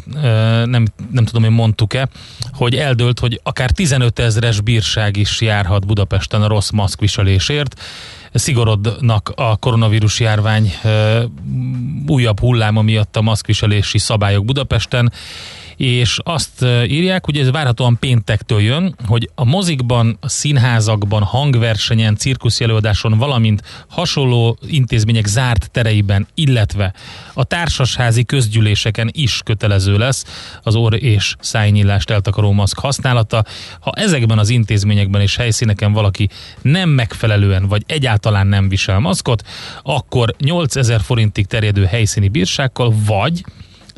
nem, 0.65 0.85
nem 1.11 1.25
tudom, 1.25 1.43
hogy 1.43 1.51
mondtuk-e, 1.51 2.07
hogy 2.51 2.75
eldőlt, 2.75 3.19
hogy 3.19 3.39
akár 3.43 3.71
15 3.71 4.19
ezres 4.19 4.61
bírság 4.61 5.17
is 5.17 5.41
járhat 5.41 5.85
Budapesten 5.85 6.41
a 6.41 6.47
rossz 6.47 6.69
maszkviselésért. 6.69 7.81
Szigorodnak 8.33 9.31
a 9.35 9.55
koronavírus 9.55 10.19
járvány 10.19 10.73
újabb 12.07 12.39
hulláma 12.39 12.81
miatt 12.81 13.15
a 13.15 13.21
maszkviselési 13.21 13.97
szabályok 13.97 14.45
Budapesten, 14.45 15.11
és 15.77 16.19
azt 16.23 16.65
írják, 16.87 17.25
hogy 17.25 17.37
ez 17.37 17.51
várhatóan 17.51 17.97
péntektől 17.99 18.61
jön, 18.61 18.95
hogy 19.07 19.29
a 19.35 19.45
mozikban, 19.45 20.17
a 20.21 20.29
színházakban, 20.29 21.23
hangversenyen, 21.23 22.15
cirkuszi 22.15 22.63
előadáson, 22.63 23.17
valamint 23.17 23.85
hasonló 23.89 24.57
intézmények 24.67 25.25
zárt 25.25 25.71
tereiben, 25.71 26.27
illetve 26.33 26.93
a 27.33 27.43
társasházi 27.43 28.23
közgyűléseken 28.23 29.09
is 29.11 29.41
kötelező 29.45 29.97
lesz 29.97 30.25
az 30.63 30.75
orr 30.75 30.93
és 31.03 31.35
szájnyílást 31.39 32.09
eltakaró 32.09 32.51
maszk 32.51 32.79
használata. 32.79 33.43
Ha 33.79 33.91
ezekben 33.95 34.39
az 34.39 34.49
intézményekben 34.49 35.21
és 35.21 35.35
helyszíneken 35.35 35.93
valaki 35.93 36.29
nem 36.61 36.89
megfelelően 36.89 37.67
vagy 37.67 37.83
egyáltalán 37.87 38.47
nem 38.47 38.69
visel 38.69 38.99
maszkot, 38.99 39.43
akkor 39.83 40.35
8000 40.37 41.01
forintig 41.01 41.45
terjedő 41.45 41.85
helyszíni 41.85 42.27
bírsággal 42.27 42.93
vagy 43.05 43.43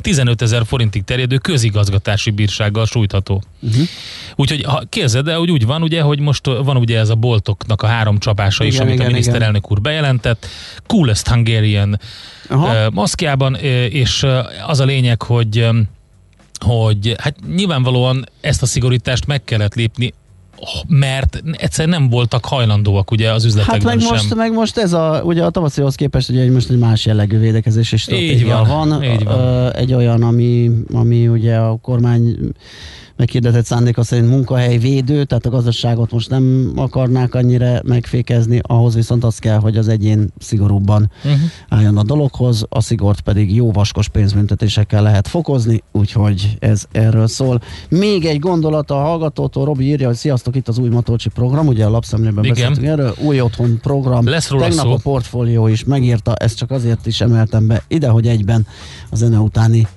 15 0.02 0.41
ezer 0.41 0.66
forintig 0.66 1.04
terjedő 1.04 1.38
közigazgatási 1.38 2.32
bírsággal 2.32 2.86
sújtható. 2.86 3.43
Uh-huh. 3.62 3.88
Úgyhogy 4.36 4.64
ha 4.64 4.84
képzeld 4.89 5.26
de 5.26 5.36
hogy 5.36 5.52
úgy 5.52 5.66
van, 5.66 5.82
ugye, 5.82 6.02
hogy 6.02 6.20
most 6.20 6.45
van 6.45 6.78
ugye 6.78 7.00
ez 7.00 7.10
a 7.10 7.16
boltoknak 7.16 7.82
a 7.82 7.88
három 7.88 8.20
csapása 8.20 8.64
is, 8.64 8.74
Igen, 8.74 8.86
amit 8.86 8.95
igen, 8.95 9.08
a 9.08 9.10
miniszterelnök 9.10 9.72
úr 9.72 9.82
bejelentett. 9.82 10.48
Coolest 10.86 11.28
Hungarian 11.28 12.00
uh, 12.50 12.91
maszkjában, 12.91 13.56
és 13.89 14.26
az 14.68 14.80
a 14.80 14.86
lényeg, 14.86 15.22
hogy 15.22 15.68
hogy 16.60 17.16
hát 17.18 17.36
nyilvánvalóan 17.56 18.26
ezt 18.41 18.62
a 18.62 18.66
szigorítást 18.66 19.26
meg 19.26 19.43
kellett 19.43 19.76
lépni 19.76 20.14
mert 20.88 21.43
egyszerűen 21.51 21.99
nem 21.99 22.10
voltak 22.10 22.45
hajlandóak 22.45 23.12
ugye 23.12 23.32
az 23.32 23.41
Hát 23.41 23.45
üzletekben 23.45 23.95
meg 23.95 23.99
sem. 23.99 24.10
most, 24.14 24.36
meg 24.36 24.53
most 24.53 24.78
ez 24.78 24.93
a, 24.93 25.22
ugye 25.24 25.43
a 25.43 25.49
tavaszihoz 25.49 25.95
képest 25.95 26.30
ugye 26.30 26.41
egy 26.41 26.51
most 26.51 26.70
egy 26.70 26.78
más 26.78 27.05
jellegű 27.05 27.38
védekezési 27.38 27.97
stratégia 27.97 28.64
van, 28.68 28.89
van. 28.89 29.03
így 29.03 29.24
van. 29.24 29.72
Egy 29.74 29.93
olyan, 29.93 30.24
ami, 30.24 30.72
ami 30.93 31.28
ugye 31.28 31.55
a 31.55 31.78
kormány 31.82 32.38
meghirdetett 33.18 33.65
szándéka 33.65 34.03
szerint 34.03 34.30
munkahelyvédő, 34.30 35.24
tehát 35.24 35.45
a 35.45 35.49
gazdaságot 35.49 36.11
most 36.11 36.30
nem 36.30 36.72
akarnák 36.76 37.36
annyira 37.36 37.80
megfékezni, 37.84 38.59
ahhoz 38.61 38.95
viszont 38.95 39.24
az 39.24 39.38
kell, 39.38 39.57
hogy 39.57 39.78
az 39.78 39.88
egyén 39.88 40.30
szigorúbban 40.39 41.11
Uh-huh. 41.24 41.39
álljon 41.70 41.97
a 41.97 42.03
dologhoz, 42.03 42.65
a 42.70 42.82
szigort 42.82 43.22
pedig 43.22 43.55
jó 43.55 43.72
vaskos 43.72 44.07
pénzbüntetésekkel 44.07 45.01
lehet 45.01 45.28
fokozni, 45.28 45.84
úgyhogy 45.91 46.57
ez 46.59 46.86
erről 46.91 47.28
szól. 47.28 47.61
Még 47.89 48.26
egy 48.26 48.39
gondolat 48.39 48.91
a 48.91 48.95
hallgatótól, 48.95 49.65
Robi 49.65 49.86
írja, 49.86 50.07
hogy 50.07 50.15
sziasztok, 50.15 50.55
itt 50.55 50.68
az 50.68 50.78
új 50.78 50.89
Matolcsi 50.89 51.30
program, 51.30 51.68
ugye 51.68 51.86
a 51.86 51.89
lapszemlében 51.89 52.43
Igen. 52.43 52.55
beszéltünk 52.55 52.88
erről, 52.88 53.15
új 53.24 53.41
otthon 53.41 53.80
program. 53.82 54.28
Lesz 54.28 54.49
róla 54.49 54.63
Tegnap 54.68 54.86
szó. 54.86 54.91
a 54.91 54.97
portfólió 54.97 55.68
is 55.68 55.84
megírta, 55.84 56.36
ezt 56.36 56.57
csak 56.57 56.72
azért 56.72 57.05
is 57.05 57.22
emeltem 57.22 57.68
be 57.68 57.84
ide, 57.88 58.07
hogy 58.07 58.28
egyben 58.28 58.68
a 59.09 59.15
zene 59.15 59.38
utáni 59.39 59.88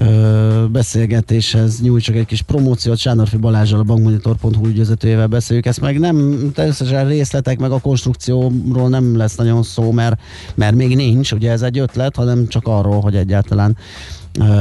ö, 0.00 0.64
beszélgetéshez 0.72 1.80
nyújtsak 1.80 2.14
egy 2.14 2.26
kis 2.26 2.42
promóciót. 2.42 2.98
Sándorfi 2.98 3.36
Balázsral 3.36 3.80
a 3.80 3.82
bankmonitor.hu 3.82 4.66
ügyvezetőjével 4.66 5.26
beszéljük 5.26 5.66
ezt 5.66 5.80
meg. 5.80 5.98
Nem 5.98 6.50
természetesen 6.54 7.08
részletek, 7.08 7.58
meg 7.58 7.70
a 7.70 7.78
konstrukcióról 7.78 8.88
nem 8.88 9.16
lesz 9.16 9.34
nagyon 9.34 9.62
szó, 9.62 9.92
mert, 9.92 10.20
mert 10.54 10.74
még 10.74 10.96
nincs, 10.96 11.32
ugye 11.32 11.50
ez 11.50 11.62
egy 11.62 11.78
ötlet, 11.78 12.16
hanem 12.16 12.48
csak 12.48 12.66
arról, 12.66 13.00
hogy 13.00 13.16
egyáltalán 13.16 13.76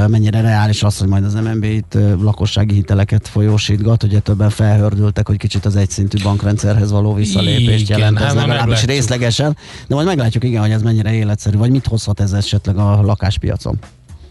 mennyire 0.07 0.41
reális 0.41 0.83
az, 0.83 0.97
hogy 0.97 1.07
majd 1.07 1.23
az 1.23 1.33
MNB 1.33 1.63
itt 1.63 1.97
lakossági 2.21 2.73
hiteleket 2.73 3.27
folyósítgat, 3.27 4.03
ugye 4.03 4.19
többen 4.19 4.49
felhördültek, 4.49 5.27
hogy 5.27 5.37
kicsit 5.37 5.65
az 5.65 5.75
egyszintű 5.75 6.17
bankrendszerhez 6.23 6.91
való 6.91 7.13
visszalépést 7.13 7.81
Igen, 7.81 7.97
jelent, 7.97 8.17
hát 8.17 8.27
ez 8.27 8.35
legalábbis 8.35 8.83
részlegesen, 8.83 9.57
de 9.87 9.95
majd 9.95 10.07
meglátjuk, 10.07 10.43
igen, 10.43 10.61
hogy 10.61 10.71
ez 10.71 10.81
mennyire 10.81 11.13
életszerű, 11.13 11.57
vagy 11.57 11.69
mit 11.69 11.87
hozhat 11.87 12.19
ez 12.19 12.33
esetleg 12.33 12.77
a 12.77 13.01
lakáspiacon. 13.01 13.79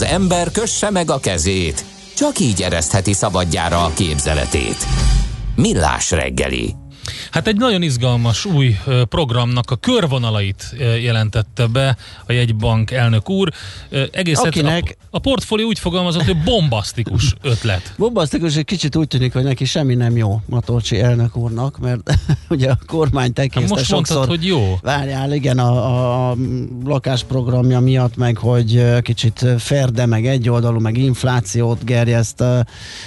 Az 0.00 0.06
ember 0.06 0.50
kösse 0.50 0.90
meg 0.90 1.10
a 1.10 1.20
kezét, 1.20 1.84
csak 2.16 2.38
így 2.38 2.62
eresztheti 2.62 3.12
szabadjára 3.12 3.84
a 3.84 3.92
képzeletét. 3.94 4.76
Millás 5.56 6.10
reggeli. 6.10 6.74
Hát 7.30 7.46
egy 7.46 7.56
nagyon 7.56 7.82
izgalmas 7.82 8.44
új 8.44 8.76
programnak 9.08 9.70
a 9.70 9.76
körvonalait 9.76 10.74
jelentette 11.02 11.66
be 11.66 11.96
a 12.26 12.32
jegybank 12.32 12.90
elnök 12.90 13.30
úr. 13.30 13.52
Egész 14.12 14.38
Akinek- 14.38 14.96
a, 15.10 15.18
portfólió 15.18 15.66
úgy 15.66 15.78
fogalmazott, 15.78 16.22
hogy 16.24 16.42
bombasztikus 16.42 17.34
ötlet. 17.42 17.94
Bombasztikus, 17.96 18.56
egy 18.56 18.64
kicsit 18.64 18.96
úgy 18.96 19.08
tűnik, 19.08 19.32
hogy 19.32 19.42
neki 19.42 19.64
semmi 19.64 19.94
nem 19.94 20.16
jó 20.16 20.40
Matolcsi 20.46 21.00
elnök 21.00 21.36
úrnak, 21.36 21.78
mert 21.78 22.00
ugye 22.48 22.70
a 22.70 22.78
kormány 22.86 23.32
tekészte 23.32 23.60
Hát 23.60 23.68
most 23.68 23.90
mondtad, 23.92 24.16
sokszor. 24.16 24.36
hogy 24.36 24.46
jó. 24.46 24.78
Várjál, 24.82 25.32
igen, 25.32 25.58
a, 25.58 26.30
a, 26.30 26.36
lakásprogramja 26.84 27.80
miatt, 27.80 28.16
meg 28.16 28.36
hogy 28.36 29.00
kicsit 29.02 29.46
ferde, 29.58 30.06
meg 30.06 30.26
egyoldalú, 30.26 30.80
meg 30.80 30.96
inflációt 30.96 31.84
gerjeszt 31.84 32.40
a 32.40 32.64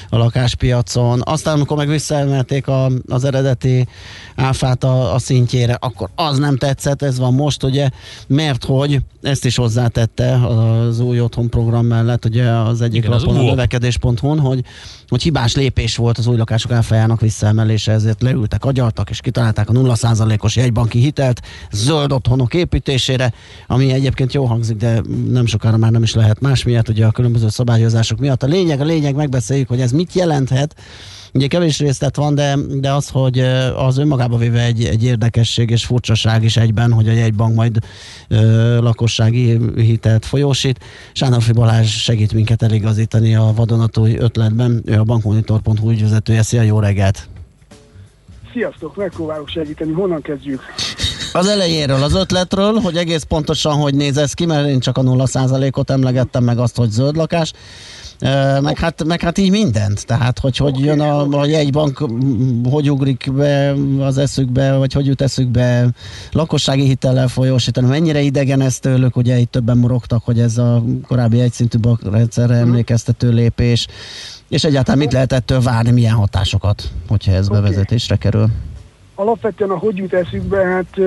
lakáspiacon. 0.09 1.21
Aztán, 1.25 1.55
amikor 1.55 1.77
meg 1.77 1.87
visszaemelték 1.87 2.67
a, 2.67 2.89
az 3.07 3.23
eredeti 3.23 3.87
áfát 4.35 4.83
a, 4.83 5.13
a 5.13 5.19
szintjére, 5.19 5.77
akkor 5.79 6.09
az 6.15 6.37
nem 6.37 6.57
tetszett, 6.57 7.01
ez 7.01 7.19
van 7.19 7.33
most, 7.33 7.63
ugye, 7.63 7.89
mert 8.27 8.65
hogy 8.65 8.99
ezt 9.21 9.45
is 9.45 9.55
hozzátette 9.55 10.47
az 10.47 10.99
új 10.99 11.19
otthon 11.19 11.49
program 11.49 11.85
mellett, 11.93 12.25
ugye 12.25 12.49
az 12.49 12.81
egyik 12.81 13.03
Igen, 13.03 13.11
az 13.11 13.21
lapon, 13.21 13.37
a 13.37 13.39
UOP. 13.39 13.49
növekedés.hu-n, 13.49 14.39
hogy, 14.39 14.63
hogy 15.07 15.21
hibás 15.21 15.55
lépés 15.55 15.95
volt 15.95 16.17
az 16.17 16.27
új 16.27 16.37
lakások 16.37 16.71
áfájának 16.71 17.21
visszaemelése, 17.21 17.91
ezért 17.91 18.21
leültek, 18.21 18.65
agyaltak 18.65 19.09
és 19.09 19.21
kitalálták 19.21 19.69
a 19.69 19.73
0%-os 19.73 20.55
jegybanki 20.55 20.99
hitelt 20.99 21.41
zöld 21.71 22.11
otthonok 22.11 22.53
építésére, 22.53 23.33
ami 23.67 23.91
egyébként 23.91 24.33
jó 24.33 24.45
hangzik, 24.45 24.77
de 24.77 25.01
nem 25.29 25.45
sokára 25.45 25.77
már 25.77 25.91
nem 25.91 26.03
is 26.03 26.13
lehet 26.13 26.39
más 26.39 26.63
miatt, 26.63 26.89
ugye 26.89 27.05
a 27.05 27.11
különböző 27.11 27.49
szabályozások 27.49 28.19
miatt. 28.19 28.43
A 28.43 28.47
lényeg, 28.47 28.81
a 28.81 28.85
lényeg, 28.85 29.15
megbeszéljük, 29.15 29.67
hogy 29.67 29.81
ez 29.81 29.91
mit 29.91 30.13
jelenthet, 30.13 30.75
Ugye 31.33 31.47
kevés 31.47 31.79
részlet 31.79 32.15
van, 32.15 32.35
de, 32.35 32.55
de 32.69 32.91
az, 32.91 33.09
hogy 33.09 33.39
az 33.75 33.97
önmagába 33.97 34.37
véve 34.37 34.63
egy, 34.63 34.83
egy 34.83 35.03
érdekesség 35.03 35.69
és 35.69 35.85
furcsaság 35.85 36.43
is 36.43 36.57
egyben, 36.57 36.91
hogy 36.91 37.07
a 37.07 37.11
jegybank 37.11 37.55
majd 37.55 37.77
ö, 38.27 38.37
lakossági 38.81 39.59
hitelt 39.75 40.25
folyósít. 40.25 40.79
Sándorfi 41.13 41.51
Balázs 41.51 41.89
segít 41.89 42.33
minket 42.33 42.61
eligazítani 42.61 43.35
a 43.35 43.51
vadonatúj 43.55 44.15
ötletben. 44.17 44.81
Ő 44.85 44.99
a 44.99 45.03
bankmonitor.hu 45.03 45.89
ügyvezetője. 45.89 46.41
Szia, 46.41 46.61
jó 46.61 46.79
reggelt! 46.79 47.27
Sziasztok, 48.53 48.95
megpróbálok 48.95 49.47
segíteni. 49.47 49.91
Honnan 49.91 50.21
kezdjük? 50.21 50.61
Az 51.33 51.47
elejéről, 51.47 52.03
az 52.03 52.13
ötletről, 52.13 52.73
hogy 52.73 52.97
egész 52.97 53.23
pontosan 53.23 53.73
hogy 53.73 53.95
néz 53.95 54.17
ez 54.17 54.33
ki, 54.33 54.45
mert 54.45 54.67
én 54.67 54.79
csak 54.79 54.97
a 54.97 55.01
0%-ot 55.01 55.89
emlegettem, 55.89 56.43
meg 56.43 56.57
azt, 56.57 56.77
hogy 56.77 56.89
zöld 56.89 57.15
lakás. 57.15 57.53
Meg 58.61 58.77
hát, 58.77 59.03
meg 59.03 59.21
hát 59.21 59.37
így 59.37 59.49
mindent. 59.49 60.05
Tehát, 60.05 60.39
hogy 60.39 60.57
hogy 60.57 60.79
jön 60.79 60.99
a, 60.99 61.39
a 61.39 61.45
jegybank, 61.45 62.07
hogy 62.69 62.91
ugrik 62.91 63.33
be 63.33 63.73
az 63.99 64.17
eszükbe, 64.17 64.75
vagy 64.75 64.93
hogy 64.93 65.05
jut 65.05 65.21
eszükbe 65.21 65.87
lakossági 66.31 66.85
hitellel 66.85 67.27
folyósítani. 67.27 67.87
Mennyire 67.87 68.21
idegen 68.21 68.61
ez 68.61 68.79
tőlük, 68.79 69.15
ugye 69.15 69.39
itt 69.39 69.51
többen 69.51 69.77
morogtak, 69.77 70.23
hogy 70.23 70.39
ez 70.39 70.57
a 70.57 70.83
korábbi 71.07 71.39
egyszintű 71.39 71.77
bankrendszerre 71.77 72.55
emlékeztető 72.55 73.31
lépés. 73.31 73.87
És 74.49 74.63
egyáltalán 74.63 74.99
mit 74.99 75.13
lehet 75.13 75.33
ettől 75.33 75.61
várni, 75.61 75.91
milyen 75.91 76.13
hatásokat, 76.13 76.91
hogyha 77.07 77.31
ez 77.31 77.47
bevezetésre 77.47 78.15
kerül? 78.15 78.49
Alapvetően 79.15 79.69
a 79.69 79.77
hogy 79.77 79.97
jut 79.97 80.13
eszükbe, 80.13 80.57
hát 80.57 80.99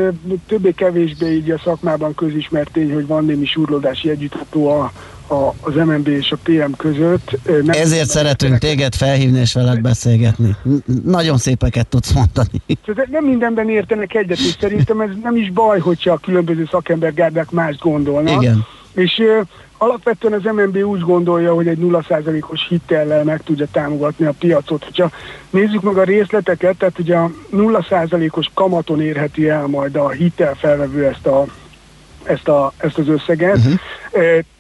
többé-kevésbé 0.47 1.35
így 1.35 1.51
a 1.51 1.61
szakmában 1.65 2.15
közismert 2.15 2.73
tény, 2.73 2.93
hogy 2.93 3.07
van 3.07 3.25
némi 3.25 3.47
surlódási 3.47 4.11
együttható 4.11 4.69
a, 4.69 4.93
a, 5.29 5.55
az 5.61 5.75
MNB 5.75 6.09
és 6.09 6.33
a 6.33 6.37
PM 6.43 6.73
között. 6.77 7.39
Nem 7.45 7.69
Ezért 7.69 8.09
szeretünk 8.09 8.59
téged 8.59 8.95
felhívni 8.95 9.41
és 9.41 9.53
veled 9.53 9.81
beszélgetni. 9.81 10.57
Nagyon 11.05 11.39
szépeket 11.39 11.87
tudsz 11.87 12.13
mondani. 12.13 12.63
Nem 13.11 13.25
mindenben 13.25 13.71
értenek 13.71 14.15
egyet, 14.15 14.39
és 14.39 14.57
szerintem 14.61 15.01
ez 15.01 15.11
nem 15.23 15.37
is 15.37 15.53
baj, 15.53 15.79
hogyha 15.79 16.13
a 16.13 16.19
különböző 16.19 16.69
szakembergárdák 16.71 17.51
mást 17.51 17.79
gondolnak. 17.79 18.43
Igen. 18.43 18.67
És 18.95 19.23
alapvetően 19.79 20.33
az 20.33 20.43
MNB 20.55 20.77
úgy 20.77 21.01
gondolja, 21.01 21.55
hogy 21.55 21.69
egy 21.69 21.79
0%-os 21.81 22.67
hitellel 22.69 23.25
meg 23.25 23.43
tudja 23.43 23.67
támogatni 23.73 24.27
a 24.27 24.35
piacot. 24.39 24.85
Hogyha 24.85 25.11
nézzük 25.51 25.83
meg 25.83 25.97
a 25.97 26.05
részleteket, 26.05 26.77
tehát 26.77 26.99
ugye 26.99 27.17
a 27.17 27.31
0%-os 27.53 28.51
kamaton 28.55 29.01
érheti 29.01 29.49
el 29.49 29.67
majd 29.67 29.97
a 29.97 30.09
hitelfelvevő 30.09 31.05
ezt 31.05 31.27
a 31.27 31.47
ezt, 32.27 32.49
a, 32.49 32.73
ezt 32.77 32.99
az 32.99 33.09
összeget. 33.09 33.57
Uh-huh. 33.57 33.75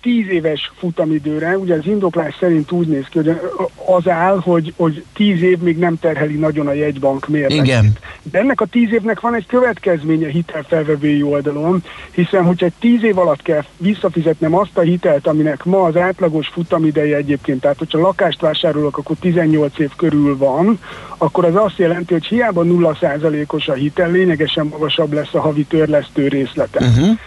Tíz 0.03 0.29
éves 0.29 0.73
futamidőre, 0.77 1.59
ugye 1.59 1.75
az 1.75 1.87
indoklás 1.87 2.37
szerint 2.41 2.73
úgy 2.73 2.87
néz 2.87 3.05
ki, 3.11 3.19
hogy 3.19 3.41
az 3.87 4.09
áll, 4.09 4.41
hogy, 4.41 4.73
hogy 4.77 5.05
tíz 5.15 5.43
év 5.43 5.59
még 5.59 5.79
nem 5.79 5.99
terheli 5.99 6.35
nagyon 6.35 6.67
a 6.67 6.73
jegybank 6.73 7.29
mérlegét. 7.29 7.65
Igen. 7.65 7.93
De 8.23 8.39
ennek 8.39 8.61
a 8.61 8.67
tíz 8.67 8.93
évnek 8.93 9.21
van 9.21 9.35
egy 9.35 9.47
következménye 9.47 10.29
hitelfelvevői 10.29 11.23
oldalon, 11.23 11.83
hiszen 12.11 12.45
hogyha 12.45 12.67
egy 12.67 12.73
tíz 12.81 13.03
év 13.03 13.19
alatt 13.19 13.43
kell 13.43 13.65
visszafizetnem 13.77 14.55
azt 14.55 14.79
a 14.79 14.81
hitelt, 14.81 15.27
aminek 15.27 15.65
ma 15.65 15.83
az 15.83 15.97
átlagos 15.97 16.49
futamideje 16.49 17.17
egyébként, 17.17 17.61
tehát 17.61 17.79
hogyha 17.79 17.99
lakást 17.99 18.41
vásárolok, 18.41 18.99
akkor 18.99 19.17
18 19.21 19.79
év 19.79 19.91
körül 19.97 20.37
van, 20.37 20.79
akkor 21.19 21.45
az 21.45 21.55
azt 21.55 21.79
jelenti, 21.79 22.13
hogy 22.13 22.27
hiába 22.27 22.63
0%-os 22.65 23.69
a 23.69 23.73
hitel, 23.73 24.11
lényegesen 24.11 24.67
magasabb 24.67 25.13
lesz 25.13 25.35
a 25.35 25.41
havi 25.41 25.65
törlesztő 25.65 26.29
részlete. 26.29 26.87
Uh-huh. 26.87 27.19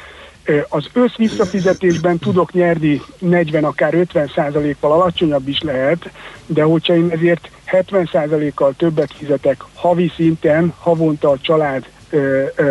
Az 0.69 0.89
össz 0.93 1.15
visszafizetésben 1.15 2.17
tudok 2.17 2.53
nyerni 2.53 3.01
40, 3.19 3.63
akár 3.63 3.93
50 3.93 4.31
százalékkal 4.35 4.91
alacsonyabb 4.91 5.47
is 5.47 5.61
lehet, 5.61 6.09
de 6.45 6.63
hogyha 6.63 6.95
én 6.95 7.09
ezért 7.09 7.49
70 7.65 8.09
százalékkal 8.11 8.73
többet 8.77 9.13
fizetek 9.13 9.63
havi 9.73 10.11
szinten, 10.15 10.73
havonta 10.79 11.29
a 11.29 11.37
család 11.41 11.85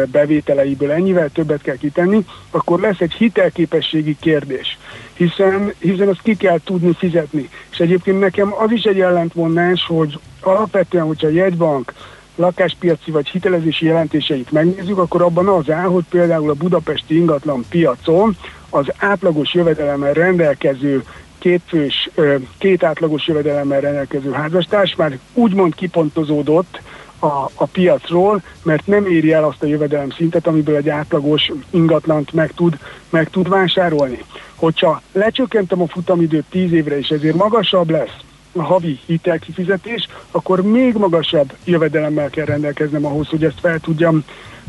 bevételeiből 0.07 0.91
ennyivel 0.91 1.29
többet 1.29 1.63
kell 1.63 1.77
kitenni, 1.77 2.25
akkor 2.51 2.81
lesz 2.81 3.01
egy 3.01 3.13
hitelképességi 3.13 4.17
kérdés, 4.21 4.79
hiszen, 5.15 5.73
hiszen 5.79 6.09
azt 6.09 6.23
ki 6.23 6.37
kell 6.37 6.59
tudni 6.65 6.95
fizetni. 6.99 7.49
És 7.71 7.79
egyébként 7.79 8.21
nekem 8.21 8.55
az 8.59 8.71
is 8.71 8.83
egy 8.83 9.01
ellentmondás, 9.01 9.87
hogy 9.87 10.19
alapvetően, 10.41 11.05
hogyha 11.05 11.27
a 11.27 11.31
jegybank 11.31 11.93
lakáspiaci 12.39 13.11
vagy 13.11 13.29
hitelezési 13.29 13.87
jelentéseit 13.87 14.51
megnézzük, 14.51 14.99
akkor 14.99 15.23
abban 15.23 15.49
az 15.49 15.71
áll, 15.71 15.87
hogy 15.87 16.05
például 16.11 16.51
a 16.51 16.55
budapesti 16.55 17.17
ingatlan 17.17 17.65
piacon 17.69 18.37
az 18.71 18.87
átlagos 18.99 19.55
jövedelemmel 19.55 20.13
rendelkező 20.13 21.05
kétfős, 21.39 22.11
két 22.59 22.85
átlagos 22.85 23.27
jövedelemmel 23.27 23.81
rendelkező 23.81 24.31
házastárs 24.31 24.95
már 24.97 25.19
úgymond 25.35 25.75
kipontozódott 25.75 26.81
a, 27.19 27.51
a 27.55 27.67
piacról, 27.73 28.43
mert 28.63 28.87
nem 28.87 29.07
éri 29.07 29.33
el 29.33 29.45
azt 29.45 29.63
a 29.63 29.67
jövedelem 29.67 30.11
szintet, 30.11 30.47
amiből 30.47 30.77
egy 30.77 30.89
átlagos 30.89 31.53
ingatlant 31.71 32.33
meg 32.33 32.53
tud, 32.53 32.79
meg 33.11 33.31
tud 33.31 33.49
vásárolni. 33.49 34.25
Hogyha 34.55 35.03
lecsökkentem 35.13 35.83
a 35.83 35.87
futamidőt 35.87 36.45
10 36.51 36.73
évre, 36.73 36.99
és 36.99 37.09
ezért 37.09 37.37
magasabb 37.37 37.91
lesz 37.91 38.17
a 38.53 38.63
havi 38.63 38.99
hitelkifizetés, 39.07 40.09
akkor 40.31 40.63
még 40.63 40.95
magasabb 40.95 41.53
jövedelemmel 41.65 42.31
kell 42.31 42.45
rendelkeznem 42.45 43.07
ahhoz, 43.07 43.29
hogy 43.29 43.45
ezt 43.45 43.61
fel 43.61 43.79
tudjam, 43.79 44.25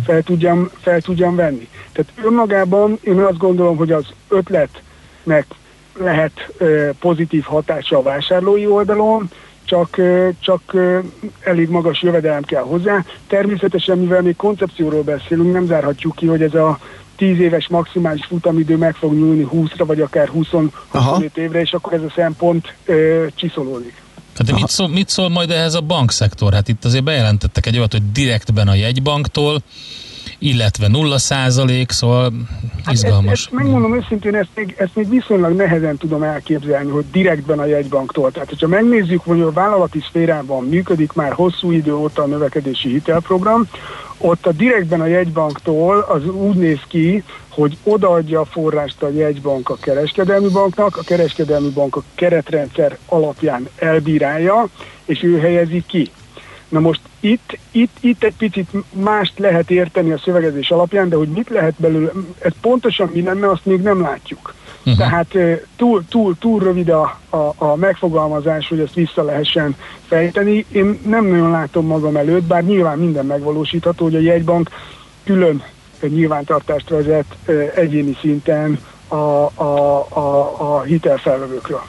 fel 0.06 0.22
tudjam, 0.22 0.70
fel 0.82 1.02
tudjam 1.02 1.36
venni. 1.36 1.68
Tehát 1.92 2.12
önmagában 2.24 3.00
én 3.02 3.20
azt 3.20 3.38
gondolom, 3.38 3.78
hogy 3.78 3.92
az 3.92 4.06
ötletnek 4.28 5.46
lehet 6.00 6.54
ö, 6.58 6.90
pozitív 7.00 7.44
hatása 7.44 7.98
a 7.98 8.02
vásárlói 8.02 8.68
oldalon, 8.68 9.30
csak, 9.64 9.98
ö, 9.98 10.30
csak 10.40 10.62
ö, 10.74 11.00
elég 11.40 11.70
magas 11.70 12.02
jövedelem 12.02 12.44
kell 12.44 12.64
hozzá. 12.64 13.06
Természetesen, 13.28 13.98
mivel 13.98 14.22
még 14.22 14.36
koncepcióról 14.36 15.04
beszélünk, 15.04 15.54
nem 15.54 15.66
zárhatjuk 15.66 16.16
ki, 16.16 16.26
hogy 16.26 16.42
ez 16.42 16.54
a 16.54 16.80
10 17.20 17.40
éves 17.40 17.68
maximális 17.68 18.26
futamidő 18.26 18.78
meg 18.78 18.96
fog 18.96 19.14
nyúlni 19.14 19.48
20-ra, 19.54 19.84
vagy 19.86 20.02
akár 20.02 20.32
20-25 20.36 21.36
évre, 21.36 21.60
és 21.60 21.72
akkor 21.72 21.94
ez 21.94 22.02
a 22.02 22.12
szempont 22.16 22.74
ö, 22.86 23.26
csiszolódik. 23.36 24.02
Hát 24.38 24.48
de 24.48 24.54
mit 24.54 24.68
szól, 24.68 24.88
mit 24.88 25.10
szól 25.10 25.30
majd 25.30 25.52
ehhez 25.52 25.74
a 25.74 25.82
bankszektor? 25.82 26.54
Hát 26.54 26.68
itt 26.68 26.86
azért 26.86 27.04
bejelentettek 27.04 27.66
egy 27.66 27.78
olyat, 27.78 27.92
hogy 27.92 28.12
direktben 28.12 28.68
a 28.68 28.74
jegybanktól, 28.74 29.62
illetve 30.40 30.88
0 30.88 31.18
százalék, 31.18 31.92
szóval 31.92 32.32
izgalmas. 32.92 33.32
Ezt, 33.32 33.42
ezt 33.42 33.52
megmondom 33.52 33.96
őszintén, 33.96 34.36
ezt 34.36 34.50
még, 34.56 34.76
ezt 34.78 34.96
még 34.96 35.10
viszonylag 35.10 35.56
nehezen 35.56 35.98
tudom 35.98 36.24
elképzelni, 36.24 36.92
hogy 36.92 37.06
direktben 37.12 37.60
a 37.60 37.66
jegybanktól. 37.66 38.32
Tehát, 38.32 38.50
hogyha 38.50 38.68
megnézzük, 38.68 39.22
hogy 39.24 39.42
a 39.42 39.52
vállalati 39.52 40.00
szférában 40.08 40.64
működik 40.64 41.14
már 41.14 41.34
hosszú 41.34 41.72
idő 41.72 41.94
óta 41.94 42.24
a 42.24 42.28
növekedési 42.28 42.90
hitelprogram, 42.90 43.68
ott 44.18 44.46
a 44.46 44.52
direktben 44.52 45.02
a 45.02 45.06
jegybanktól 45.06 46.00
az 46.00 46.26
úgy 46.28 46.56
néz 46.56 46.80
ki, 46.88 47.24
hogy 47.50 47.78
odaadja 47.84 48.40
a 48.40 48.46
forrást 48.46 49.04
a 49.04 49.10
jegybank 49.10 49.70
a 49.70 49.76
kereskedelmi 49.76 50.50
banknak, 50.50 50.98
a 50.98 51.04
kereskedelmi 51.04 51.70
bank 51.70 51.96
a 51.96 52.04
keretrendszer 52.16 52.98
alapján 53.06 53.70
elbírálja, 53.76 54.68
és 55.06 55.24
ő 55.24 55.40
helyezi 55.40 55.84
ki. 55.88 56.12
Na 56.70 56.80
most 56.80 57.02
itt, 57.20 57.58
itt, 57.72 57.98
itt 58.00 58.24
egy 58.24 58.36
picit 58.38 58.70
mást 58.92 59.40
lehet 59.40 59.72
érteni 59.72 60.12
a 60.12 60.18
szövegezés 60.18 60.72
alapján, 60.72 61.10
de 61.10 61.16
hogy 61.16 61.28
mit 61.28 61.50
lehet 61.50 61.74
belőle, 61.78 62.12
ez 62.40 62.52
pontosan 62.62 63.10
mi 63.14 63.22
lenne, 63.22 63.50
azt 63.50 63.66
még 63.66 63.82
nem 63.82 64.02
látjuk. 64.02 64.54
Uh-huh. 64.80 64.98
Tehát 64.98 65.36
túl, 65.76 66.04
túl, 66.10 66.36
túl 66.40 66.60
rövid 66.60 66.90
a, 66.90 67.20
a, 67.30 67.54
a 67.58 67.76
megfogalmazás, 67.76 68.68
hogy 68.68 68.80
ezt 68.80 68.94
vissza 68.94 69.24
lehessen 69.24 69.76
fejteni. 70.08 70.66
Én 70.72 71.00
nem 71.06 71.26
nagyon 71.26 71.52
látom 71.52 71.86
magam 71.86 72.16
előtt, 72.16 72.44
bár 72.44 72.64
nyilván 72.64 72.98
minden 72.98 73.26
megvalósítható, 73.26 74.04
hogy 74.04 74.16
a 74.16 74.20
jegybank 74.20 74.70
külön 75.24 75.64
nyilvántartást 76.02 76.90
vezet 76.90 77.36
egyéni 77.76 78.18
szinten 78.22 78.80
a, 79.08 79.16
a, 79.16 80.06
a, 80.10 80.56
a 80.60 80.82
hitelfelvevőkről. 80.82 81.82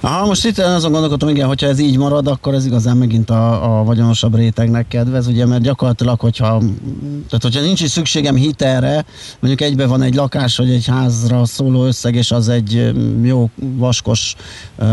Aha, 0.00 0.26
most 0.26 0.46
itt 0.46 0.58
azon 0.58 0.92
gondolkodom, 0.92 1.28
igen, 1.28 1.46
hogyha 1.46 1.66
ez 1.66 1.78
így 1.78 1.98
marad, 1.98 2.26
akkor 2.26 2.54
ez 2.54 2.66
igazán 2.66 2.96
megint 2.96 3.30
a, 3.30 3.78
a 3.78 3.84
vagyonosabb 3.84 4.34
rétegnek 4.34 4.88
kedvez, 4.88 5.26
ugye, 5.26 5.46
mert 5.46 5.62
gyakorlatilag, 5.62 6.20
hogyha, 6.20 6.58
tehát 7.28 7.42
hogyha 7.42 7.60
nincs 7.60 7.80
is 7.80 7.90
szükségem 7.90 8.34
hitelre, 8.34 9.04
mondjuk 9.40 9.68
egybe 9.68 9.86
van 9.86 10.02
egy 10.02 10.14
lakás, 10.14 10.56
vagy 10.56 10.70
egy 10.70 10.86
házra 10.86 11.44
szóló 11.44 11.84
összeg, 11.84 12.14
és 12.14 12.30
az 12.30 12.48
egy 12.48 12.92
jó 13.22 13.50
vaskos 13.56 14.34
uh, 14.78 14.86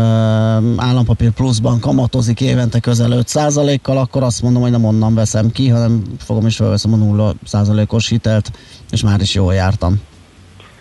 állampapír 0.76 1.30
pluszban 1.30 1.80
kamatozik 1.80 2.40
évente 2.40 2.80
közel 2.80 3.10
5%-kal, 3.12 3.98
akkor 3.98 4.22
azt 4.22 4.42
mondom, 4.42 4.62
hogy 4.62 4.70
nem 4.70 4.84
onnan 4.84 5.14
veszem 5.14 5.50
ki, 5.50 5.68
hanem 5.68 6.02
fogom 6.18 6.46
és 6.46 6.56
felveszem 6.56 6.92
a 6.92 6.96
0%-os 7.50 8.08
hitelt, 8.08 8.50
és 8.90 9.02
már 9.02 9.20
is 9.20 9.34
jól 9.34 9.54
jártam. 9.54 10.00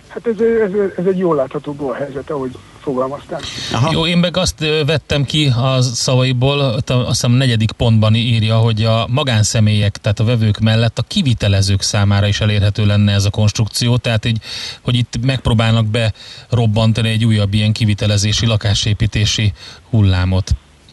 Hát 0.07 0.27
ez, 0.27 0.39
ez, 0.39 0.71
ez 0.97 1.05
egy 1.05 1.17
jól 1.17 1.35
látható 1.35 1.89
helyzet, 1.89 2.29
ahogy 2.29 2.57
fogalmaztál. 2.85 3.39
Aha. 3.73 3.89
Jó, 3.91 4.05
én 4.05 4.17
meg 4.17 4.37
azt 4.37 4.59
vettem 4.85 5.23
ki 5.23 5.51
a 5.57 5.81
szavaiból, 5.81 6.59
azt 6.59 7.07
hiszem 7.07 7.31
negyedik 7.31 7.71
pontban 7.71 8.15
írja, 8.15 8.57
hogy 8.57 8.83
a 8.83 9.07
magánszemélyek, 9.09 9.97
tehát 9.97 10.19
a 10.19 10.23
vevők 10.23 10.59
mellett 10.59 10.97
a 10.97 11.03
kivitelezők 11.07 11.81
számára 11.81 12.27
is 12.27 12.41
elérhető 12.41 12.85
lenne 12.85 13.13
ez 13.13 13.25
a 13.25 13.29
konstrukció, 13.29 13.97
tehát 13.97 14.25
így, 14.25 14.37
hogy 14.81 14.95
itt 14.95 15.25
megpróbálnak 15.25 15.85
berobbantani 15.85 17.09
egy 17.09 17.25
újabb 17.25 17.53
ilyen 17.53 17.71
kivitelezési, 17.71 18.45
lakásépítési 18.45 19.53
hullámot. 19.89 20.51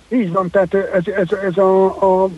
Így 0.08 0.32
van, 0.32 0.50
tehát 0.50 0.74
ez, 0.74 1.02
ez, 1.06 1.38
ez 1.48 1.56
a, 1.56 1.84
a 1.84 2.28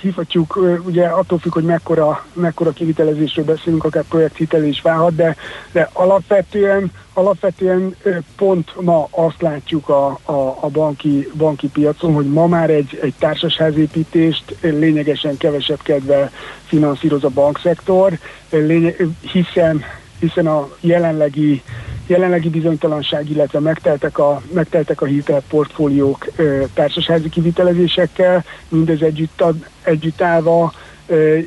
hívhatjuk, 0.00 0.58
ugye 0.84 1.06
attól 1.06 1.38
függ, 1.38 1.52
hogy 1.52 1.64
mekkora, 1.64 2.24
mekkora 2.32 2.70
kivitelezésről 2.70 3.44
beszélünk, 3.44 3.84
akár 3.84 4.04
projekthitel 4.08 4.64
is 4.64 4.80
válhat, 4.80 5.14
de, 5.14 5.36
de 5.72 5.90
alapvetően, 5.92 6.92
alapvetően 7.12 7.96
pont 8.36 8.80
ma 8.80 9.08
azt 9.10 9.42
látjuk 9.42 9.88
a, 9.88 10.18
a, 10.24 10.56
a 10.60 10.68
banki, 10.72 11.28
banki 11.34 11.68
piacon, 11.68 12.14
hogy 12.14 12.26
ma 12.26 12.46
már 12.46 12.70
egy, 12.70 12.98
egy 13.02 13.14
társasházépítést 13.18 14.56
lényegesen 14.60 15.36
kevesebb 15.36 15.82
kedve 15.82 16.30
finanszíroz 16.64 17.24
a 17.24 17.28
bankszektor, 17.28 18.18
lényeg, 18.50 19.06
hiszen, 19.32 19.84
hiszen 20.18 20.46
a 20.46 20.68
jelenlegi 20.80 21.62
jelenlegi 22.10 22.48
bizonytalanság, 22.48 23.30
illetve 23.30 23.60
megteltek 23.60 24.18
a, 24.18 24.42
megteltek 24.52 25.00
a 25.00 25.06
hitelportfóliók 25.06 26.26
társasházi 26.74 27.28
kivitelezésekkel, 27.28 28.44
mindez 28.68 29.02
együtt, 29.02 29.40
ad, 29.40 29.66
együtt 29.82 30.20
állva 30.20 30.72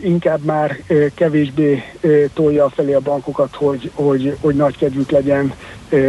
inkább 0.03 0.43
már 0.43 0.77
kevésbé 1.15 1.83
tolja 2.33 2.69
felé 2.69 2.93
a 2.93 2.99
bankokat, 2.99 3.55
hogy, 3.55 3.91
hogy, 3.93 4.37
hogy 4.41 4.55
nagy 4.55 4.77
kedvük 4.77 5.09
legyen 5.11 5.53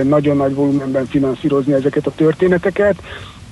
nagyon 0.03 0.37
nagy 0.37 0.55
volumenben 0.55 1.07
finanszírozni 1.07 1.73
ezeket 1.73 2.07
a 2.07 2.13
történeteket. 2.17 2.97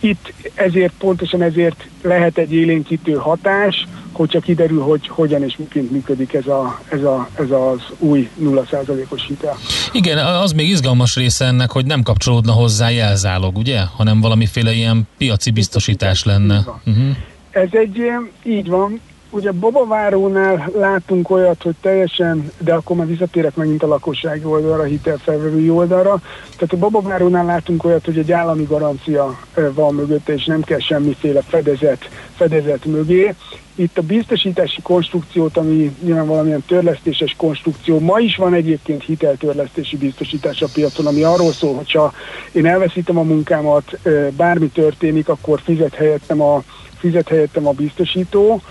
Itt 0.02 0.32
ezért, 0.54 0.92
pontosan 0.98 1.42
ezért 1.42 1.86
lehet 2.02 2.38
egy 2.38 2.52
élénkítő 2.52 3.12
hatás, 3.12 3.86
hogyha 4.12 4.40
kiderül, 4.40 4.80
hogy 4.80 5.08
hogyan 5.08 5.42
és 5.42 5.56
miként 5.56 5.90
működik 5.90 6.32
ez, 6.32 6.46
a, 6.46 6.80
ez, 6.88 7.02
a, 7.02 7.28
ez 7.34 7.50
az 7.50 7.80
új 7.98 8.28
0%-os 8.42 9.26
hitel. 9.26 9.56
Igen, 9.92 10.18
az 10.18 10.52
még 10.52 10.68
izgalmas 10.68 11.16
része 11.16 11.44
ennek, 11.44 11.70
hogy 11.70 11.86
nem 11.86 12.02
kapcsolódna 12.02 12.52
hozzá 12.52 12.90
jelzálog, 12.90 13.56
ugye? 13.56 13.80
Hanem 13.96 14.20
valamiféle 14.20 14.72
ilyen 14.72 15.08
piaci 15.18 15.50
biztosítás 15.50 16.24
lenne. 16.24 16.64
Uh-huh. 16.86 17.16
Ez 17.50 17.68
egy, 17.70 18.02
így 18.42 18.68
van, 18.68 19.00
ugye 19.32 19.52
Babavárónál 19.52 20.70
látunk 20.74 21.30
olyat, 21.30 21.62
hogy 21.62 21.74
teljesen, 21.80 22.50
de 22.58 22.74
akkor 22.74 22.96
már 22.96 23.06
visszatérek 23.06 23.54
megint 23.54 23.82
a 23.82 23.86
lakossági 23.86 24.44
oldalra, 24.44 24.82
a 24.82 24.86
hitelfelvevői 24.86 25.70
oldalra. 25.70 26.20
Tehát 26.56 26.72
a 26.72 26.76
Babavárónál 26.76 27.44
látunk 27.44 27.84
olyat, 27.84 28.04
hogy 28.04 28.18
egy 28.18 28.32
állami 28.32 28.64
garancia 28.64 29.38
van 29.74 29.94
mögötte, 29.94 30.32
és 30.32 30.44
nem 30.44 30.62
kell 30.62 30.78
semmiféle 30.78 31.42
fedezet, 31.42 32.08
fedezet 32.36 32.84
mögé. 32.84 33.34
Itt 33.74 33.98
a 33.98 34.02
biztosítási 34.02 34.82
konstrukciót, 34.82 35.56
ami 35.56 35.96
nyilván 36.02 36.26
valamilyen 36.26 36.64
törlesztéses 36.66 37.34
konstrukció, 37.36 37.98
ma 37.98 38.18
is 38.18 38.36
van 38.36 38.54
egyébként 38.54 39.02
hiteltörlesztési 39.04 39.96
biztosítás 39.96 40.62
a 40.62 40.68
piacon, 40.72 41.06
ami 41.06 41.22
arról 41.22 41.52
szól, 41.52 41.74
hogyha 41.74 42.12
én 42.52 42.66
elveszítem 42.66 43.18
a 43.18 43.22
munkámat, 43.22 43.98
bármi 44.36 44.68
történik, 44.68 45.28
akkor 45.28 45.60
fizet 45.60 45.94
helyettem 45.94 46.40
a, 46.40 46.62
fizet 46.98 47.28
helyettem 47.28 47.66
a 47.66 47.72
biztosító, 47.72 48.62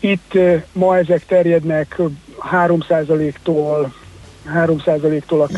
itt 0.00 0.32
ma 0.72 0.98
ezek 0.98 1.26
terjednek 1.26 2.00
3%-tól 2.52 3.92
3%-tól 4.54 5.40
a 5.40 5.48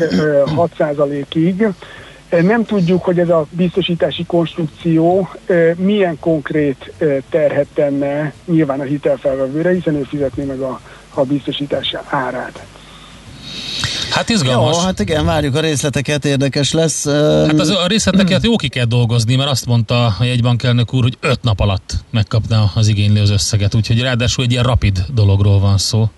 6%-ig. 0.77 1.67
Nem 2.29 2.65
tudjuk, 2.65 3.03
hogy 3.03 3.19
ez 3.19 3.29
a 3.29 3.45
biztosítási 3.49 4.25
konstrukció 4.25 5.29
milyen 5.75 6.19
konkrét 6.19 6.93
terhet 7.29 7.67
tenne 7.73 8.33
nyilván 8.45 8.79
a 8.79 8.83
hitelfelvevőre, 8.83 9.71
hiszen 9.71 9.95
ő 9.95 10.03
fizetné 10.03 10.43
meg 10.43 10.59
a, 10.59 10.79
a 11.13 11.23
biztosítás 11.23 11.95
árát. 12.09 12.65
Hát 14.09 14.29
izgalmas. 14.29 14.75
Jó, 14.75 14.81
hát 14.81 14.99
igen, 14.99 15.25
várjuk 15.25 15.55
a 15.55 15.59
részleteket, 15.59 16.25
érdekes 16.25 16.71
lesz. 16.71 17.05
Hát 17.05 17.59
az, 17.59 17.69
a 17.69 17.87
részleteket 17.87 18.43
jó 18.43 18.55
ki 18.55 18.67
kell 18.67 18.85
dolgozni, 18.85 19.35
mert 19.35 19.49
azt 19.49 19.65
mondta 19.65 20.05
a 20.19 20.23
jegybankelnök 20.23 20.93
úr, 20.93 21.03
hogy 21.03 21.17
öt 21.19 21.43
nap 21.43 21.59
alatt 21.59 21.95
megkapna 22.11 22.71
az 22.75 22.87
igénylő 22.87 23.21
az 23.21 23.29
összeget, 23.29 23.75
úgyhogy 23.75 24.01
ráadásul 24.01 24.43
egy 24.43 24.51
ilyen 24.51 24.63
rapid 24.63 25.05
dologról 25.13 25.59
van 25.59 25.77
szó. 25.77 26.09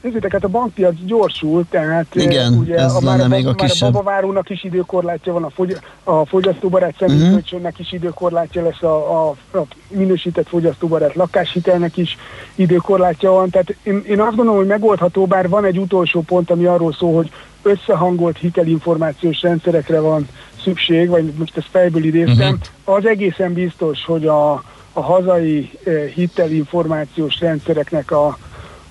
Nézzétek, 0.00 0.32
hát 0.32 0.44
a 0.44 0.48
bankpiac 0.48 0.94
gyorsul, 1.04 1.64
tehát 1.70 2.14
Igen, 2.14 2.52
ugye 2.52 2.74
ez 2.74 2.94
a, 2.94 3.00
már, 3.00 3.20
a, 3.20 3.28
még 3.28 3.46
a 3.46 3.54
már 3.58 3.70
a 3.80 3.90
babavárónak 3.90 4.50
is 4.50 4.64
időkorlátja 4.64 5.32
van, 5.32 5.44
a, 5.44 5.50
fogy, 5.50 5.76
a 6.04 6.26
fogyasztóbarát 6.26 6.94
személykölcsönnek 6.98 7.70
uh-huh. 7.70 7.86
is 7.86 7.92
időkorlátja 7.92 8.62
lesz, 8.62 8.82
a, 8.82 9.26
a, 9.26 9.36
a 9.58 9.66
minősített 9.88 10.48
fogyasztóbarát 10.48 11.14
lakáshitelnek 11.14 11.96
is 11.96 12.16
időkorlátja 12.54 13.30
van, 13.30 13.50
tehát 13.50 13.74
én, 13.82 14.02
én 14.08 14.20
azt 14.20 14.36
gondolom, 14.36 14.56
hogy 14.56 14.66
megoldható, 14.68 15.26
bár 15.26 15.48
van 15.48 15.64
egy 15.64 15.78
utolsó 15.78 16.20
pont, 16.20 16.50
ami 16.50 16.64
arról 16.64 16.92
szól, 16.92 17.14
hogy 17.14 17.30
összehangolt 17.62 18.38
hitelinformációs 18.38 19.42
rendszerekre 19.42 20.00
van 20.00 20.28
szükség, 20.62 21.08
vagy 21.08 21.32
most 21.38 21.56
ezt 21.56 21.68
fejből 21.70 22.04
idéztem, 22.04 22.52
uh-huh. 22.52 22.96
az 22.96 23.06
egészen 23.06 23.52
biztos, 23.52 24.04
hogy 24.04 24.26
a, 24.26 24.52
a 24.92 25.00
hazai 25.00 25.70
eh, 25.84 25.92
hitelinformációs 26.14 27.40
rendszereknek 27.40 28.10
a 28.10 28.38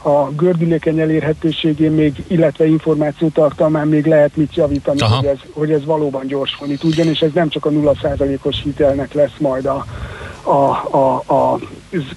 a 0.08 0.32
gördülékeny 0.36 0.99
elérhetőségén 0.99 1.91
még, 1.91 2.24
illetve 2.28 2.68
információtartalmán 2.68 3.88
még 3.88 4.05
lehet 4.05 4.36
mit 4.36 4.55
javítani, 4.55 4.99
hogy 5.01 5.26
ez, 5.26 5.38
hogy 5.53 5.72
ez 5.72 5.86
valóban 5.86 6.28
gyorsulni 6.28 6.76
tudjon, 6.76 7.08
és 7.08 7.20
ez 7.20 7.32
nem 7.34 7.49
csak 7.49 7.66
a 7.66 7.70
0%-os 7.70 8.62
hitelnek 8.64 9.14
lesz 9.14 9.38
majd 9.39 9.66
a, 9.66 9.86
a, 10.41 10.95
a, 10.97 11.24
a 11.34 11.60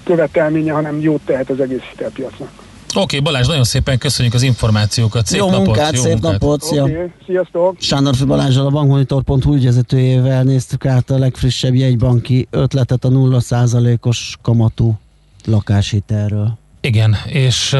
követelménye, 0.03 0.73
hanem 0.73 0.99
jót 0.99 1.21
tehet 1.25 1.49
az 1.49 1.59
egész 1.59 1.81
hitelpiacnak. 1.91 2.49
Oké, 2.89 3.01
okay, 3.01 3.19
Balázs, 3.19 3.47
nagyon 3.47 3.63
szépen 3.63 3.97
köszönjük 3.97 4.33
az 4.33 4.41
információkat. 4.41 5.25
Szép 5.25 5.39
jó 5.39 5.49
napot, 5.49 5.65
munkát, 5.65 5.93
jó 5.93 6.01
szép 6.01 6.11
munkát. 6.11 6.31
napot, 6.31 6.61
szia! 6.61 6.83
Okay, 6.83 7.11
sziasztok! 7.25 7.75
Sándorfi 7.79 8.25
Balázsral 8.25 8.65
a 8.65 8.69
bankmonitor.hu 8.69 9.53
ügyvezetőjével 9.53 10.43
néztük 10.43 10.85
át 10.85 11.09
a 11.09 11.17
legfrissebb 11.17 11.73
jegybanki 11.73 12.47
ötletet 12.49 13.03
a 13.03 13.09
0%-os 13.09 14.37
kamatú 14.41 14.99
lakáshitelről. 15.45 16.59
Igen, 16.81 17.15
és 17.25 17.75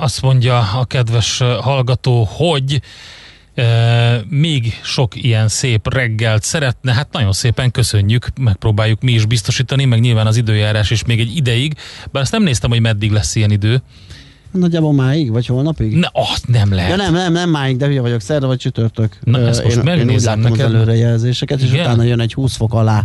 azt 0.00 0.22
mondja 0.22 0.58
a 0.58 0.84
kedves 0.84 1.38
hallgató, 1.60 2.28
hogy 2.30 2.80
még 4.28 4.80
sok 4.82 5.22
ilyen 5.22 5.48
szép 5.48 5.94
reggelt 5.94 6.42
szeretne, 6.42 6.92
hát 6.92 7.12
nagyon 7.12 7.32
szépen 7.32 7.70
köszönjük, 7.70 8.26
megpróbáljuk 8.40 9.02
mi 9.02 9.12
is 9.12 9.26
biztosítani, 9.26 9.84
meg 9.84 10.00
nyilván 10.00 10.26
az 10.26 10.36
időjárás 10.36 10.90
is 10.90 11.04
még 11.04 11.20
egy 11.20 11.36
ideig, 11.36 11.74
bár 12.10 12.22
azt 12.22 12.32
nem 12.32 12.42
néztem, 12.42 12.70
hogy 12.70 12.80
meddig 12.80 13.10
lesz 13.10 13.34
ilyen 13.34 13.50
idő. 13.50 13.82
Nagyjából 14.50 14.92
máig, 14.92 15.30
vagy 15.30 15.46
holnapig? 15.46 15.94
Ne, 15.94 16.08
azt 16.12 16.48
nem 16.48 16.72
lehet. 16.72 16.90
Ja 16.90 16.96
nem, 16.96 17.12
nem, 17.12 17.32
nem 17.32 17.50
máig, 17.50 17.76
de 17.76 17.86
hülye 17.86 18.00
vagyok, 18.00 18.20
szerda 18.20 18.46
vagy 18.46 18.58
csütörtök. 18.58 19.18
Na, 19.24 19.38
ezt 19.38 19.64
most 19.64 19.76
én, 19.76 19.86
én 19.86 20.10
úgy 20.10 20.14
az 20.14 20.60
előrejelzéseket, 20.60 21.60
és 21.60 21.70
Igen? 21.70 21.80
utána 21.80 22.02
jön 22.02 22.20
egy 22.20 22.34
20 22.34 22.56
fok 22.56 22.74
alá 22.74 23.04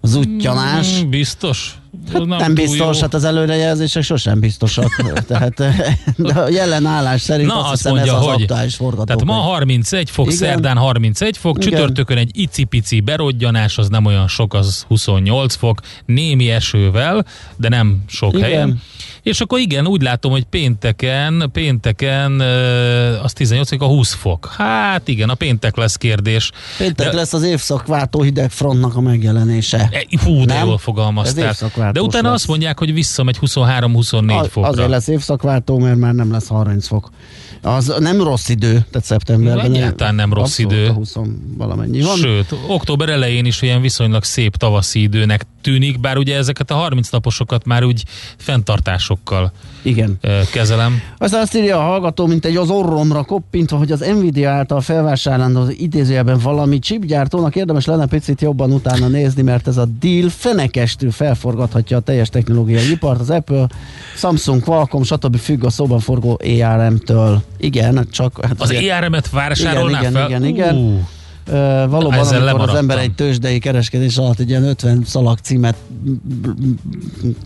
az 0.00 0.14
úttyanás. 0.14 1.02
Mm, 1.02 1.10
biztos? 1.10 1.78
Hát 2.12 2.24
nem, 2.24 2.38
nem 2.38 2.54
biztos, 2.54 2.96
jó. 2.96 3.00
hát 3.00 3.14
az 3.14 3.24
előrejelzések 3.24 4.02
sosem 4.02 4.40
biztosak. 4.40 5.02
Tehát 5.28 5.54
de 6.16 6.32
a 6.34 6.48
jelen 6.48 6.86
állás 6.86 7.20
szerint 7.20 7.48
Na, 7.48 7.60
azt, 7.60 7.72
azt 7.72 7.84
mondja, 7.84 8.12
ez 8.12 8.18
az 8.18 8.24
hogy 8.24 8.42
aktuális 8.42 8.74
forgatókönyv. 8.74 9.26
Tehát 9.26 9.42
ma 9.42 9.48
31 9.48 10.10
fok, 10.10 10.26
Igen. 10.26 10.38
szerdán 10.38 10.76
31 10.76 11.36
fok, 11.36 11.56
Igen. 11.56 11.68
csütörtökön 11.70 12.16
egy 12.16 12.30
icipici 12.32 13.00
berodjanás, 13.00 13.78
az 13.78 13.88
nem 13.88 14.04
olyan 14.04 14.28
sok, 14.28 14.54
az 14.54 14.84
28 14.88 15.54
fok, 15.54 15.80
némi 16.06 16.50
esővel, 16.50 17.24
de 17.56 17.68
nem 17.68 18.02
sok 18.06 18.32
Igen. 18.32 18.42
helyen. 18.42 18.80
És 19.22 19.40
akkor 19.40 19.58
igen, 19.58 19.86
úgy 19.86 20.02
látom, 20.02 20.30
hogy 20.32 20.44
pénteken, 20.44 21.50
pénteken 21.52 22.40
az 23.22 23.32
18 23.32 23.68
fok, 23.68 23.82
a 23.82 23.86
20 23.86 24.12
fok. 24.12 24.54
Hát 24.56 25.08
igen, 25.08 25.28
a 25.28 25.34
péntek 25.34 25.76
lesz 25.76 25.96
kérdés. 25.96 26.50
Péntek 26.78 27.10
De- 27.10 27.16
lesz 27.16 27.32
az 27.32 27.42
évszakváltó 27.42 28.22
hidegfrontnak 28.22 28.96
a 28.96 29.00
megjelenése. 29.00 29.88
E, 29.92 30.16
Fú, 30.18 30.44
de 30.44 30.54
Nem? 30.54 30.66
jól 30.66 30.78
fogalmaztál. 30.78 31.54
De 31.92 32.00
utána 32.00 32.28
lesz. 32.28 32.34
azt 32.38 32.48
mondják, 32.48 32.78
hogy 32.78 32.92
visszamegy 32.92 33.38
23-24 33.40 34.38
A- 34.38 34.44
fokra. 34.44 34.70
Azért 34.70 34.88
lesz 34.88 35.08
évszakváltó, 35.08 35.78
mert 35.78 35.96
már 35.96 36.14
nem 36.14 36.32
lesz 36.32 36.48
30 36.48 36.86
fok. 36.86 37.10
Az 37.62 37.94
nem 37.98 38.22
rossz 38.22 38.48
idő, 38.48 38.72
tehát 38.72 39.04
szeptemberben. 39.06 39.72
Egyáltalán 39.74 40.14
nem 40.14 40.32
rossz 40.32 40.58
idő. 40.58 40.86
A 40.86 40.92
20 40.92 41.14
valamennyi 41.56 42.00
van. 42.00 42.16
Sőt, 42.16 42.54
október 42.68 43.08
elején 43.08 43.44
is 43.44 43.62
olyan 43.62 43.80
viszonylag 43.80 44.24
szép 44.24 44.56
tavaszi 44.56 45.02
időnek 45.02 45.46
tűnik, 45.60 46.00
bár 46.00 46.16
ugye 46.16 46.36
ezeket 46.36 46.70
a 46.70 46.74
30 46.74 47.08
naposokat 47.10 47.64
már 47.64 47.84
úgy 47.84 48.04
fenntartásokkal 48.36 49.52
Igen. 49.82 50.18
kezelem. 50.52 51.00
Aztán 51.18 51.40
azt 51.40 51.56
írja 51.56 51.76
a 51.76 51.82
hallgató, 51.82 52.26
mint 52.26 52.44
egy 52.44 52.56
az 52.56 52.70
orromra 52.70 53.22
koppintva, 53.22 53.76
hogy 53.76 53.92
az 53.92 54.00
Nvidia 54.00 54.50
által 54.50 54.80
felvásárlandó 54.80 55.60
az 55.60 55.78
idézőjelben 55.78 56.38
valami 56.38 56.78
chipgyártónak 56.78 57.56
érdemes 57.56 57.84
lenne 57.84 58.06
picit 58.06 58.40
jobban 58.40 58.72
utána 58.72 59.06
nézni, 59.08 59.42
mert 59.42 59.66
ez 59.68 59.76
a 59.76 59.84
deal 60.00 60.28
fenekestül 60.28 61.10
felforgathatja 61.10 61.96
a 61.96 62.00
teljes 62.00 62.28
technológiai 62.28 62.90
ipart. 62.90 63.20
Az 63.20 63.30
Apple, 63.30 63.66
Samsung, 64.16 64.62
Qualcomm, 64.62 65.02
stb. 65.02 65.36
függ 65.36 65.64
a 65.64 65.70
szóban 65.70 66.00
forgó 66.00 66.40
ARM-től. 66.62 67.42
Igen, 67.58 68.06
csak... 68.10 68.38
Hát 68.42 68.60
Az 68.60 68.60
azért- 68.60 68.90
ERM-et 68.90 69.30
vásárolná 69.30 69.98
igen, 70.00 70.12
fel? 70.12 70.28
igen, 70.28 70.44
igen, 70.44 70.72
igen. 70.72 70.76
Uh, 70.76 71.00
valóban, 71.88 72.12
Ezzel 72.12 72.18
amikor 72.18 72.30
az 72.30 72.44
lemaradtam. 72.44 72.76
ember 72.76 72.98
egy 72.98 73.12
tőzsdei 73.12 73.58
kereskedés 73.58 74.16
alatt 74.16 74.38
egy 74.38 74.48
ilyen 74.48 74.64
50 74.64 75.02
szalag 75.04 75.38
címet 75.38 75.76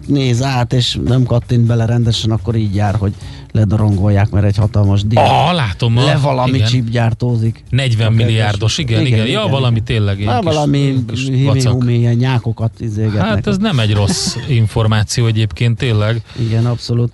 néz 0.07 0.42
át, 0.42 0.72
és 0.72 0.98
nem 1.05 1.24
kattint 1.24 1.66
bele 1.66 1.86
rendesen, 1.86 2.30
akkor 2.30 2.57
így 2.57 2.74
jár, 2.74 2.94
hogy 2.94 3.12
ledorongolják, 3.53 4.30
mert 4.30 4.46
egy 4.46 4.57
hatalmas 4.57 5.03
díj. 5.03 5.18
Ah, 5.18 5.55
látom. 5.55 5.94
Le 5.94 6.16
valami 6.16 6.55
igen. 6.57 6.68
chip 6.68 6.88
gyártózik. 6.88 7.64
40 7.70 8.07
Akár 8.07 8.26
milliárdos, 8.26 8.78
igen, 8.78 9.00
igen. 9.00 9.12
igen, 9.12 9.26
ja, 9.26 9.38
igen, 9.38 9.50
valami 9.50 9.74
igen. 9.74 9.84
tényleg 9.84 10.20
ilyen 10.20 10.40
kis, 10.40 10.55
valami 10.55 11.05
kis 11.07 11.26
himi 11.26 11.94
ilyen 11.94 12.14
nyákokat 12.14 12.80
izégetnek. 12.80 13.24
Hát 13.24 13.46
ez 13.46 13.57
nem 13.57 13.78
egy 13.78 13.94
rossz 13.94 14.36
információ 14.48 15.26
egyébként, 15.26 15.78
tényleg. 15.78 16.22
Igen, 16.38 16.66
abszolút. 16.66 17.12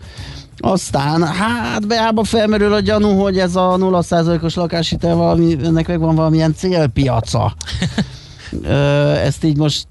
Aztán, 0.59 1.27
hát 1.27 1.87
beába 1.87 2.25
felmerül 2.25 2.73
a 2.73 2.81
gyanú, 2.81 3.09
hogy 3.09 3.39
ez 3.39 3.57
a 3.57 3.77
0%-os 3.79 4.55
lakáshitel 4.55 5.15
valami, 5.15 5.57
ennek 5.65 5.89
megvan 5.89 6.15
valamilyen 6.15 6.55
célpiaca. 6.55 7.55
Ezt 9.25 9.45
így 9.45 9.57
most 9.57 9.87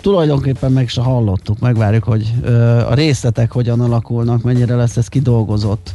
tulajdonképpen 0.00 0.72
meg 0.72 0.88
se 0.88 1.00
hallottuk, 1.00 1.58
megvárjuk, 1.58 2.04
hogy 2.04 2.34
a 2.88 2.94
részletek 2.94 3.52
hogyan 3.52 3.80
alakulnak, 3.80 4.42
mennyire 4.42 4.74
lesz 4.74 4.96
ez 4.96 5.08
kidolgozott. 5.08 5.90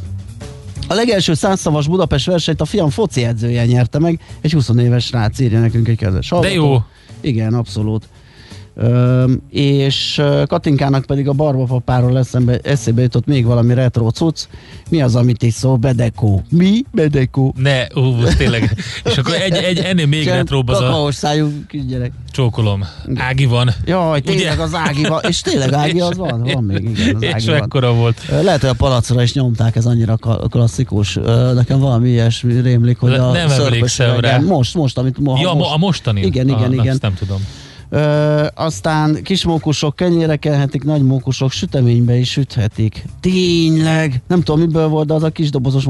A 0.88 0.94
legelső 0.94 1.34
százszavas 1.34 1.88
Budapest 1.88 2.26
versenyt 2.26 2.60
a 2.60 2.64
fiam 2.64 2.90
foci 2.90 3.24
edzője 3.24 3.66
nyerte 3.66 3.98
meg, 3.98 4.20
egy 4.40 4.52
20 4.52 4.68
éves 4.78 5.04
srác 5.04 5.38
írja 5.38 5.60
nekünk 5.60 5.88
egy 5.88 5.96
kedves 5.96 6.28
De 6.40 6.52
jó. 6.52 6.82
Igen, 7.20 7.54
abszolút. 7.54 8.08
És 9.50 10.22
Katinkának 10.46 11.04
pedig 11.04 11.28
a 11.28 11.32
barbapapáról 11.32 12.18
eszembe, 12.18 12.58
eszébe 12.62 13.02
jutott 13.02 13.26
még 13.26 13.44
valami 13.44 13.74
retro 13.74 14.10
cucc. 14.10 14.44
Mi 14.88 15.02
az, 15.02 15.16
amit 15.16 15.42
is 15.42 15.54
szól? 15.54 15.76
Bedekó. 15.76 16.42
Mi? 16.50 16.82
Bedekó. 16.92 17.54
Ne, 17.58 17.82
ú, 17.94 18.14
tényleg. 18.36 18.76
És 19.04 19.18
akkor 19.18 19.34
egy, 19.34 19.52
egy 19.54 19.78
ennél 19.78 20.06
még 20.06 20.22
Ilyen 20.22 20.36
retróbb 20.36 20.68
az 20.68 20.80
a 20.80 21.08
szájú 21.12 21.48
kisgyerek. 21.68 22.12
csókolom. 22.30 22.84
Ági 23.14 23.44
van. 23.44 23.70
Jaj, 23.84 24.20
tényleg 24.20 24.52
Ugye? 24.52 24.62
az 24.62 24.74
Ági 24.74 25.02
van. 25.02 25.20
És 25.28 25.40
tényleg 25.40 25.72
Ági 25.72 26.00
az 26.00 26.16
van? 26.16 26.42
Van 26.42 26.64
még, 26.64 26.88
igen, 26.98 27.14
az 27.16 27.22
És 27.22 27.32
Ági 27.32 27.46
van. 27.80 27.96
volt. 27.96 28.20
Lehet, 28.42 28.60
hogy 28.60 28.70
a 28.70 28.74
palacra 28.74 29.22
is 29.22 29.32
nyomták, 29.34 29.76
ez 29.76 29.86
annyira 29.86 30.16
klasszikus. 30.50 31.18
Nekem 31.54 31.78
valami 31.78 32.08
ilyesmi 32.08 32.60
rémlik, 32.60 32.98
hogy 32.98 33.12
a 33.12 33.30
nem 33.32 33.50
emlékszem 33.50 34.20
rá. 34.20 34.38
Most, 34.38 34.74
most, 34.74 34.98
amit 34.98 35.18
mo- 35.18 35.40
Ja, 35.40 35.52
most. 35.52 35.70
a 35.72 35.76
mostani? 35.76 36.20
Igen, 36.20 36.48
igen, 36.48 36.62
ah, 36.62 36.72
igen. 36.72 36.88
Ezt 36.88 37.02
nem 37.02 37.14
tudom. 37.14 37.46
Ö, 37.94 38.46
aztán 38.54 39.22
kismókusok 39.22 39.96
kenyére 39.96 40.36
kelhetik, 40.36 40.84
nagymókusok 40.84 41.50
süteménybe 41.50 42.16
is 42.16 42.30
süthetik. 42.30 43.04
Tényleg! 43.20 44.22
Nem 44.28 44.42
tudom, 44.42 44.60
miből 44.60 44.88
volt, 44.88 45.06
de 45.06 45.14
az 45.14 45.22
a 45.22 45.30
kis 45.30 45.50
dobozos 45.50 45.84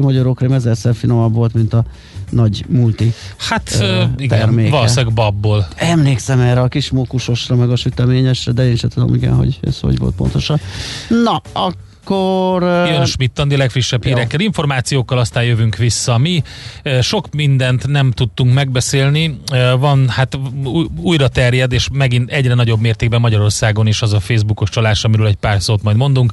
magyarokrém, 0.00 0.52
ezerszer 0.52 0.94
finomabb 0.94 1.34
volt, 1.34 1.54
mint 1.54 1.72
a 1.72 1.84
nagy 2.30 2.64
multi. 2.68 3.12
Hát 3.36 3.76
Ö, 3.80 4.02
igen, 4.16 4.38
terméke. 4.38 4.70
valószínűleg 4.70 5.14
babból. 5.14 5.66
Emlékszem 5.76 6.40
erre 6.40 6.60
a 6.60 6.68
kis 6.68 6.90
mókusosra, 6.90 7.56
meg 7.56 7.70
a 7.70 7.76
süteményesre, 7.76 8.52
de 8.52 8.68
én 8.68 8.76
sem 8.76 8.90
tudom, 8.90 9.14
igen, 9.14 9.34
hogy 9.34 9.58
ez 9.62 9.80
hogy 9.80 9.98
volt 9.98 10.14
pontosan. 10.14 10.60
Na, 11.08 11.42
akkor... 11.52 11.74
ö, 12.10 12.86
Jön 12.86 13.04
Schmidt 13.04 13.38
Andi 13.38 13.56
legfrissebb 13.56 14.04
Jó. 14.04 14.14
hírekkel, 14.14 14.40
információkkal, 14.40 15.18
aztán 15.18 15.44
jövünk 15.44 15.76
vissza. 15.76 16.18
Mi 16.18 16.42
sok 17.00 17.34
mindent 17.34 17.86
nem 17.86 18.10
tudtunk 18.10 18.54
megbeszélni. 18.54 19.40
Van, 19.78 20.08
hát 20.08 20.38
új- 20.64 20.88
újra 21.00 21.28
terjed, 21.28 21.72
és 21.72 21.88
megint 21.92 22.30
egyre 22.30 22.54
nagyobb 22.54 22.80
mértékben 22.80 23.20
Magyarországon 23.20 23.86
is 23.86 24.02
az 24.02 24.12
a 24.12 24.20
Facebookos 24.20 24.70
csalás, 24.70 25.04
amiről 25.04 25.26
egy 25.26 25.36
pár 25.36 25.62
szót 25.62 25.82
majd 25.82 25.96
mondunk. 25.96 26.32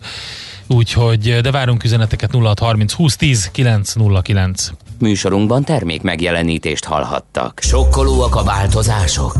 Úgyhogy, 0.67 1.41
de 1.41 1.51
várunk 1.51 1.84
üzeneteket 1.84 2.32
0630 2.32 2.93
20 2.93 3.15
10 3.15 3.49
909. 3.51 4.71
Műsorunkban 4.99 5.63
termék 5.63 6.01
megjelenítést 6.01 6.86
hallhattak. 6.86 7.59
Sokkolóak 7.63 8.36
a 8.36 8.43
változások? 8.43 9.34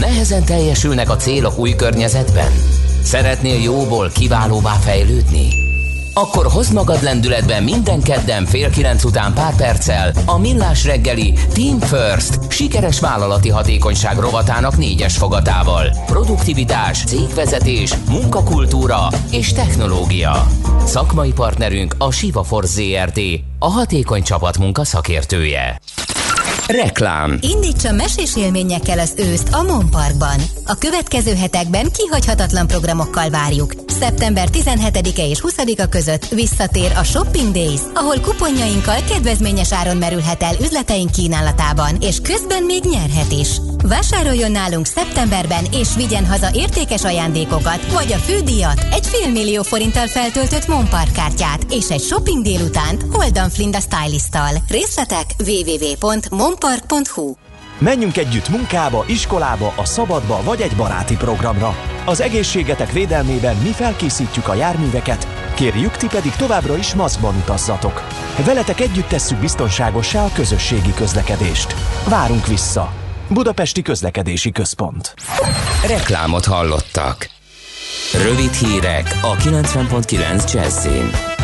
Nehezen 0.00 0.44
teljesülnek 0.44 1.10
a 1.10 1.16
célok 1.16 1.58
új 1.58 1.74
környezetben? 1.74 2.52
Szeretnél 3.06 3.62
jóból 3.62 4.10
kiválóvá 4.14 4.72
fejlődni? 4.72 5.48
Akkor 6.14 6.46
hozd 6.46 6.72
magad 6.72 7.02
lendületben 7.02 7.62
minden 7.62 8.02
kedden 8.02 8.44
fél 8.44 8.70
kilenc 8.70 9.04
után 9.04 9.34
pár 9.34 9.56
perccel 9.56 10.12
a 10.24 10.38
Millás 10.38 10.84
reggeli 10.84 11.32
Team 11.32 11.80
First 11.80 12.52
sikeres 12.52 13.00
vállalati 13.00 13.48
hatékonyság 13.48 14.18
rovatának 14.18 14.76
négyes 14.76 15.16
fogatával. 15.16 15.96
Produktivitás, 16.06 17.04
cégvezetés, 17.04 17.94
munkakultúra 18.08 19.08
és 19.30 19.52
technológia. 19.52 20.46
Szakmai 20.84 21.32
partnerünk 21.32 21.94
a 21.98 22.10
Siva 22.10 22.42
Force 22.42 22.82
ZRT, 22.82 23.20
a 23.58 23.68
hatékony 23.68 24.22
csapatmunka 24.22 24.84
szakértője. 24.84 25.80
Reklám 26.68 27.38
Indítsa 27.40 27.92
mesés 27.92 28.36
élményekkel 28.36 28.98
az 28.98 29.14
őszt 29.16 29.48
a 29.52 29.62
Mon 29.62 29.90
Parkban. 29.90 30.40
A 30.64 30.74
következő 30.74 31.34
hetekben 31.34 31.88
kihagyhatatlan 31.96 32.66
programokkal 32.66 33.30
várjuk. 33.30 33.72
Szeptember 33.86 34.48
17-e 34.52 35.26
és 35.26 35.40
20-a 35.42 35.86
között 35.88 36.28
visszatér 36.28 36.92
a 36.96 37.02
Shopping 37.02 37.52
Days, 37.52 37.80
ahol 37.94 38.20
kuponjainkkal 38.20 38.98
kedvezményes 39.08 39.72
áron 39.72 39.96
merülhet 39.96 40.42
el 40.42 40.54
üzleteink 40.60 41.10
kínálatában, 41.10 41.96
és 42.00 42.20
közben 42.20 42.62
még 42.62 42.84
nyerhet 42.84 43.32
is. 43.32 43.48
Vásároljon 43.82 44.50
nálunk 44.50 44.86
szeptemberben, 44.86 45.64
és 45.72 45.88
vigyen 45.96 46.26
haza 46.26 46.50
értékes 46.54 47.04
ajándékokat, 47.04 47.92
vagy 47.92 48.12
a 48.12 48.16
fődíjat, 48.16 48.86
egy 48.92 49.06
félmillió 49.06 49.62
forinttal 49.62 50.06
feltöltött 50.06 50.66
Mon 50.66 50.88
Park 50.88 51.12
kártyát, 51.12 51.66
és 51.70 51.88
egy 51.88 52.02
shopping 52.02 52.42
délutánt 52.42 53.04
Holdan 53.12 53.50
Flinda 53.50 53.78
stylisttal. 53.80 54.50
Részletek 54.68 55.24
www.monpark.hu 56.60 57.34
Menjünk 57.78 58.16
együtt 58.16 58.48
munkába, 58.48 59.04
iskolába, 59.06 59.72
a 59.76 59.84
szabadba 59.84 60.42
vagy 60.42 60.60
egy 60.60 60.76
baráti 60.76 61.16
programra. 61.16 61.76
Az 62.04 62.20
egészségetek 62.20 62.92
védelmében 62.92 63.56
mi 63.56 63.70
felkészítjük 63.70 64.48
a 64.48 64.54
járműveket, 64.54 65.26
kérjük 65.54 65.96
ti 65.96 66.06
pedig 66.06 66.32
továbbra 66.32 66.76
is 66.76 66.94
maszkban 66.94 67.34
utazzatok. 67.36 68.06
Veletek 68.44 68.80
együtt 68.80 69.08
tesszük 69.08 69.38
biztonságossá 69.38 70.24
a 70.24 70.30
közösségi 70.34 70.94
közlekedést. 70.94 71.74
Várunk 72.08 72.46
vissza! 72.46 72.92
Budapesti 73.28 73.82
Közlekedési 73.82 74.52
Központ. 74.52 75.14
Reklámot 75.86 76.44
hallottak. 76.44 77.30
Rövid 78.12 78.52
hírek 78.52 79.18
a 79.22 79.36
90.9 79.36 80.52
Jazzin. 80.52 81.35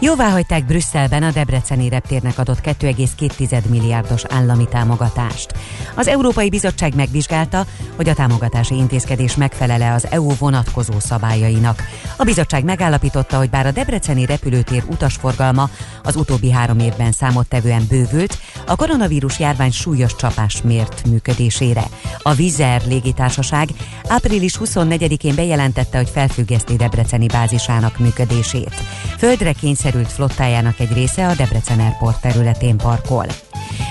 Jóvá 0.00 0.30
hagyták 0.30 0.64
Brüsszelben 0.66 1.22
a 1.22 1.30
Debreceni 1.30 1.88
reptérnek 1.88 2.38
adott 2.38 2.60
2,2 2.60 3.62
milliárdos 3.68 4.24
állami 4.24 4.68
támogatást. 4.68 5.54
Az 5.94 6.08
Európai 6.08 6.48
Bizottság 6.48 6.94
megvizsgálta, 6.94 7.66
hogy 7.96 8.08
a 8.08 8.14
támogatási 8.14 8.74
intézkedés 8.74 9.36
megfelele 9.36 9.92
az 9.92 10.06
EU 10.10 10.30
vonatkozó 10.38 10.92
szabályainak. 10.98 11.82
A 12.16 12.24
bizottság 12.24 12.64
megállapította, 12.64 13.36
hogy 13.36 13.50
bár 13.50 13.66
a 13.66 13.70
Debreceni 13.70 14.26
repülőtér 14.26 14.82
utasforgalma 14.90 15.70
az 16.02 16.16
utóbbi 16.16 16.50
három 16.50 16.78
évben 16.78 17.12
számottevően 17.12 17.86
bővült, 17.88 18.38
a 18.66 18.76
koronavírus 18.76 19.38
járvány 19.38 19.72
súlyos 19.72 20.16
csapás 20.16 20.62
mért 20.62 21.06
működésére. 21.06 21.84
A 22.22 22.34
Vizer 22.34 22.82
légitársaság 22.86 23.68
április 24.08 24.58
24-én 24.64 25.34
bejelentette, 25.34 25.96
hogy 25.96 26.10
felfüggeszti 26.10 26.76
Debreceni 26.76 27.26
bázisának 27.26 27.98
működését. 27.98 28.74
Földre 29.16 29.52
kényszerült 29.90 30.12
flottájának 30.12 30.80
egy 30.80 30.92
része 30.92 31.26
a 31.26 31.34
Debrecen 31.34 31.80
Airport 31.80 32.20
területén 32.20 32.76
parkol. 32.76 33.26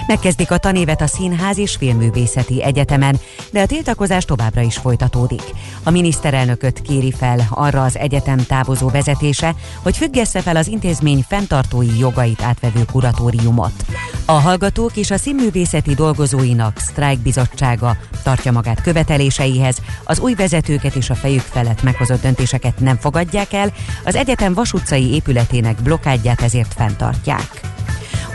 Megkezdik 0.08 0.52
a 0.52 0.58
tanévet 0.58 1.02
a 1.02 1.08
Színház 1.08 1.58
és 1.58 1.76
Filmművészeti 1.76 2.64
Egyetemen, 2.64 3.20
de 3.52 3.62
a 3.62 3.66
tiltakozás 3.66 4.26
továbbra 4.26 4.62
is 4.62 4.78
folytatódik. 4.78 5.42
A 5.84 5.90
miniszterelnököt 5.90 6.82
kéri 6.82 7.12
fel 7.12 7.48
arra 7.50 7.84
az 7.84 7.98
egyetem 7.98 8.38
távozó 8.38 8.90
vezetése, 8.90 9.56
hogy 9.84 9.98
függesse 9.98 10.42
fel 10.42 10.56
az 10.56 10.68
intézmény 10.68 11.26
fenntartói 11.28 11.98
jogait 12.00 12.42
átvevő 12.42 12.86
kuratóriumot. 12.92 13.86
A 14.26 14.32
hallgatók 14.32 14.96
és 14.96 15.12
a 15.12 15.18
színművészeti 15.18 15.94
dolgozóinak 15.94 16.78
sztrájk 16.78 17.20
bizottsága 17.20 17.98
tartja 18.24 18.52
magát 18.52 18.82
követeléseihez, 18.82 19.78
az 20.04 20.20
új 20.20 20.34
vezetőket 20.34 20.96
és 20.96 21.10
a 21.10 21.16
fejük 21.16 21.42
felett 21.42 21.84
meghozott 21.84 22.22
döntéseket 22.22 22.80
nem 22.80 22.98
fogadják 22.98 23.54
el, 23.54 23.74
az 24.04 24.16
egyetem 24.16 24.54
vasutcai 24.54 25.14
épületének 25.14 25.82
blokkádját 25.82 26.42
ezért 26.42 26.74
fenntartják. 26.74 27.62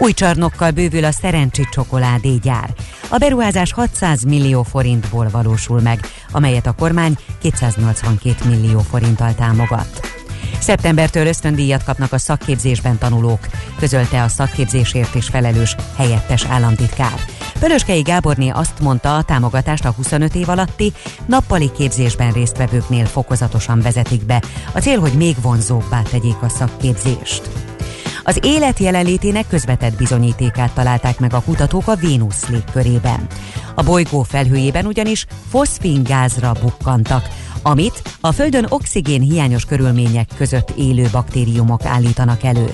Új 0.03 0.13
csarnokkal 0.13 0.71
bővül 0.71 1.05
a 1.05 1.11
Szerencsi 1.11 1.67
csokoládégyár. 1.71 2.75
A 3.09 3.19
beruházás 3.19 3.73
600 3.73 4.23
millió 4.23 4.63
forintból 4.63 5.29
valósul 5.31 5.81
meg, 5.81 6.01
amelyet 6.33 6.67
a 6.67 6.73
kormány 6.73 7.17
282 7.41 8.49
millió 8.49 8.79
forinttal 8.79 9.35
támogat. 9.35 10.01
Szeptembertől 10.61 11.27
ösztöndíjat 11.27 11.85
kapnak 11.85 12.13
a 12.13 12.19
szakképzésben 12.19 12.99
tanulók, 12.99 13.41
közölte 13.79 14.23
a 14.23 14.29
szakképzésért 14.29 15.15
is 15.15 15.27
felelős 15.27 15.77
helyettes 15.97 16.45
államtitkár. 16.45 17.15
Pöröskei 17.59 18.03
Gáborné 18.03 18.49
azt 18.49 18.81
mondta, 18.81 19.17
a 19.17 19.23
támogatást 19.23 19.85
a 19.85 19.93
25 19.93 20.35
év 20.35 20.49
alatti 20.49 20.93
nappali 21.27 21.71
képzésben 21.77 22.33
résztvevőknél 22.33 23.05
fokozatosan 23.05 23.81
vezetik 23.81 24.27
be. 24.27 24.43
A 24.73 24.79
cél, 24.79 25.01
hogy 25.01 25.13
még 25.13 25.37
vonzóbbá 25.43 26.03
tegyék 26.03 26.43
a 26.43 26.49
szakképzést. 26.49 27.72
Az 28.25 28.39
élet 28.43 28.79
jelenlétének 28.79 29.49
közvetett 29.49 29.97
bizonyítékát 29.97 30.73
találták 30.73 31.19
meg 31.19 31.35
a 31.35 31.41
kutatók 31.41 31.89
a 31.89 31.95
Vénusz 31.95 32.47
légkörében. 32.49 33.27
A 33.75 33.83
bolygó 33.83 34.23
felhőjében 34.23 34.87
ugyanis 34.87 35.27
foszfingázra 35.49 36.53
bukkantak, 36.61 37.29
amit 37.63 38.03
a 38.21 38.33
Földön 38.33 38.67
oxigén 38.69 39.21
hiányos 39.21 39.65
körülmények 39.65 40.29
között 40.37 40.71
élő 40.77 41.09
baktériumok 41.13 41.85
állítanak 41.85 42.43
elő. 42.43 42.71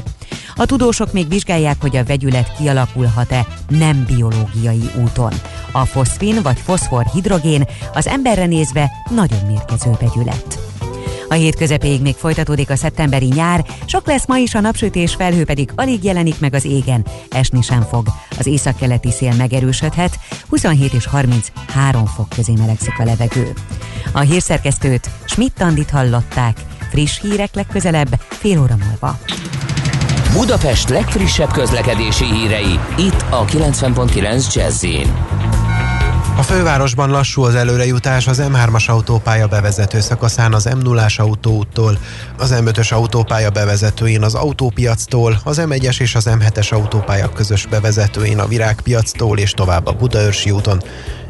A 0.55 0.67
tudósok 0.67 1.13
még 1.13 1.29
vizsgálják, 1.29 1.77
hogy 1.81 1.97
a 1.97 2.05
vegyület 2.05 2.57
kialakulhat-e 2.57 3.47
nem 3.69 4.05
biológiai 4.07 4.91
úton. 5.03 5.33
A 5.73 5.85
foszfin 5.85 6.43
vagy 6.43 6.59
foszfor-hidrogén 6.59 7.65
az 7.95 8.07
emberre 8.07 8.47
nézve 8.47 8.91
nagyon 9.11 9.47
mérgező 9.47 9.91
vegyület. 10.01 10.59
A 11.29 11.35
hét 11.35 11.57
közepéig 11.57 12.03
még 12.03 12.15
folytatódik 12.15 12.71
a 12.71 12.77
szeptemberi 12.77 13.27
nyár, 13.27 13.65
sok 13.85 14.07
lesz 14.07 14.27
ma 14.27 14.37
is 14.37 14.55
a 14.55 14.61
napsütés, 14.61 15.15
felhő 15.15 15.45
pedig 15.45 15.71
alig 15.75 16.05
jelenik 16.05 16.41
meg 16.41 16.55
az 16.55 16.65
égen, 16.65 17.07
esni 17.31 17.63
sem 17.63 17.83
fog. 17.83 18.07
Az 18.39 18.47
északkeleti 18.47 19.11
szél 19.11 19.35
megerősödhet, 19.35 20.19
27 20.49 20.93
és 20.93 21.07
33 21.07 22.07
fok 22.07 22.29
közé 22.29 22.53
melegszik 22.59 22.99
a 22.99 23.05
levegő. 23.05 23.53
A 24.13 24.21
hírszerkesztőt 24.21 25.11
Schmidt-Tandit 25.25 25.91
hallották, 25.91 26.57
friss 26.91 27.21
hírek 27.21 27.55
legközelebb, 27.55 28.21
fél 28.29 28.61
óra 28.61 28.77
múlva. 28.87 29.19
Budapest 30.33 30.89
legfrissebb 30.89 31.53
közlekedési 31.53 32.25
hírei, 32.25 32.79
itt 32.99 33.25
a 33.31 33.45
90.9 33.45 34.55
jazz 34.55 34.85
a 36.39 36.43
fővárosban 36.43 37.11
lassú 37.11 37.43
az 37.43 37.55
előrejutás 37.55 38.27
az 38.27 38.43
M3-as 38.43 38.89
autópálya 38.89 39.47
bevezető 39.47 40.01
szakaszán 40.01 40.55
az 40.55 40.69
M0-as 40.71 41.21
autóúttól, 41.21 41.99
az 42.39 42.55
M5-ös 42.57 42.93
autópálya 42.93 43.51
bevezetőjén 43.51 44.23
az 44.23 44.35
autópiactól, 44.35 45.41
az 45.45 45.63
M1-es 45.65 46.01
és 46.01 46.15
az 46.15 46.29
M7-es 46.31 46.73
autópálya 46.73 47.29
közös 47.29 47.67
bevezetőjén 47.67 48.39
a 48.39 48.47
Virágpiactól 48.47 49.39
és 49.39 49.51
tovább 49.51 49.87
a 49.87 49.93
Budaörsi 49.93 50.51
úton, 50.51 50.83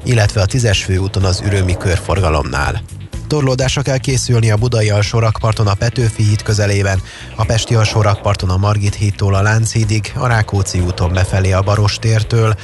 illetve 0.04 0.40
a 0.40 0.46
10-es 0.46 0.80
főúton 0.84 1.24
az 1.24 1.42
Ürömi 1.46 1.76
körforgalomnál. 1.76 2.82
Torlódásra 3.28 3.82
kell 3.82 3.98
készülni 3.98 4.50
a 4.50 4.56
Budai 4.56 4.90
alsórakparton 4.90 5.66
a 5.66 5.74
Petőfi 5.74 6.22
híd 6.22 6.42
közelében, 6.42 7.02
a 7.36 7.44
Pesti 7.44 7.74
alsórakparton 7.74 8.50
a 8.50 8.56
Margit 8.56 8.94
hídtól 8.94 9.34
a 9.34 9.42
Lánchídig, 9.42 10.12
a 10.14 10.26
Rákóczi 10.26 10.80
úton 10.80 11.12
befelé 11.12 11.52
a 11.52 11.62
Barostértől, 11.62 12.54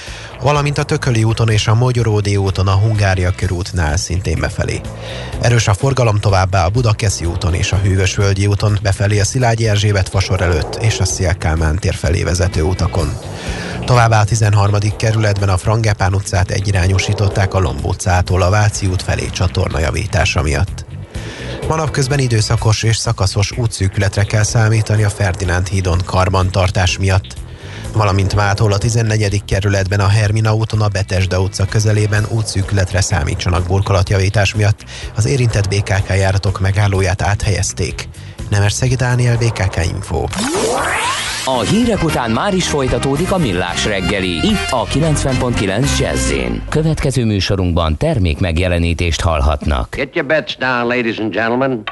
valamint 0.40 0.78
a 0.78 0.82
Tököli 0.82 1.24
úton 1.24 1.50
és 1.50 1.66
a 1.66 1.74
Mogyoródi 1.74 2.36
úton 2.36 2.68
a 2.68 2.74
Hungária 2.74 3.30
körútnál 3.30 3.96
szintén 3.96 4.40
befelé. 4.40 4.80
Erős 5.40 5.68
a 5.68 5.74
forgalom 5.74 6.20
továbbá 6.20 6.64
a 6.64 6.70
Budakeszi 6.70 7.24
úton 7.24 7.54
és 7.54 7.72
a 7.72 7.76
Hűvösvölgyi 7.76 8.46
úton 8.46 8.78
befelé 8.82 9.20
a 9.20 9.24
Szilágyi 9.24 9.68
Erzsébet 9.68 10.08
fasor 10.08 10.40
előtt 10.40 10.74
és 10.74 10.98
a 10.98 11.04
Szélkálmán 11.04 11.78
tér 11.78 11.94
felé 11.94 12.22
vezető 12.22 12.62
utakon. 12.62 13.18
Továbbá 13.84 14.20
a 14.20 14.24
13. 14.24 14.74
kerületben 14.96 15.48
a 15.48 15.56
Frangepán 15.56 16.14
utcát 16.14 16.50
egyirányosították 16.50 17.54
a 17.54 17.58
Lomb 17.58 17.84
utcától 17.84 18.42
a 18.42 18.50
Váci 18.50 18.86
út 18.86 19.02
felé 19.02 19.26
csatornajavítása 19.32 20.42
miatt. 20.42 20.53
Ma 21.68 21.74
napközben 21.76 22.18
időszakos 22.18 22.82
és 22.82 22.96
szakaszos 22.96 23.52
útszűkületre 23.58 24.22
kell 24.24 24.42
számítani 24.42 25.02
a 25.02 25.10
Ferdinánd 25.10 25.66
hídon 25.68 26.00
karbantartás 26.04 26.98
miatt 26.98 27.34
valamint 27.94 28.34
mától 28.34 28.72
a 28.72 28.78
14. 28.78 29.44
kerületben 29.44 30.00
a 30.00 30.08
Hermina 30.08 30.54
úton 30.54 30.80
a 30.80 30.88
Betesda 30.88 31.40
utca 31.40 31.64
közelében 31.64 32.26
útszűkületre 32.28 33.00
számítsanak 33.00 33.66
burkolatjavítás 33.66 34.54
miatt. 34.54 34.84
Az 35.14 35.24
érintett 35.24 35.68
BKK 35.68 36.08
járatok 36.08 36.60
megállóját 36.60 37.22
áthelyezték. 37.22 38.08
Nemes 38.54 38.78
Dániel, 38.96 39.36
BKK 39.36 39.84
Info. 39.92 40.24
A 41.44 41.60
hírek 41.60 42.04
után 42.04 42.30
már 42.30 42.54
is 42.54 42.68
folytatódik 42.68 43.32
a 43.32 43.38
millás 43.38 43.84
reggeli. 43.84 44.30
Itt 44.30 44.70
a 44.70 44.84
90.9 44.84 45.98
jazz 45.98 46.32
Következő 46.68 47.24
műsorunkban 47.24 47.96
termék 47.96 48.40
megjelenítést 48.40 49.20
hallhatnak. 49.20 49.94
Get 49.96 50.14
your 50.14 50.28
bets 50.28 50.56
down, 50.56 50.86
ladies 50.86 51.18
and 51.18 51.32
gentlemen. 51.32 51.82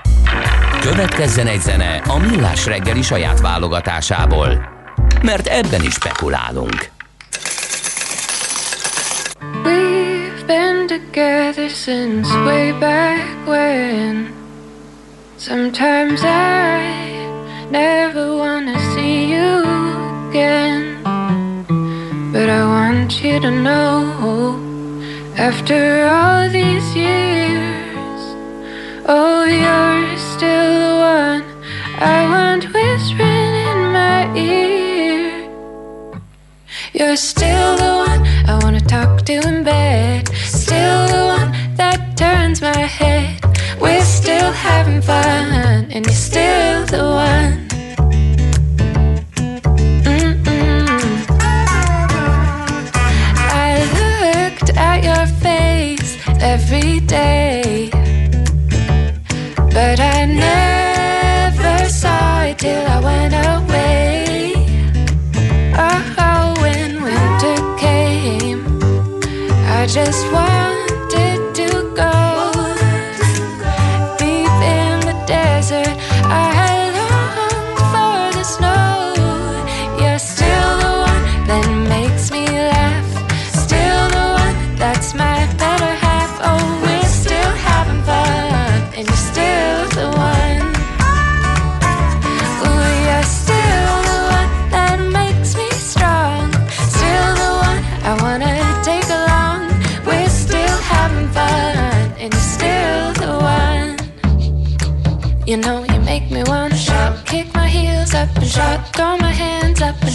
Következzen 0.81 1.47
egy 1.47 1.61
zene 1.61 2.03
a 2.07 2.19
millás 2.19 2.67
reggeli 2.67 3.03
saját 3.03 3.41
válogatásából 3.41 4.81
mert 5.23 5.47
ebben 5.47 5.83
is 5.85 5.93
spekulálunk. 5.93 6.91
We've 9.65 10.47
been 10.47 10.87
together 10.87 11.69
since 11.69 12.35
way 12.45 12.73
back 12.73 13.47
when 13.47 14.42
Sometimes 15.43 16.21
I 16.23 17.67
never 17.69 18.37
wanna 18.37 18.79
see 18.95 19.33
you 19.33 19.59
again 20.29 21.03
But 22.33 22.49
I 22.49 22.63
want 22.65 23.25
you 23.25 23.41
to 23.41 23.51
know 23.51 24.55
After 25.37 26.07
all 26.07 26.49
these 26.49 26.95
years 26.95 28.21
Oh, 29.05 29.43
you're 29.43 30.17
still 30.17 30.71
the 30.87 30.95
one 31.19 31.45
I 31.99 32.19
want 32.31 32.73
whispering 32.73 33.55
in 33.67 33.81
my 33.99 34.33
ear 34.37 34.73
you're 36.95 37.17
still 37.17 37.77
the 37.77 37.93
one 38.07 38.21
I 38.47 38.61
wanna 38.63 38.81
talk 38.81 39.23
to 39.23 39.33
in 39.33 39.65
bed. 39.65 40.29
Still 40.45 41.07
the 41.09 41.25
one 41.37 41.77
that 41.77 42.02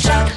shout, 0.07 0.36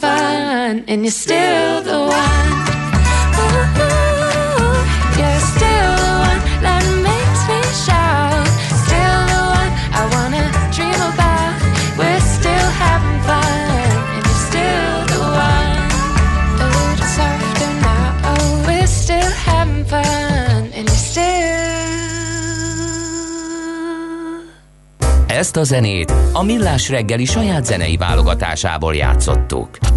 having 0.00 0.84
and 0.88 1.04
you're 1.04 1.10
still 1.10 1.82
the 1.82 1.98
one. 1.98 2.68
Ezt 25.38 25.56
a 25.56 25.62
zenét 25.64 26.12
a 26.32 26.42
Millás 26.42 26.88
reggeli 26.88 27.24
saját 27.24 27.64
zenei 27.64 27.96
válogatásából 27.96 28.94
játszottuk. 28.94 29.87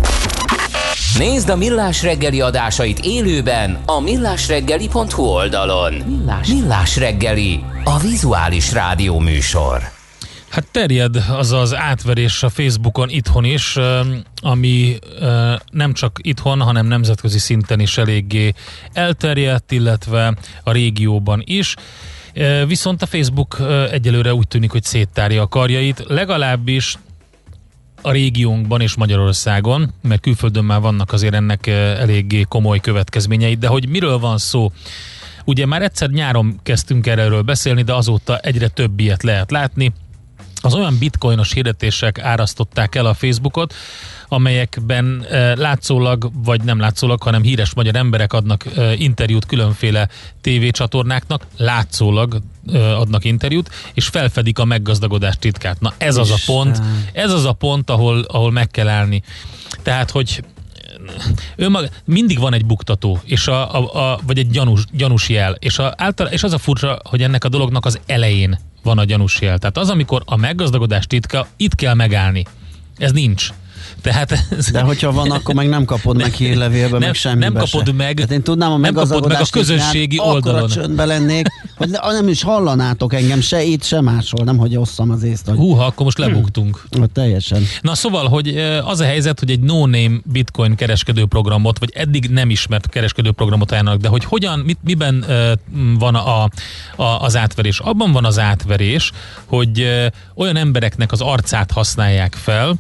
Nézd 1.22 1.50
a 1.50 1.56
Millás 1.56 2.04
reggeli 2.04 2.42
adásait 2.42 3.00
élőben 3.00 3.78
a 3.86 4.00
millásreggeli.hu 4.00 5.24
oldalon. 5.24 5.94
Millás, 5.94 6.48
Millás 6.48 6.98
reggeli, 6.98 7.64
a 7.84 8.00
vizuális 8.00 8.72
rádió 8.72 9.20
műsor. 9.20 9.82
Hát 10.50 10.68
terjed 10.72 11.16
az 11.38 11.52
az 11.52 11.76
átverés 11.76 12.44
a 12.44 12.50
Facebookon 12.50 13.10
itthon 13.10 13.44
is, 13.44 13.78
ami 14.42 14.98
nem 15.72 15.94
csak 15.94 16.20
itthon, 16.22 16.62
hanem 16.62 16.86
nemzetközi 16.86 17.40
szinten 17.40 17.80
is 17.80 17.98
eléggé 17.98 18.54
elterjedt, 18.94 19.72
illetve 19.72 20.34
a 20.64 20.72
régióban 20.72 21.42
is. 21.46 21.76
Viszont 22.68 23.02
a 23.02 23.06
Facebook 23.06 23.58
egyelőre 23.92 24.34
úgy 24.34 24.48
tűnik, 24.48 24.72
hogy 24.72 24.84
széttárja 24.84 25.42
a 25.42 25.48
karjait, 25.48 26.04
legalábbis 26.08 26.98
a 28.02 28.12
régiónkban 28.12 28.82
és 28.82 28.96
Magyarországon, 28.96 29.94
mert 30.02 30.22
külföldön 30.22 30.64
már 30.64 30.82
vannak 30.82 31.12
azért 31.12 31.34
ennek 31.34 31.68
eléggé 31.68 32.46
komoly 32.50 32.80
következményei, 32.80 33.56
de 33.56 33.68
hogy 33.68 33.90
miről 33.90 34.20
van 34.20 34.38
szó? 34.38 34.72
Ugye 35.46 35.66
már 35.66 35.82
egyszer 35.82 36.10
nyáron 36.10 36.60
kezdtünk 36.64 37.08
erről 37.08 37.42
beszélni, 37.42 37.82
de 37.82 37.94
azóta 37.94 38.38
egyre 38.38 38.68
több 38.68 39.00
ilyet 39.00 39.24
lehet 39.24 39.52
látni. 39.52 39.92
Az 40.62 40.74
olyan 40.74 40.98
bitcoinos 40.98 41.54
hirdetések 41.54 42.20
árasztották 42.20 42.96
el 42.96 43.06
a 43.06 43.14
Facebookot, 43.14 43.74
amelyekben 44.28 45.26
e, 45.30 45.56
látszólag, 45.56 46.32
vagy 46.44 46.64
nem 46.64 46.80
látszólag, 46.80 47.22
hanem 47.22 47.42
híres 47.42 47.74
magyar 47.74 47.96
emberek 47.96 48.34
adnak 48.34 48.66
e, 48.66 48.94
interjút 48.94 49.46
különféle 49.46 50.08
tévécsatornáknak, 50.42 51.48
látszólag 51.58 52.42
e, 52.74 52.98
adnak 52.98 53.26
interjút, 53.26 53.70
és 53.94 54.08
felfedik 54.08 54.60
a 54.60 54.66
meggazdagodás 54.66 55.36
titkát. 55.40 55.80
Na 55.80 55.94
ez 55.98 56.18
az 56.18 56.32
a 56.32 56.38
pont, 56.46 56.82
ez 57.14 57.32
az 57.32 57.46
a 57.46 57.54
pont, 57.54 57.90
ahol, 57.90 58.22
ahol 58.28 58.52
meg 58.52 58.68
kell 58.68 58.88
állni. 58.88 59.24
Tehát, 59.84 60.12
hogy 60.12 60.44
önmaga, 61.56 61.88
mindig 62.06 62.40
van 62.40 62.54
egy 62.54 62.66
buktató, 62.66 63.20
és 63.24 63.48
a, 63.48 63.76
a, 63.76 64.12
a, 64.12 64.20
vagy 64.26 64.38
egy 64.38 64.50
gyanús, 64.50 64.86
gyanús 64.92 65.30
jel, 65.30 65.56
és, 65.60 65.80
a, 65.80 65.94
által, 65.98 66.28
és 66.28 66.44
az 66.44 66.54
a 66.54 66.58
furcsa, 66.58 67.00
hogy 67.04 67.22
ennek 67.22 67.44
a 67.44 67.50
dolognak 67.50 67.86
az 67.86 68.00
elején 68.06 68.60
van 68.84 68.98
a 68.98 69.04
gyanús 69.04 69.42
jel. 69.42 69.58
Tehát 69.58 69.78
az, 69.78 69.90
amikor 69.90 70.22
a 70.26 70.36
meggazdagodás 70.36 71.08
titka, 71.08 71.48
itt 71.58 71.76
kell 71.76 71.94
megállni. 71.94 72.46
Ez 72.98 73.12
nincs. 73.12 73.50
Tehát 74.02 74.32
ez, 74.58 74.72
De 74.72 74.82
hogyha 74.82 75.12
van, 75.12 75.32
akkor 75.32 75.56
meg 75.56 75.70
nem 75.70 75.86
kapod 75.86 76.18
meg 76.18 76.34
hírlevélbe, 76.34 76.98
nem, 76.98 77.00
meg 77.00 77.14
semmibe 77.14 77.46
Nem 77.46 77.54
kapod 77.54 77.86
se. 77.86 77.94
meg, 77.94 78.20
Hát 78.20 78.32
én 78.32 78.42
tudnám 78.42 78.72
a 78.72 78.78
nem 78.78 78.94
kapod 78.94 79.28
meg 79.28 79.42
a 79.42 79.46
közösségi 79.52 80.08
titkát, 80.08 80.28
oldalon. 80.28 80.62
Akkora 80.62 80.82
csöndbe 80.82 81.06
lennék, 81.06 81.48
hogy 81.78 81.90
ne- 81.90 82.12
nem 82.12 82.28
is 82.28 82.44
hallanátok 82.44 83.14
engem 83.14 83.42
se 83.42 83.64
itt, 83.64 83.84
se 83.84 84.02
máshol, 84.02 84.46
nem 84.46 84.58
hogy 84.58 84.78
osszam 84.78 85.10
az 85.10 85.24
észt. 85.24 85.48
Hogy... 85.48 85.58
Húha, 85.58 85.86
akkor 85.86 86.06
most 86.06 86.18
lebuktunk. 86.18 86.84
Hmm. 86.90 87.06
Teljesen. 87.14 87.64
Na 87.82 87.96
szóval, 87.96 88.28
hogy 88.28 88.48
az 88.84 89.00
a 89.00 89.04
helyzet, 89.04 89.40
hogy 89.40 89.52
egy 89.52 89.60
no-name 89.60 90.20
bitcoin 90.24 90.76
kereskedő 90.76 91.26
programot, 91.26 91.80
vagy 91.80 91.92
eddig 91.94 92.30
nem 92.30 92.50
ismert 92.50 92.90
kereskedő 92.90 93.32
programot 93.32 93.72
ajánlanak, 93.72 94.02
de 94.02 94.08
hogy 94.08 94.24
hogyan, 94.26 94.60
mit, 94.60 94.78
miben 94.84 95.26
van 96.00 96.16
a, 96.16 96.44
a, 96.96 97.04
az 97.04 97.36
átverés? 97.36 97.80
Abban 97.80 98.12
van 98.12 98.26
az 98.26 98.40
átverés, 98.40 99.12
hogy 99.46 99.88
olyan 100.36 100.56
embereknek 100.56 101.12
az 101.12 101.22
arcát 101.22 101.72
használják 101.72 102.36
fel, 102.36 102.76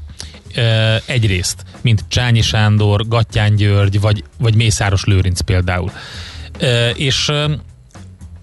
egyrészt, 1.05 1.63
mint 1.81 2.03
Csányi 2.07 2.41
Sándor, 2.41 3.07
Gattyán 3.07 3.55
György, 3.55 3.99
vagy, 3.99 4.23
vagy 4.39 4.55
Mészáros 4.55 5.03
Lőrinc 5.03 5.41
például. 5.41 5.91
És 6.95 7.31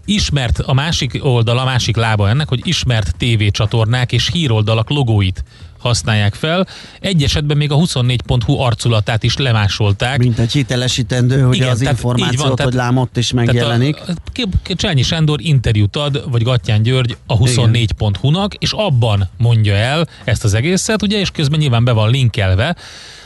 ismert 0.05 0.59
a 0.59 0.73
másik 0.73 1.25
oldal, 1.25 1.59
a 1.59 1.65
másik 1.65 1.97
lába 1.97 2.29
ennek, 2.29 2.49
hogy 2.49 2.61
ismert 2.67 3.17
tévécsatornák 3.17 4.13
és 4.13 4.31
híroldalak 4.33 4.91
logóit 4.91 5.45
használják 5.79 6.35
fel. 6.35 6.67
Egy 7.01 7.23
esetben 7.23 7.57
még 7.57 7.71
a 7.71 7.77
24.hu 7.77 8.59
arculatát 8.59 9.23
is 9.23 9.37
lemásolták. 9.37 10.19
Mint 10.19 10.39
egy 10.39 10.53
hitelesítendő, 10.53 11.41
hogy 11.41 11.57
Igen, 11.57 11.69
az 11.69 11.79
tehát 11.79 11.95
így 11.95 12.03
van, 12.03 12.17
információt, 12.17 12.57
tehát- 12.57 12.73
hogy 12.73 12.81
lám 12.83 12.97
ott 12.97 13.17
is 13.17 13.29
Tehát 13.29 13.47
megjelenik. 13.47 13.97
A, 13.97 14.13
a, 14.35 14.75
Csányi 14.75 15.03
Sándor 15.03 15.41
interjút 15.43 15.97
ad, 15.97 16.31
vagy 16.31 16.43
Gattyán 16.43 16.83
György 16.83 17.17
a 17.27 17.39
24.hu-nak, 17.39 18.55
és 18.55 18.73
abban 18.73 19.29
mondja 19.37 19.75
el 19.75 20.09
ezt 20.25 20.45
az 20.45 20.55
egészet, 20.55 21.03
ugye, 21.03 21.19
és 21.19 21.31
közben 21.31 21.59
nyilván 21.59 21.85
be 21.85 21.93
van 21.93 22.11
linkelve, 22.11 22.77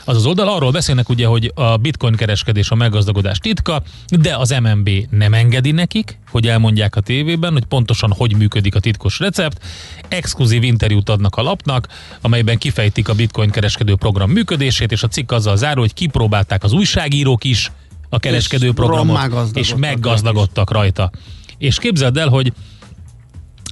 az 0.05 0.15
az 0.15 0.25
oldal, 0.25 0.47
arról 0.47 0.71
beszélnek 0.71 1.09
ugye, 1.09 1.25
hogy 1.25 1.51
a 1.55 1.77
bitcoin 1.77 2.15
kereskedés 2.15 2.69
a 2.69 2.75
meggazdagodás 2.75 3.37
titka, 3.37 3.81
de 4.07 4.35
az 4.35 4.55
MNB 4.61 4.89
nem 5.09 5.33
engedi 5.33 5.71
nekik, 5.71 6.19
hogy 6.29 6.47
elmondják 6.47 6.95
a 6.95 7.01
tévében, 7.01 7.51
hogy 7.51 7.65
pontosan 7.65 8.13
hogy 8.17 8.35
működik 8.35 8.75
a 8.75 8.79
titkos 8.79 9.19
recept. 9.19 9.65
Exkluzív 10.07 10.63
interjút 10.63 11.09
adnak 11.09 11.35
a 11.35 11.41
lapnak, 11.41 11.87
amelyben 12.21 12.57
kifejtik 12.57 13.09
a 13.09 13.13
bitcoin 13.13 13.49
kereskedő 13.49 13.95
program 13.95 14.31
működését, 14.31 14.91
és 14.91 15.03
a 15.03 15.07
cikk 15.07 15.31
azzal 15.31 15.57
zárul, 15.57 15.81
hogy 15.81 15.93
kipróbálták 15.93 16.63
az 16.63 16.71
újságírók 16.71 17.43
is 17.43 17.71
a 18.09 18.19
kereskedő 18.19 18.67
És 18.67 18.73
programot, 18.73 19.57
és 19.57 19.73
meggazdagodtak 19.77 20.71
rajta. 20.71 21.11
És 21.57 21.77
képzeld 21.77 22.17
el, 22.17 22.27
hogy 22.27 22.53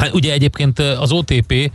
Hát 0.01 0.13
ugye 0.13 0.33
egyébként 0.33 0.79
az 0.79 1.11
OTP, 1.11 1.71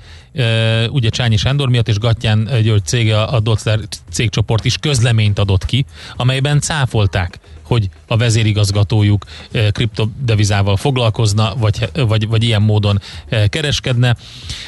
ugye 0.91 1.09
Csányi 1.09 1.37
Sándor 1.37 1.69
miatt 1.69 1.89
és 1.89 1.99
Gattyán 1.99 2.49
eh, 2.49 2.61
György 2.61 2.85
cége, 2.85 3.23
a 3.23 3.41
Dotsler 3.41 3.79
cégcsoport 4.11 4.65
is 4.65 4.77
közleményt 4.77 5.39
adott 5.39 5.65
ki, 5.65 5.85
amelyben 6.17 6.61
cáfolták, 6.61 7.39
hogy 7.63 7.89
a 8.07 8.17
vezérigazgatójuk 8.17 9.25
kriptodevizával 9.71 10.77
foglalkozna, 10.77 11.55
vagy, 11.57 11.89
vagy, 11.95 12.29
vagy 12.29 12.43
ilyen 12.43 12.63
módon 12.63 13.01
kereskedne. 13.49 14.17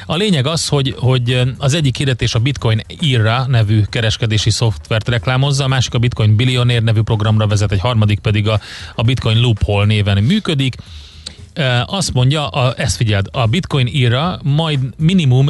A 0.06 0.16
lényeg 0.16 0.46
az, 0.46 0.68
hogy, 0.68 0.94
hogy 0.98 1.42
az 1.58 1.74
egyik 1.74 1.96
hirdetés 1.96 2.34
a 2.34 2.38
Bitcoin 2.38 2.80
IRA 3.00 3.46
nevű 3.46 3.82
kereskedési 3.82 4.50
szoftvert 4.50 5.08
reklámozza, 5.08 5.64
a 5.64 5.68
másik 5.68 5.94
a 5.94 5.98
Bitcoin 5.98 6.36
Billionaire 6.36 6.82
nevű 6.82 7.00
programra 7.00 7.46
vezet, 7.46 7.72
egy 7.72 7.80
harmadik 7.80 8.18
pedig 8.18 8.48
a, 8.48 8.60
a 8.94 9.02
Bitcoin 9.02 9.40
Loophole 9.40 9.86
néven 9.86 10.22
működik. 10.22 10.74
Azt 11.86 12.12
mondja, 12.12 12.48
a, 12.48 12.74
ezt 12.76 12.96
figyeld, 12.96 13.28
a 13.32 13.46
Bitcoin 13.46 13.86
írra 13.86 14.38
majd 14.42 14.78
minimum 14.96 15.48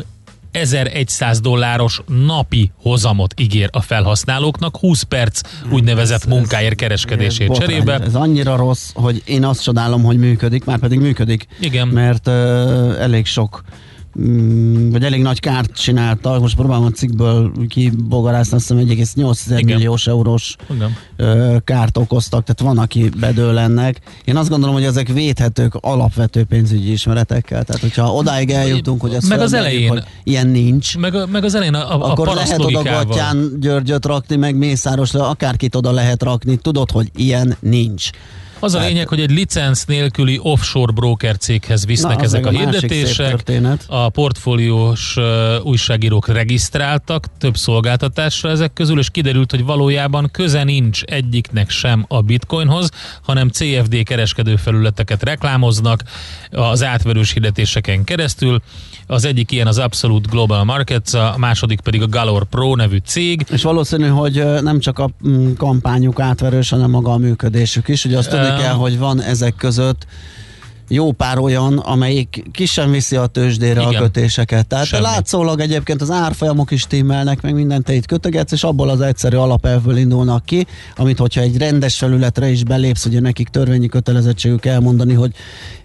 1100 0.50 1.40
dolláros 1.40 2.02
napi 2.26 2.70
hozamot 2.82 3.40
ígér 3.40 3.68
a 3.72 3.80
felhasználóknak, 3.80 4.76
20 4.76 5.02
perc 5.02 5.40
úgynevezett 5.70 6.26
munkáért 6.26 6.74
kereskedését 6.74 7.46
Botrány. 7.46 7.68
cserébe. 7.68 7.98
Ez 7.98 8.14
annyira 8.14 8.56
rossz, 8.56 8.90
hogy 8.94 9.22
én 9.24 9.44
azt 9.44 9.62
csodálom, 9.62 10.02
hogy 10.02 10.16
működik, 10.18 10.64
már 10.64 10.78
pedig 10.78 10.98
működik. 10.98 11.46
Igen. 11.60 11.88
Mert 11.88 12.26
uh, 12.26 12.34
elég 12.98 13.26
sok 13.26 13.62
mm, 13.64 13.87
vagy 14.90 15.04
elég 15.04 15.22
nagy 15.22 15.40
kárt 15.40 15.72
csináltak, 15.72 16.40
most 16.40 16.56
próbálom 16.56 16.84
a 16.84 16.90
cikkből 16.90 17.52
kibogarászni, 17.68 18.56
azt 18.56 18.68
hiszem 18.68 18.86
1,8 18.86 19.64
milliós 19.64 20.06
eurós 20.06 20.56
Igen. 20.70 20.96
kárt 21.64 21.96
okoztak, 21.98 22.44
tehát 22.44 22.74
van, 22.74 22.84
aki 22.84 23.08
bedől 23.20 23.58
ennek. 23.58 24.00
Én 24.24 24.36
azt 24.36 24.48
gondolom, 24.48 24.74
hogy 24.74 24.84
ezek 24.84 25.08
védhetők 25.08 25.74
alapvető 25.74 26.44
pénzügyi 26.44 26.92
ismeretekkel. 26.92 27.64
Tehát, 27.64 27.80
hogyha 27.80 28.12
odáig 28.14 28.50
eljutunk, 28.50 29.00
hogy 29.00 29.14
ezt 29.14 29.28
Meg 29.28 29.40
az 29.40 29.52
elején. 29.52 29.88
hogy 29.88 30.02
ilyen 30.24 30.46
nincs, 30.46 30.96
Meg, 30.98 31.14
a- 31.14 31.26
meg 31.26 31.44
az 31.44 31.54
elején 31.54 31.74
a, 31.74 31.94
a, 31.94 32.10
akkor 32.10 32.26
lehet 32.34 32.58
oda. 32.64 32.82
Gattyán 32.82 33.50
Györgyöt 33.60 34.06
rakni, 34.06 34.36
meg 34.36 34.56
Mészárosra, 34.56 35.28
akárkit 35.28 35.74
oda 35.74 35.90
lehet 35.90 36.22
rakni, 36.22 36.56
tudod, 36.56 36.90
hogy 36.90 37.10
ilyen 37.16 37.56
nincs. 37.60 38.10
Az 38.60 38.74
a 38.74 38.80
lényeg, 38.80 39.08
hogy 39.08 39.20
egy 39.20 39.30
licenc 39.30 39.84
nélküli 39.84 40.38
offshore 40.42 40.92
broker 40.92 41.36
céghez 41.36 41.86
visznek 41.86 42.16
Na, 42.16 42.22
ezek 42.22 42.46
a 42.46 42.48
a 42.48 42.50
hirdetések. 42.50 43.44
A 43.86 44.08
portfóliós 44.08 45.16
újságírók 45.62 46.28
regisztráltak 46.28 47.26
több 47.38 47.56
szolgáltatásra 47.56 48.50
ezek 48.50 48.72
közül, 48.72 48.98
és 48.98 49.10
kiderült, 49.10 49.50
hogy 49.50 49.64
valójában 49.64 50.28
köze 50.32 50.64
nincs 50.64 51.02
egyiknek 51.02 51.70
sem 51.70 52.04
a 52.08 52.22
bitcoinhoz, 52.22 52.90
hanem 53.22 53.48
CFD 53.48 54.02
kereskedőfelületeket 54.02 55.22
reklámoznak 55.22 56.02
az 56.50 56.82
átverős 56.82 57.32
hirdetéseken 57.32 58.04
keresztül. 58.04 58.60
Az 59.10 59.24
egyik 59.24 59.52
ilyen 59.52 59.66
az 59.66 59.78
Absolute 59.78 60.28
Global 60.30 60.64
Markets, 60.64 61.14
a 61.14 61.34
második 61.38 61.80
pedig 61.80 62.02
a 62.02 62.08
Galore 62.08 62.44
Pro 62.44 62.76
nevű 62.76 62.96
cég. 63.04 63.46
És 63.50 63.62
valószínű, 63.62 64.06
hogy 64.06 64.44
nem 64.62 64.80
csak 64.80 64.98
a 64.98 65.10
mm, 65.28 65.52
kampányuk 65.52 66.20
átverős, 66.20 66.70
hanem 66.70 66.90
maga 66.90 67.12
a 67.12 67.16
működésük 67.16 67.88
is. 67.88 68.04
Ugye 68.04 68.18
azt 68.18 68.30
tudni 68.30 68.54
kell, 68.58 68.74
hogy 68.74 68.98
van 68.98 69.22
ezek 69.22 69.54
között 69.56 70.06
jó 70.88 71.12
pár 71.12 71.38
olyan, 71.38 71.78
amelyik 71.78 72.42
ki 72.52 72.66
sem 72.66 72.90
viszi 72.90 73.16
a 73.16 73.26
tőzsdére 73.26 73.80
Igen. 73.80 73.94
a 73.94 73.98
kötéseket. 73.98 74.66
Tehát 74.66 74.86
Semmi. 74.86 75.02
látszólag 75.02 75.60
egyébként 75.60 76.02
az 76.02 76.10
árfolyamok 76.10 76.70
is 76.70 76.86
timmelnek, 76.86 77.40
meg 77.40 77.54
mindent 77.54 77.84
te 77.84 77.92
itt 77.94 78.06
kötögetsz, 78.06 78.52
és 78.52 78.62
abból 78.62 78.88
az 78.88 79.00
egyszerű 79.00 79.36
alapelvből 79.36 79.96
indulnak 79.96 80.44
ki, 80.44 80.66
amit 80.96 81.18
hogyha 81.18 81.40
egy 81.40 81.56
rendes 81.56 81.96
felületre 81.96 82.48
is 82.48 82.64
belépsz, 82.64 83.04
ugye 83.04 83.20
nekik 83.20 83.48
törvényi 83.48 83.88
kötelezettségük 83.88 84.66
elmondani, 84.66 85.14
hogy 85.14 85.32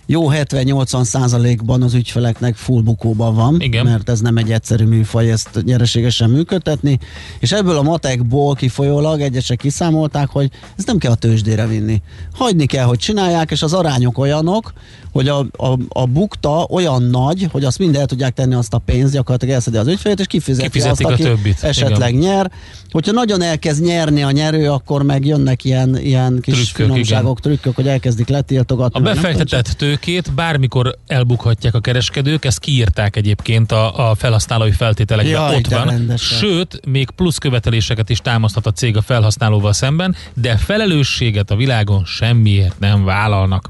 jó 0.06 0.30
70-80 0.32 1.04
százalékban 1.04 1.82
az 1.82 1.94
ügyfeleknek 1.94 2.56
full 2.56 2.82
bukóban 2.82 3.36
van, 3.36 3.62
Igen. 3.62 3.86
mert 3.86 4.10
ez 4.10 4.20
nem 4.20 4.38
egy 4.38 4.52
egyszerű 4.52 4.86
műfaj 4.86 5.32
ezt 5.32 5.64
nyereségesen 5.64 6.30
működtetni, 6.30 7.00
és 7.40 7.52
ebből 7.52 7.78
a 7.78 7.82
matekból 7.82 8.56
kifolyólag 8.56 9.22
egyesek 9.22 9.58
kiszámolták, 9.58 10.30
hogy 10.30 10.50
ez 10.78 10.86
nem 10.86 10.98
kell 10.98 11.12
a 11.12 11.16
tőzsdére 11.16 11.68
vinni. 11.68 12.02
Hagyni 12.34 12.66
kell, 12.66 12.86
hogy 12.86 12.98
csinálják, 12.98 13.52
és 13.52 13.62
az 13.62 13.74
arányok 13.74 14.18
olyanok, 14.18 14.74
hogy 15.14 15.28
a, 15.28 15.40
a, 15.40 15.78
a 15.90 16.06
bukta 16.06 16.66
olyan 16.70 17.04
nagy, 17.04 17.48
hogy 17.52 17.64
azt 17.64 17.80
mind 17.80 17.96
el 17.96 18.06
tudják 18.06 18.34
tenni 18.34 18.54
azt 18.54 18.74
a 18.74 18.78
pénzt, 18.78 19.14
gyakorlatilag 19.14 19.54
elszedi 19.54 19.78
az 19.78 19.88
ügyfelét, 19.88 20.20
és 20.20 20.28
kifizeti 20.28 20.70
Kifizetik 20.70 21.08
azt, 21.08 21.20
a 21.20 21.24
aki 21.24 21.36
többit, 21.36 21.64
esetleg 21.64 22.14
igen. 22.14 22.30
nyer. 22.30 22.52
Hogyha 22.92 23.12
nagyon 23.12 23.42
elkezd 23.42 23.84
nyerni 23.84 24.24
a 24.24 24.32
nyerő, 24.32 24.70
akkor 24.70 25.04
meg 25.04 25.26
jönnek 25.26 25.64
ilyen, 25.64 25.98
ilyen 25.98 26.40
kis 26.42 26.54
Trükkök, 26.54 26.86
finomságok, 26.86 27.40
trükkök, 27.40 27.76
hogy 27.76 27.88
elkezdik 27.88 28.28
letiltogatni. 28.28 29.00
A 29.00 29.04
befektetett 29.04 29.68
tőkét 29.68 30.34
bármikor 30.34 30.98
elbukhatják 31.08 31.74
a 31.74 31.80
kereskedők, 31.80 32.46
ezt 32.46 32.60
kiírták 32.60 33.16
egyébként 33.16 33.72
a, 33.72 34.10
a 34.10 34.16
felhasználói 34.16 34.72
feltételekben, 34.72 35.34
Jaj, 35.34 35.56
ott 35.56 35.68
van. 35.68 35.86
rendesen. 35.86 36.38
Sőt, 36.38 36.86
még 36.86 37.10
plusz 37.10 37.38
követeléseket 37.38 38.10
is 38.10 38.20
támaszthat 38.20 38.66
a 38.66 38.72
cég 38.72 38.98
a 38.98 39.02
felhasználóval 39.02 39.74
szemben, 39.74 40.16
de 40.34 40.58
felelősséget 40.58 41.52
a 41.52 41.56
világon 41.56 42.06
semmiért 42.06 42.80
nem 42.80 43.04
vállalnak. 43.04 43.70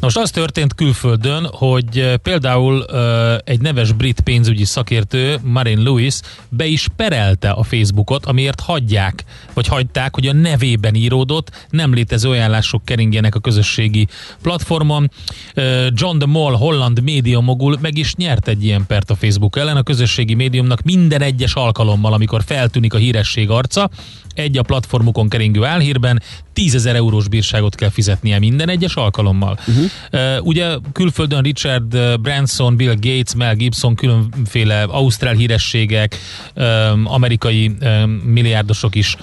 Most 0.00 0.16
az 0.16 0.30
történt 0.30 0.74
külföldön, 0.74 1.48
hogy 1.52 1.98
eh, 1.98 2.16
például 2.16 2.84
ö, 2.88 3.34
egy 3.44 3.60
neves 3.60 3.92
brit 3.92 4.20
pénzügyi 4.20 4.64
szakértő, 4.64 5.38
Marin 5.42 5.82
Lewis, 5.82 6.20
be 6.48 6.66
is 6.66 6.88
perelte 6.96 7.50
a 7.50 7.62
Facebookot, 7.62 8.26
amiért 8.26 8.60
hagyják, 8.60 9.24
vagy 9.52 9.66
hagyták, 9.66 10.14
hogy 10.14 10.26
a 10.26 10.32
nevében 10.32 10.94
íródott, 10.94 11.66
nem 11.70 11.94
létező 11.94 12.30
ajánlások 12.30 12.84
keringjenek 12.84 13.34
a 13.34 13.40
közösségi 13.40 14.06
platformon. 14.42 15.10
Ö, 15.54 15.86
John 15.94 16.18
de 16.18 16.26
Mol, 16.26 16.52
holland 16.52 17.02
média 17.02 17.40
mogul 17.40 17.78
meg 17.80 17.98
is 17.98 18.14
nyert 18.14 18.48
egy 18.48 18.64
ilyen 18.64 18.86
pert 18.86 19.10
a 19.10 19.14
Facebook 19.14 19.56
ellen. 19.56 19.76
A 19.76 19.82
közösségi 19.82 20.34
médiumnak 20.34 20.82
minden 20.82 21.20
egyes 21.20 21.54
alkalommal, 21.54 22.12
amikor 22.12 22.42
feltűnik 22.46 22.94
a 22.94 22.98
híresség 22.98 23.50
arca, 23.50 23.90
egy 24.34 24.58
a 24.58 24.62
platformukon 24.62 25.28
keringő 25.28 25.64
álhírben 25.64 26.22
10 26.52 26.74
ezer 26.74 26.94
eurós 26.94 27.28
bírságot 27.28 27.74
kell 27.74 27.90
fizetnie 27.90 28.38
minden 28.38 28.68
egyes 28.68 28.94
alkalommal. 28.94 29.58
Uh-huh. 29.66 29.84
Uh, 30.12 30.46
ugye 30.46 30.76
külföldön 30.92 31.42
Richard 31.42 32.20
Branson, 32.20 32.76
Bill 32.76 32.94
Gates, 33.00 33.34
Mel 33.36 33.54
Gibson, 33.54 33.94
különféle 33.94 34.82
ausztrál 34.82 35.34
hírességek, 35.34 36.16
um, 36.54 37.06
amerikai 37.06 37.76
um, 37.80 38.10
milliárdosok 38.10 38.94
is 38.94 39.16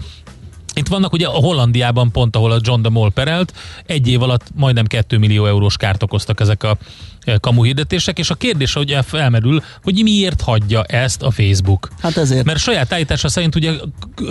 itt 0.76 0.88
vannak 0.88 1.14
ugye 1.14 1.28
a 1.28 1.32
Hollandiában 1.32 2.12
pont, 2.12 2.36
ahol 2.36 2.52
a 2.52 2.60
John 2.62 2.82
de 2.82 2.90
Mol 2.90 3.12
perelt, 3.12 3.54
egy 3.86 4.08
év 4.08 4.22
alatt 4.22 4.46
majdnem 4.56 4.86
2 4.86 5.18
millió 5.18 5.46
eurós 5.46 5.78
kárt 5.78 6.04
okoztak 6.04 6.40
ezek 6.40 6.64
a 6.64 6.78
e, 7.26 7.38
kamu 7.38 7.64
hirdetések, 7.64 8.20
és 8.20 8.30
a 8.30 8.36
kérdés 8.36 8.76
ugye 8.76 9.02
felmerül, 9.02 9.64
hogy 9.84 10.00
miért 10.04 10.42
hagyja 10.42 10.84
ezt 10.84 11.22
a 11.22 11.32
Facebook. 11.32 11.90
Hát 12.02 12.18
ezért. 12.18 12.46
Mert 12.46 12.60
saját 12.60 12.94
állítása 12.94 13.30
szerint 13.30 13.56
ugye 13.56 13.72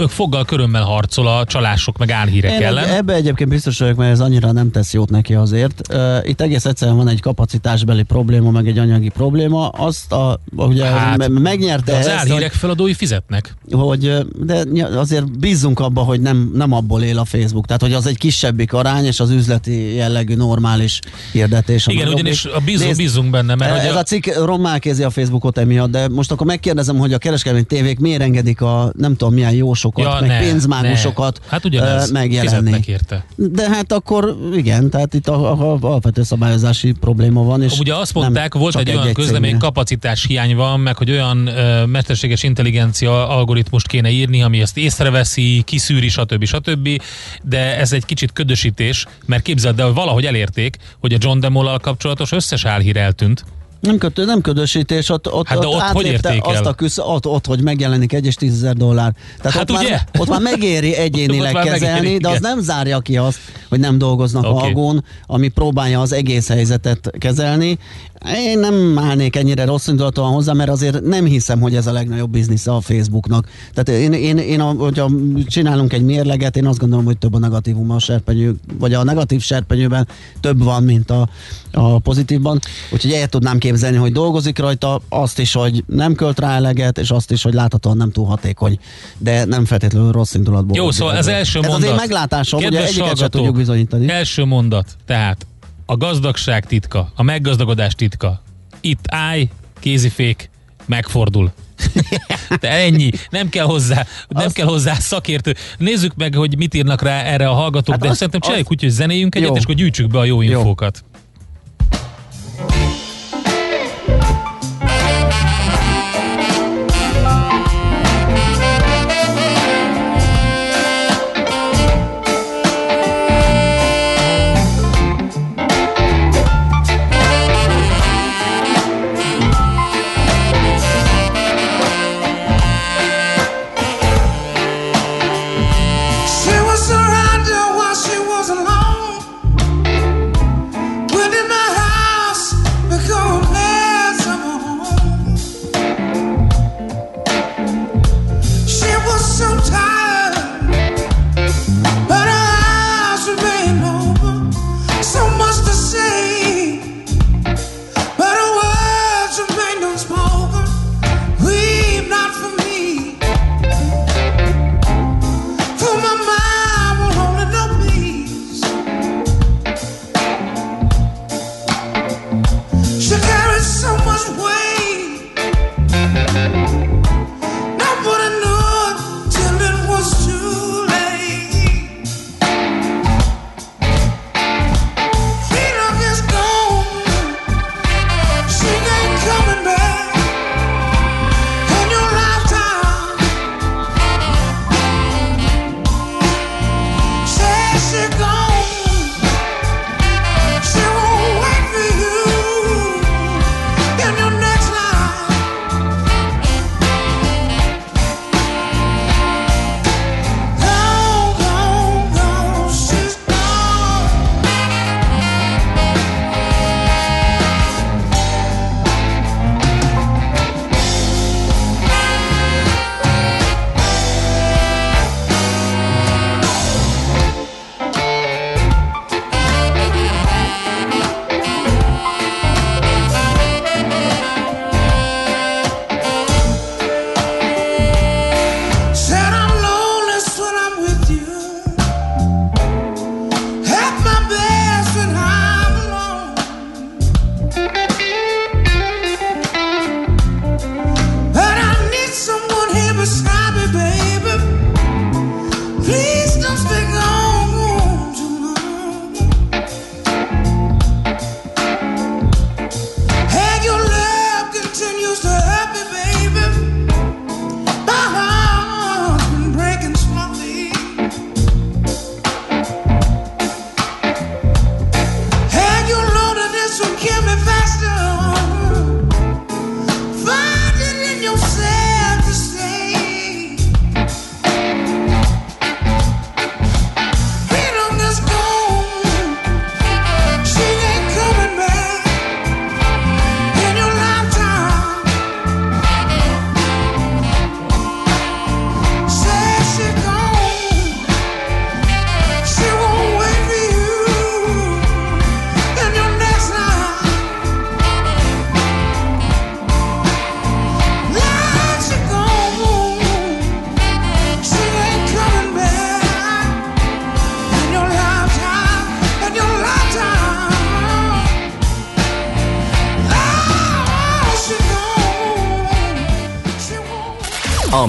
foggal 0.08 0.44
körömmel 0.44 0.82
harcol 0.82 1.26
a 1.26 1.44
csalások 1.44 1.98
meg 1.98 2.10
álhírek 2.10 2.52
Én 2.52 2.62
ellen. 2.62 2.84
ebbe 2.88 3.14
egyébként 3.14 3.50
biztos 3.50 3.78
vagyok, 3.78 3.96
mert 3.96 4.10
ez 4.10 4.20
annyira 4.20 4.52
nem 4.52 4.70
tesz 4.70 4.92
jót 4.92 5.10
neki 5.10 5.34
azért. 5.34 5.82
Uh, 5.92 6.16
itt 6.28 6.40
egész 6.40 6.64
egyszerűen 6.64 6.96
van 6.96 7.08
egy 7.08 7.20
kapacitásbeli 7.20 8.02
probléma, 8.02 8.50
meg 8.50 8.68
egy 8.68 8.78
anyagi 8.78 9.08
probléma. 9.08 9.68
Azt 9.68 10.12
a, 10.12 10.40
ugye 10.56 10.84
Hát, 10.84 11.16
me- 11.16 11.28
megnyerte 11.28 11.92
az 11.96 12.06
ezt, 12.06 12.16
álhírek 12.18 12.52
feladói 12.52 12.94
fizetnek. 12.94 13.54
hogy, 13.70 13.80
hogy 13.80 14.06
ö, 14.06 14.20
de 14.44 14.64
azért 14.96 15.38
bízzunk 15.38 15.80
abba, 15.80 16.00
hogy 16.02 16.20
nem, 16.20 16.50
nem 16.54 16.72
abból 16.72 17.02
él 17.02 17.18
a 17.18 17.24
Facebook. 17.24 17.66
Tehát, 17.66 17.82
hogy 17.82 17.92
az 17.92 18.06
egy 18.06 18.18
kisebbik 18.18 18.72
arány, 18.72 19.04
és 19.04 19.20
az 19.20 19.30
üzleti 19.30 19.94
jellegű 19.94 20.34
normális 20.34 21.00
hirdetés. 21.32 21.86
Igen, 21.86 22.08
ugyanis 22.08 22.44
a 22.44 22.60
bízunk, 22.80 22.98
Nézd, 22.98 23.12
bízunk 23.12 23.30
benne, 23.30 23.54
mert 23.54 23.76
ez 23.76 23.86
hogy 23.86 23.96
a 23.96 24.02
cikk 24.02 24.26
rommá 24.44 24.78
kézi 24.78 25.02
a 25.02 25.10
Facebookot 25.10 25.58
emiatt, 25.58 25.90
de 25.90 26.08
most 26.08 26.30
akkor 26.30 26.46
megkérdezem, 26.46 26.96
hogy 26.96 27.12
a 27.12 27.18
kereskedelmi 27.18 27.64
tévék 27.64 27.98
miért 27.98 28.22
engedik 28.22 28.60
a 28.60 28.92
nem 28.96 29.16
tudom 29.16 29.34
milyen 29.34 29.52
jósokat, 29.52 30.04
Ja, 30.04 30.16
meg 30.20 30.28
ne, 30.28 30.38
pénzmágusokat 30.38 31.38
ne. 31.42 31.50
Hát 31.50 31.64
ugyanez, 31.64 32.08
ö, 32.08 32.12
megjelenni. 32.12 32.78
érte. 32.86 33.24
De 33.34 33.68
hát 33.70 33.92
akkor 33.92 34.36
igen, 34.54 34.90
tehát 34.90 35.14
itt 35.14 35.28
a, 35.28 35.52
a, 35.52 35.72
a 35.72 35.78
alapvető 35.80 36.22
szabályozási 36.22 36.92
probléma 36.92 37.42
van. 37.42 37.62
És 37.62 37.78
Ugye 37.78 37.94
azt 37.94 38.14
mondták, 38.14 38.54
volt 38.54 38.76
egy 38.76 38.88
olyan 38.88 39.00
egy-egy 39.00 39.14
közlemény, 39.14 39.58
kapacitás 39.58 40.24
hiány 40.26 40.56
van, 40.56 40.80
meg 40.80 40.96
hogy 40.96 41.10
olyan 41.10 41.46
ö, 41.46 41.84
mesterséges 41.86 42.42
intelligencia 42.42 43.28
algoritmust 43.28 43.86
kéne 43.86 44.10
írni, 44.10 44.42
ami 44.42 44.60
ezt 44.60 44.76
észreveszi, 44.76 45.62
kiszűri, 45.66 46.08
stb. 46.08 46.44
stb. 46.44 47.02
De 47.42 47.78
ez 47.78 47.92
egy 47.92 48.04
kicsit 48.04 48.32
ködösítés, 48.32 49.06
mert 49.26 49.42
képzeld 49.42 49.78
el, 49.80 49.86
hogy 49.86 49.94
valahogy 49.94 50.24
elérték, 50.24 50.76
hogy 51.00 51.12
a 51.12 51.16
John 51.20 51.40
Demol 51.40 51.78
kapcsolatos 51.78 52.32
összes 52.32 52.64
álhír 52.70 52.96
eltűnt. 52.96 53.44
Nem, 53.80 53.98
kötő, 53.98 54.24
nem 54.24 54.40
ködösítés, 54.40 55.08
ott, 55.08 55.32
ott, 55.32 55.46
Hát 55.46 55.58
de 55.58 55.66
ott 55.66 55.80
hogy 55.80 56.18
azt 56.42 56.64
a 56.64 56.72
küsz, 56.72 56.98
ott, 56.98 57.26
ott, 57.26 57.46
hogy 57.46 57.62
megjelenik 57.62 58.12
egy 58.12 58.26
és 58.26 58.34
tízezer 58.34 58.74
dollár. 58.74 59.14
Tehát 59.40 59.58
Hát 59.58 59.70
ott, 59.70 59.78
ugye? 59.78 59.90
Már, 59.90 60.08
ott 60.18 60.28
már 60.28 60.40
megéri 60.40 60.94
egyénileg 60.94 61.54
Ott 61.54 61.62
már 61.62 61.64
kezelni, 61.64 62.00
megéri, 62.00 62.18
de 62.18 62.28
az 62.28 62.36
igen. 62.36 62.50
nem 62.50 62.60
zárja 62.60 62.98
ki 62.98 63.16
azt, 63.16 63.38
hogy 63.68 63.80
nem 63.80 63.98
dolgoznak 63.98 64.44
okay. 64.44 64.68
algón, 64.68 65.04
ami 65.26 65.48
próbálja 65.48 66.00
az 66.00 66.12
egész 66.12 66.48
helyzetet 66.48 67.10
kezelni. 67.18 67.78
Én 68.36 68.58
nem 68.58 68.98
állnék 68.98 69.36
ennyire 69.36 69.64
rossz 69.64 69.86
indulaton 69.86 70.32
hozzá, 70.32 70.52
mert 70.52 70.70
azért 70.70 71.02
nem 71.02 71.24
hiszem, 71.24 71.60
hogy 71.60 71.74
ez 71.74 71.86
a 71.86 71.92
legnagyobb 71.92 72.30
biznisze 72.30 72.72
a 72.72 72.80
Facebooknak. 72.80 73.48
Tehát 73.74 74.02
én, 74.02 74.12
én, 74.12 74.36
én 74.36 74.60
a, 74.60 74.72
hogyha 74.72 75.10
csinálunk 75.46 75.92
egy 75.92 76.02
mérleget, 76.02 76.56
én 76.56 76.66
azt 76.66 76.78
gondolom, 76.78 77.04
hogy 77.04 77.18
több 77.18 77.34
a 77.34 77.38
negatívum 77.38 77.90
a 77.90 77.98
serpenyő, 77.98 78.54
vagy 78.78 78.94
a 78.94 79.04
negatív 79.04 79.40
serpenyőben 79.40 80.08
több 80.40 80.62
van, 80.62 80.82
mint 80.82 81.10
a, 81.10 81.28
a 81.72 81.98
pozitívban. 81.98 82.58
Úgyhogy 82.90 83.12
el 83.12 83.28
tudnám 83.28 83.58
képzelni, 83.58 83.69
hogy 83.98 84.12
dolgozik 84.12 84.58
rajta, 84.58 85.00
azt 85.08 85.38
is, 85.38 85.52
hogy 85.52 85.84
nem 85.86 86.14
költ 86.14 86.38
rá 86.38 86.54
eleget, 86.56 86.98
és 86.98 87.10
azt 87.10 87.30
is, 87.30 87.42
hogy 87.42 87.54
láthatóan 87.54 87.96
nem 87.96 88.10
túl 88.10 88.26
hatékony. 88.26 88.78
De 89.18 89.44
nem 89.44 89.64
feltétlenül 89.64 90.12
rossz 90.12 90.34
indulatból. 90.34 90.76
Jó, 90.76 90.90
szóval 90.90 91.16
ez 91.16 91.26
első 91.26 91.58
ez 91.58 91.64
mondat. 91.64 91.82
azért 91.82 92.00
meglátásom, 92.00 92.60
Kedves 92.60 92.88
egyiket 92.88 93.16
sem 93.18 93.28
tudjuk 93.28 93.54
bizonyítani. 93.56 94.08
Első 94.08 94.44
mondat, 94.44 94.96
tehát 95.06 95.46
a 95.86 95.96
gazdagság 95.96 96.66
titka, 96.66 97.12
a 97.14 97.22
meggazdagodás 97.22 97.94
titka. 97.94 98.42
Itt 98.80 99.04
állj, 99.08 99.48
kézifék, 99.80 100.50
megfordul. 100.86 101.52
De 102.60 102.70
ennyi, 102.70 103.10
nem 103.30 103.48
kell 103.48 103.64
hozzá, 103.64 104.06
nem 104.28 104.44
Azt- 104.44 104.54
kell 104.54 104.66
hozzá 104.66 104.94
szakértő. 104.94 105.54
Nézzük 105.78 106.14
meg, 106.16 106.34
hogy 106.34 106.56
mit 106.56 106.74
írnak 106.74 107.02
rá 107.02 107.22
erre 107.22 107.48
a 107.48 107.52
hallgatók, 107.52 107.94
Hát 107.94 108.00
de 108.02 108.08
azt- 108.08 108.16
szerintem 108.16 108.40
csináljuk 108.40 108.66
azt- 108.70 108.76
úgy, 108.76 108.82
hogy 108.84 108.96
zenéjünk 108.98 109.34
egyet, 109.34 109.48
Jó. 109.48 109.54
és 109.56 109.62
akkor 109.62 109.74
gyűjtsük 109.74 110.10
be 110.10 110.18
a 110.18 110.24
jó 110.24 110.40
infókat. 110.42 111.04
She 112.70 112.99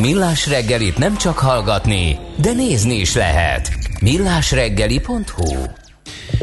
Millás 0.02 0.48
reggelit 0.48 0.98
nem 0.98 1.18
csak 1.18 1.38
hallgatni, 1.38 2.20
de 2.42 2.54
nézni 2.54 2.94
is 2.94 3.16
lehet. 3.16 3.70
millásreggeli.hu 4.02 5.66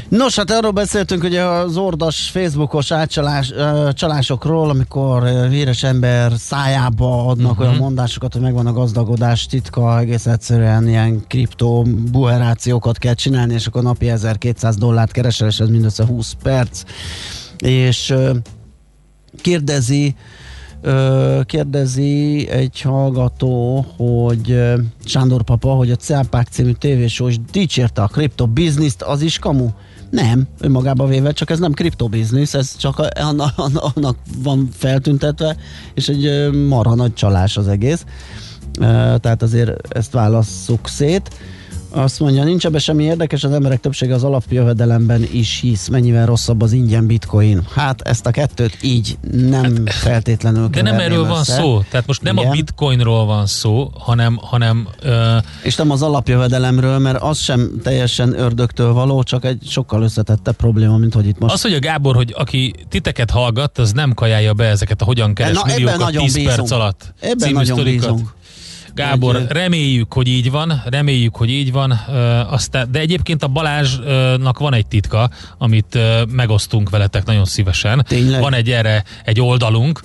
Nos, 0.09 0.37
hát 0.37 0.51
arról 0.51 0.71
beszéltünk 0.71 1.23
ugye 1.23 1.43
az 1.43 1.77
ordas 1.77 2.31
Facebookos 2.31 2.91
átcsalás, 2.91 3.53
csalásokról, 3.93 4.71
amikor 4.71 5.29
híres 5.49 5.83
ember 5.83 6.33
szájába 6.37 7.27
adnak 7.27 7.51
uh-huh. 7.51 7.67
olyan 7.67 7.79
mondásokat, 7.79 8.33
hogy 8.33 8.43
megvan 8.43 8.67
a 8.67 8.73
gazdagodás 8.73 9.47
titka, 9.47 9.99
egész 9.99 10.27
egyszerűen 10.27 10.89
ilyen 10.89 11.25
kripto 11.27 11.83
buherációkat 12.11 12.99
kell 12.99 13.15
csinálni, 13.15 13.55
és 13.55 13.67
akkor 13.67 13.83
napi 13.83 14.09
1200 14.09 14.77
dollárt 14.77 15.13
keresel, 15.13 15.49
és 15.49 15.59
ez 15.61 15.69
mindössze 15.69 16.05
20 16.05 16.33
perc. 16.43 16.83
És 17.59 18.15
kérdezi, 19.43 20.15
kérdezi 21.45 22.49
egy 22.49 22.81
hallgató, 22.81 23.87
hogy 23.97 24.63
Sándor 25.05 25.43
papa, 25.43 25.69
hogy 25.69 25.91
a 25.91 25.97
Cápák 25.97 26.47
című 26.51 26.73
tévésó 26.73 27.29
is 27.29 27.41
dicsérte 27.51 28.03
a 28.03 28.07
kriptobizniszt, 28.07 29.03
az 29.03 29.21
is 29.21 29.39
kamu? 29.39 29.69
Nem, 30.11 30.47
önmagába 30.61 31.07
véve, 31.07 31.33
csak 31.33 31.51
ez 31.51 31.59
nem 31.59 31.73
kriptobiznisz, 31.73 32.55
ez 32.55 32.77
csak 32.77 32.99
annak, 33.15 33.53
annak 33.77 34.17
van 34.43 34.69
feltüntetve, 34.73 35.57
és 35.95 36.09
egy 36.09 36.51
marha 36.69 36.95
nagy 36.95 37.15
csalás 37.15 37.57
az 37.57 37.69
egész. 37.69 38.05
Tehát 39.21 39.43
azért 39.43 39.97
ezt 39.97 40.13
válasszuk 40.13 40.89
szét. 40.89 41.31
Azt 41.91 42.21
mondja, 42.21 42.45
nincs 42.45 42.67
ebben 42.67 42.81
semmi 42.81 43.05
érdekes, 43.05 43.45
az 43.45 43.53
emberek 43.53 43.81
többsége 43.81 44.15
az 44.15 44.25
alapjövedelemben 44.25 45.27
is 45.33 45.59
hisz. 45.61 45.89
Mennyivel 45.89 46.27
rosszabb 46.27 46.63
az 46.63 46.73
ingyen 46.73 47.07
bitcoin? 47.07 47.63
Hát 47.75 48.01
ezt 48.01 48.27
a 48.27 48.31
kettőt 48.31 48.79
így 48.83 49.19
nem 49.31 49.87
feltétlenül 49.87 50.69
De 50.69 50.83
nem 50.83 50.99
erről 50.99 51.27
van 51.27 51.39
össze. 51.39 51.53
szó. 51.53 51.83
Tehát 51.91 52.07
most 52.07 52.23
nem 52.23 52.37
Igen. 52.37 52.49
a 52.49 52.53
bitcoinról 52.53 53.25
van 53.27 53.47
szó, 53.47 53.91
hanem, 53.95 54.39
hanem 54.43 54.89
ö, 55.03 55.37
És 55.63 55.77
nem 55.77 55.91
az 55.91 56.03
alapjövedelemről, 56.03 56.99
mert 56.99 57.23
az 57.23 57.39
sem 57.39 57.71
teljesen 57.83 58.39
ördögtől 58.39 58.93
való, 58.93 59.23
csak 59.23 59.45
egy 59.45 59.63
sokkal 59.69 60.03
összetettebb 60.03 60.57
probléma, 60.57 60.97
mint 60.97 61.15
hogy 61.15 61.27
itt 61.27 61.39
most. 61.39 61.55
az, 61.55 61.63
hogy 61.63 61.73
a 61.73 61.79
Gábor, 61.79 62.15
hogy 62.15 62.35
aki 62.37 62.75
titeket 62.89 63.31
hallgat, 63.31 63.79
az 63.79 63.93
nem 63.93 64.15
kajálja 64.15 64.53
be 64.53 64.65
ezeket 64.65 65.03
a 65.03 65.05
hogyan 65.05 65.35
keres 65.35 65.55
Na, 65.55 65.63
milliókat 65.65 65.99
nagyon 65.99 66.23
10 66.25 66.33
perc 66.45 66.47
bízunk. 66.61 66.71
alatt. 66.71 67.15
Ebben 67.21 67.53
nagyon 67.53 67.85
bízunk. 67.85 68.37
Gábor, 68.95 69.35
Hogy, 69.35 69.47
reméljük, 69.49 70.13
hogy 70.13 70.29
így 70.29 70.51
van, 70.51 70.83
reméljük, 70.87 71.37
hogy 71.37 71.51
így 71.51 71.73
van, 71.73 71.91
aztán, 72.51 72.91
de 72.91 72.99
egyébként 72.99 73.43
a 73.43 73.49
Balázsnak 73.49 74.59
van 74.59 74.75
egy 74.75 74.87
titka, 74.87 75.31
amit 75.59 75.99
megosztunk 76.31 76.91
veletek 76.91 77.25
nagyon 77.25 77.45
szívesen. 77.45 78.05
Tényleg? 78.09 78.41
Van 78.41 78.55
egy 78.55 78.71
erre, 78.71 79.05
egy 79.25 79.41
oldalunk, 79.41 80.01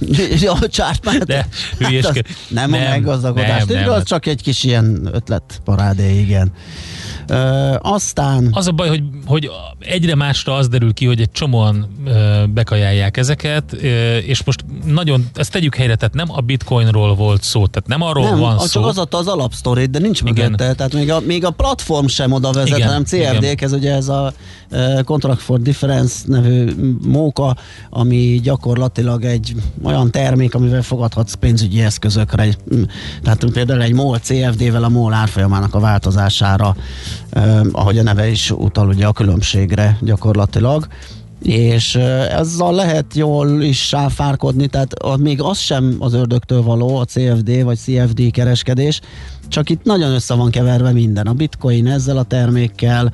ja, 0.40 0.58
csárt 0.68 1.04
már. 1.04 1.18
de 1.18 1.46
hülyeskedj. 1.78 2.28
Hát 2.28 2.36
nem, 2.48 2.70
nem 2.70 2.86
a 2.86 2.88
meggazdagodás. 2.88 3.64
nem, 3.64 3.76
Nem, 3.76 3.84
nem. 3.84 3.94
az 3.94 4.04
csak 4.04 4.26
egy 4.26 4.42
kis 4.42 4.64
ilyen 4.64 5.08
ötlet 5.12 5.60
parádé, 5.64 6.18
igen. 6.18 6.52
Aztán... 7.78 8.48
Az 8.52 8.66
a 8.66 8.72
baj, 8.72 8.88
hogy, 8.88 9.02
hogy 9.26 9.50
egyre 9.78 10.14
másra 10.14 10.54
az 10.54 10.68
derül 10.68 10.92
ki, 10.92 11.06
hogy 11.06 11.20
egy 11.20 11.30
csomóan 11.30 11.86
bekajálják 12.54 13.16
ezeket, 13.16 13.72
és 14.26 14.44
most 14.44 14.64
nagyon, 14.86 15.26
ezt 15.34 15.52
tegyük 15.52 15.74
helyre, 15.74 15.94
tehát 15.94 16.14
nem 16.14 16.30
a 16.30 16.40
bitcoinról 16.40 17.14
volt 17.14 17.42
szó, 17.42 17.66
tehát 17.66 17.88
nem 17.88 18.02
arról 18.02 18.24
nem, 18.24 18.38
van 18.38 18.56
az 18.56 18.70
szó. 18.70 18.80
csak 18.80 18.88
az 18.88 18.98
adta 18.98 19.18
az 19.18 19.26
alapsztorit, 19.26 19.90
de 19.90 19.98
nincs 19.98 20.20
Igen. 20.20 20.34
mögötte. 20.34 20.74
Tehát 20.74 20.92
még 20.94 21.10
a, 21.10 21.20
még 21.20 21.44
a 21.44 21.50
platform 21.50 22.06
sem 22.06 22.32
oda 22.32 22.52
vezet, 22.52 22.76
Igen, 22.76 22.88
hanem. 22.88 23.04
CFD-k, 23.04 23.60
ez 23.62 23.72
ugye 23.72 23.94
ez 23.94 24.08
a 24.08 24.32
Contract 25.04 25.40
for 25.40 25.60
Difference 25.60 26.24
nevű 26.26 26.72
móka, 27.06 27.56
ami 27.90 28.40
gyakorlatilag 28.42 29.24
egy 29.24 29.54
olyan 29.82 30.10
termék, 30.10 30.54
amivel 30.54 30.82
fogadhatsz 30.82 31.34
pénzügyi 31.34 31.80
eszközökre. 31.80 32.48
Mm, 32.74 32.82
Tehát 33.22 33.44
például 33.52 33.82
egy 33.82 33.92
MOL 33.92 34.18
CFD-vel 34.18 34.84
a 34.84 34.88
MOL 34.88 35.12
árfolyamának 35.12 35.74
a 35.74 35.80
változására, 35.80 36.76
ahogy 37.72 37.98
a 37.98 38.02
neve 38.02 38.28
is 38.28 38.50
utal 38.50 38.88
ugye 38.88 39.06
a 39.06 39.12
különbségre 39.12 39.98
gyakorlatilag. 40.00 40.86
És 41.42 41.94
ezzel 42.30 42.72
lehet 42.72 43.14
jól 43.14 43.62
is 43.62 43.86
sáfárkodni, 43.86 44.66
tehát 44.66 45.18
még 45.18 45.42
az 45.42 45.58
sem 45.58 45.96
az 45.98 46.12
ördögtől 46.12 46.62
való, 46.62 46.96
a 46.96 47.04
CFD 47.04 47.62
vagy 47.62 47.78
CFD 47.78 48.30
kereskedés, 48.30 49.00
csak 49.54 49.70
itt 49.70 49.84
nagyon 49.84 50.12
össze 50.12 50.34
van 50.34 50.50
keverve 50.50 50.92
minden. 50.92 51.26
A 51.26 51.32
bitcoin 51.32 51.86
ezzel 51.86 52.16
a 52.16 52.22
termékkel, 52.22 53.12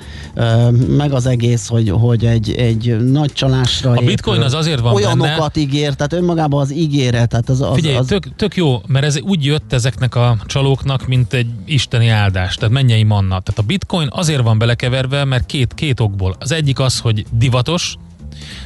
meg 0.88 1.12
az 1.12 1.26
egész, 1.26 1.66
hogy, 1.66 1.88
hogy 1.90 2.24
egy, 2.24 2.54
egy 2.54 2.96
nagy 3.10 3.32
csalásra 3.32 3.90
A 3.90 4.02
bitcoin 4.02 4.40
az 4.40 4.54
azért 4.54 4.80
van 4.80 4.94
Olyanokat 4.94 5.56
ígér, 5.56 5.94
tehát 5.94 6.12
önmagában 6.12 6.60
az 6.60 6.72
ígéret, 6.72 7.28
tehát 7.28 7.48
az, 7.48 7.60
az, 7.60 7.74
Figyelj, 7.74 7.96
az 7.96 8.06
tök, 8.06 8.36
tök 8.36 8.56
jó, 8.56 8.80
mert 8.86 9.04
ez 9.04 9.20
úgy 9.20 9.44
jött 9.44 9.72
ezeknek 9.72 10.14
a 10.14 10.36
csalóknak, 10.46 11.06
mint 11.06 11.32
egy 11.32 11.46
isteni 11.64 12.08
áldás, 12.08 12.54
tehát 12.54 12.74
mennyei 12.74 13.02
manna. 13.02 13.40
Tehát 13.40 13.58
a 13.58 13.62
bitcoin 13.62 14.08
azért 14.10 14.42
van 14.42 14.58
belekeverve, 14.58 15.24
mert 15.24 15.46
két, 15.46 15.74
két 15.74 16.00
okból. 16.00 16.36
Az 16.38 16.52
egyik 16.52 16.78
az, 16.78 16.98
hogy 16.98 17.24
divatos, 17.32 17.96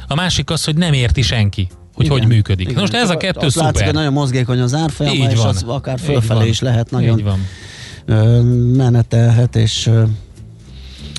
a 0.07 0.15
másik 0.15 0.49
az, 0.49 0.63
hogy 0.63 0.75
nem 0.75 0.93
érti 0.93 1.21
senki, 1.21 1.67
hogy 1.95 2.05
Igen, 2.05 2.17
hogy 2.17 2.27
működik. 2.27 2.61
igen. 2.61 2.73
Na 2.75 2.79
most 2.81 2.93
ez 2.93 3.09
a 3.09 3.17
kettő 3.17 3.45
azt 3.45 3.55
Látszik, 3.55 3.65
szuper. 3.75 3.85
hogy 3.85 3.93
nagyon 3.93 4.13
mozgékony 4.13 4.59
az 4.59 4.73
árfolyama, 4.73 5.15
Így 5.25 5.31
és 5.31 5.37
van. 5.37 5.47
az 5.47 5.63
akár 5.67 5.99
fölfelé 5.99 6.47
is 6.47 6.59
lehet 6.59 6.91
nagyon 6.91 7.17
Így 7.19 7.23
van. 7.25 7.39
menetelhet, 8.75 9.55
és, 9.55 9.89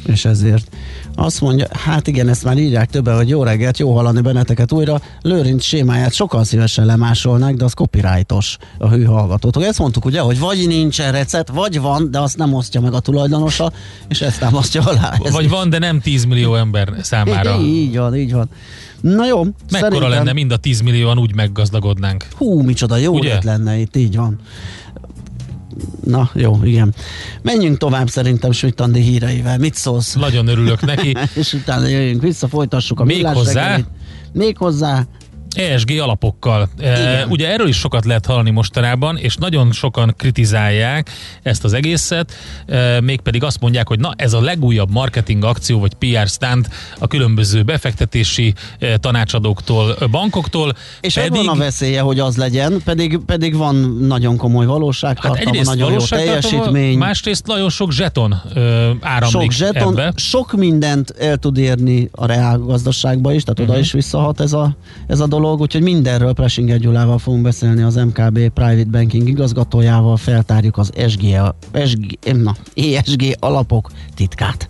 és 0.06 0.24
ezért 0.24 0.76
azt 1.16 1.40
mondja, 1.40 1.66
hát 1.72 2.06
igen, 2.06 2.28
ezt 2.28 2.44
már 2.44 2.58
írják 2.58 2.90
többen, 2.90 3.16
hogy 3.16 3.28
jó 3.28 3.42
reggelt, 3.42 3.78
jó 3.78 3.94
hallani 3.94 4.20
benneteket 4.20 4.72
újra. 4.72 5.00
Lőrinc 5.22 5.62
sémáját 5.64 6.12
sokkal 6.12 6.44
szívesen 6.44 6.86
lemásolnák, 6.86 7.54
de 7.54 7.64
az 7.64 7.72
copyrightos 7.72 8.56
a 8.78 8.88
hű 8.88 9.04
hallgatótok. 9.04 9.62
Ezt 9.62 9.78
mondtuk 9.78 10.04
ugye, 10.04 10.20
hogy 10.20 10.38
vagy 10.38 10.66
nincsen 10.66 11.12
recept, 11.12 11.50
vagy 11.50 11.80
van, 11.80 12.10
de 12.10 12.18
azt 12.20 12.36
nem 12.36 12.52
osztja 12.54 12.80
meg 12.80 12.92
a 12.92 13.00
tulajdonosa, 13.00 13.72
és 14.08 14.20
ezt 14.20 14.38
támasztja 14.38 14.82
alá. 14.82 15.14
Ez 15.22 15.32
Vagy 15.32 15.48
van, 15.48 15.70
de 15.70 15.78
nem 15.78 16.00
10 16.00 16.24
millió 16.24 16.54
ember 16.54 16.92
számára. 17.02 17.60
Így 17.60 17.96
van, 17.96 18.16
így 18.16 18.32
van. 18.32 18.48
Na 19.00 19.26
jó, 19.26 19.42
Mekkora 19.42 19.54
szerintem- 19.70 20.08
lenne 20.08 20.32
mind 20.32 20.52
a 20.52 20.56
10 20.56 20.80
millióan 20.80 21.18
úgy 21.18 21.34
meggazdagodnánk. 21.34 22.26
Hú, 22.36 22.60
micsoda 22.62 22.96
jó 22.96 23.14
Ugye? 23.14 23.38
lenne 23.42 23.76
itt, 23.76 23.96
így 23.96 24.16
van. 24.16 24.38
Na, 26.04 26.30
jó, 26.34 26.58
igen. 26.64 26.94
Menjünk 27.42 27.78
tovább 27.78 28.08
szerintem 28.08 28.52
Schmidt 28.52 28.80
Andi 28.80 29.00
híreivel. 29.00 29.58
Mit 29.58 29.74
szólsz? 29.74 30.14
Nagyon 30.14 30.46
örülök 30.46 30.80
neki. 30.80 31.16
És 31.34 31.52
utána 31.52 31.86
jöjjünk 31.86 32.22
vissza, 32.22 32.48
folytassuk 32.48 33.00
a 33.00 33.04
Még 33.04 33.26
hozzá? 33.26 33.78
Még 34.32 34.56
hozzá. 34.56 35.06
ESG 35.56 35.90
alapokkal. 36.00 36.68
E, 36.78 37.00
Igen. 37.00 37.28
ugye 37.28 37.50
erről 37.50 37.68
is 37.68 37.76
sokat 37.76 38.04
lehet 38.04 38.26
hallani 38.26 38.50
mostanában, 38.50 39.16
és 39.16 39.36
nagyon 39.36 39.72
sokan 39.72 40.14
kritizálják 40.16 41.10
ezt 41.42 41.64
az 41.64 41.72
egészet, 41.72 42.32
e, 42.66 43.00
mégpedig 43.00 43.42
azt 43.44 43.60
mondják, 43.60 43.88
hogy 43.88 43.98
na 44.00 44.10
ez 44.16 44.32
a 44.32 44.40
legújabb 44.40 44.90
marketing 44.90 45.44
akció, 45.44 45.78
vagy 45.80 45.94
PR 45.94 46.26
stunt 46.28 46.68
a 46.98 47.06
különböző 47.06 47.62
befektetési 47.62 48.54
e, 48.78 48.96
tanácsadóktól, 48.96 49.96
bankoktól. 50.10 50.72
És 51.00 51.14
pedig, 51.14 51.44
van 51.44 51.48
a 51.48 51.54
veszélye, 51.58 52.00
hogy 52.00 52.18
az 52.20 52.36
legyen, 52.36 52.80
pedig, 52.84 53.18
pedig 53.26 53.56
van 53.56 53.74
nagyon 54.00 54.36
komoly 54.36 54.66
valóságtartalma, 54.66 55.36
hát 55.38 55.46
egyrészt 55.46 55.66
nagyon 55.70 55.82
jó 55.90 55.94
valóságtartalma, 55.94 56.40
teljesítmény. 56.40 56.98
másrészt 56.98 57.46
nagyon 57.46 57.70
sok 57.70 57.92
zseton 57.92 58.34
ö, 58.54 58.90
áramlik 59.00 59.50
sok 59.50 59.52
zseton, 59.52 59.92
ebbe. 59.98 60.12
sok 60.16 60.52
mindent 60.52 61.10
el 61.10 61.36
tud 61.36 61.56
érni 61.58 62.08
a 62.12 62.26
reál 62.26 62.58
gazdaságba 62.58 63.32
is, 63.32 63.42
tehát 63.42 63.58
Mhm. 63.60 63.70
oda 63.70 63.78
is 63.78 63.92
visszahat 63.92 64.40
ez 64.40 64.52
a, 64.52 64.76
ez 65.06 65.20
a 65.20 65.26
dolog, 65.26 65.45
úgyhogy 65.54 65.82
mindenről 65.82 66.32
Presinger 66.32 66.78
Gyulával 66.78 67.18
fogunk 67.18 67.42
beszélni 67.42 67.82
az 67.82 67.94
MKB 67.94 68.38
Private 68.48 68.90
Banking 68.90 69.28
igazgatójával, 69.28 70.16
feltárjuk 70.16 70.78
az 70.78 70.90
SG, 71.08 71.36
SG, 71.84 72.18
na, 72.42 72.54
ESG 72.74 73.36
alapok 73.38 73.90
titkát. 74.14 74.68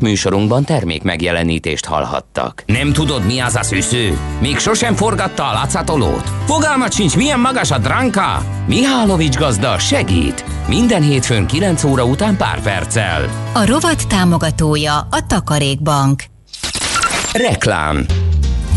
Műsorunkban 0.00 0.64
termék 0.64 1.02
megjelenítést 1.02 1.84
hallhattak. 1.84 2.62
Nem 2.66 2.92
tudod, 2.92 3.26
mi 3.26 3.38
az 3.38 3.54
a 3.54 3.62
szűző? 3.62 4.18
Még 4.40 4.58
sosem 4.58 4.94
forgatta 4.94 5.48
a 5.48 5.52
látszatolót? 5.52 6.28
Fogalmat 6.46 6.92
sincs, 6.92 7.16
milyen 7.16 7.40
magas 7.40 7.70
a 7.70 7.78
dránka? 7.78 8.42
Mihálovics 8.66 9.36
gazda 9.36 9.78
segít! 9.78 10.44
Minden 10.68 11.02
hétfőn 11.02 11.46
9 11.46 11.84
óra 11.84 12.04
után 12.04 12.36
pár 12.36 12.62
perccel. 12.62 13.50
A 13.54 13.66
rovat 13.66 14.08
támogatója 14.08 14.96
a 14.98 15.26
Takarékbank. 15.26 16.22
Reklám 17.32 18.06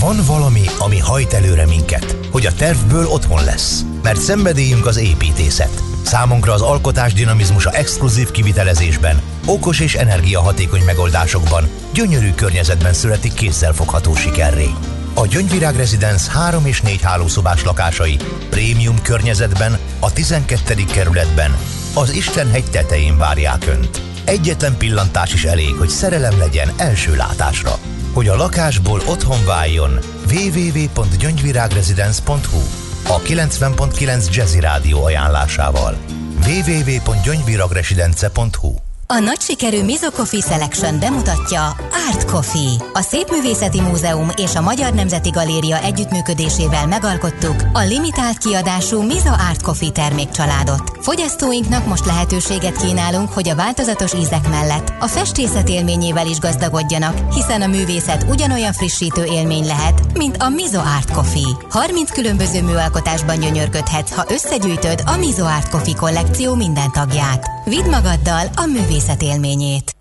Van 0.02 0.18
valami, 0.26 0.61
ami 0.80 0.99
hajt 0.99 1.34
előre 1.34 1.65
minket, 1.65 2.18
hogy 2.32 2.45
a 2.45 2.53
tervből 2.53 3.06
otthon 3.06 3.44
lesz. 3.44 3.82
Mert 4.03 4.22
szenvedélyünk 4.22 4.86
az 4.86 4.98
építészet. 4.98 5.84
Számunkra 6.06 6.53
az 6.53 6.61
alkotás 6.61 7.14
dinamizmusa 7.14 7.72
exkluzív 7.72 8.32
kivitelezésben, 8.32 9.22
okos 9.45 9.80
és 9.80 9.95
energiahatékony 9.95 10.84
megoldásokban, 10.84 11.69
gyönyörű 11.94 12.32
környezetben 12.32 12.94
születik 12.94 13.34
kézzelfogható 13.34 14.15
sikerré. 14.15 14.69
A 15.14 15.28
Gyöngyvirág 15.28 15.76
Residence 15.76 16.32
3 16.32 16.65
és 16.65 16.82
4 16.82 17.02
hálószobás 17.02 17.64
lakásai 17.64 18.18
prémium 18.49 19.02
környezetben, 19.02 19.78
a 19.99 20.14
12. 20.14 20.86
kerületben, 20.91 21.57
az 21.94 22.14
Istenhegy 22.14 22.69
tetején 22.72 23.18
várják 23.18 23.68
Önt. 23.68 24.02
Egyetlen 24.23 24.78
pillantás 24.78 25.34
is 25.34 25.44
elég, 25.44 25.73
hogy 25.73 25.90
szerelem 25.90 26.38
legyen 26.38 26.72
első 26.78 27.15
látásra. 27.15 27.80
Hogy 28.14 28.28
a 28.28 28.36
lakásból 28.36 29.02
otthon 29.08 29.46
váljon, 29.46 30.00
www.gyöngyvirágresidence.hu 30.32 32.62
a 33.08 33.20
90.9 33.20 34.36
Jazzy 34.36 34.60
Rádió 34.60 35.04
ajánlásával. 35.04 35.98
www.gyöngyviragresidenце.hu 36.46 38.91
A 39.14 39.20
nagy 39.20 39.42
sikerű 39.42 39.84
Mizo 39.84 40.12
Coffee 40.12 40.42
Selection 40.42 41.00
bemutatja 41.00 41.76
Art 42.10 42.26
Coffee. 42.26 42.90
A 42.94 43.02
Szépművészeti 43.02 43.82
Múzeum 43.82 44.30
és 44.36 44.56
a 44.56 44.62
Magyar 44.62 44.94
Nemzeti 44.94 45.30
Galéria 45.30 45.82
együttműködésével 45.82 46.88
megalkottuk 46.88 47.56
a 47.74 47.80
limitált 47.80 48.38
kiadású 48.38 49.02
Mizo 49.02 49.30
Art 49.30 49.62
Coffee 49.62 49.90
termékcsaládot. 49.90 50.92
Fogyasztóinknak 51.02 51.86
most 51.88 52.06
lehetőséget 52.06 52.78
kínálunk, 52.78 53.32
hogy 53.32 53.50
a 53.50 53.56
változatos 53.56 54.14
ízek 54.14 54.50
mellett 54.50 54.94
a 55.00 55.08
festészet 55.08 55.70
élményével 55.70 56.28
is 56.28 56.40
gazdagodjanak, 56.40 57.34
hiszen 57.34 57.62
a 57.62 57.68
művészet 57.68 58.26
ugyanolyan 58.30 58.74
frissítő 58.74 59.24
élmény 59.24 59.66
lehet, 59.66 60.18
mint 60.18 60.38
a 60.38 60.50
Mizo 60.50 60.80
Art 60.80 61.12
Coffee. 61.12 61.58
30 61.70 62.12
különböző 62.12 62.64
műalkotásban 62.64 63.40
gyönyörködhetsz, 63.40 64.14
ha 64.14 64.26
összegyűjtöd 64.28 65.04
a 65.06 65.18
Mizo 65.18 65.46
Art 65.46 65.70
Coffee 65.70 65.96
kollekció 65.96 66.56
minden 66.56 66.92
tagját. 66.92 67.61
Vidd 67.66 67.90
magaddal 67.90 68.48
a 68.56 68.66
művészet 68.66 69.22
élményét. 69.22 69.96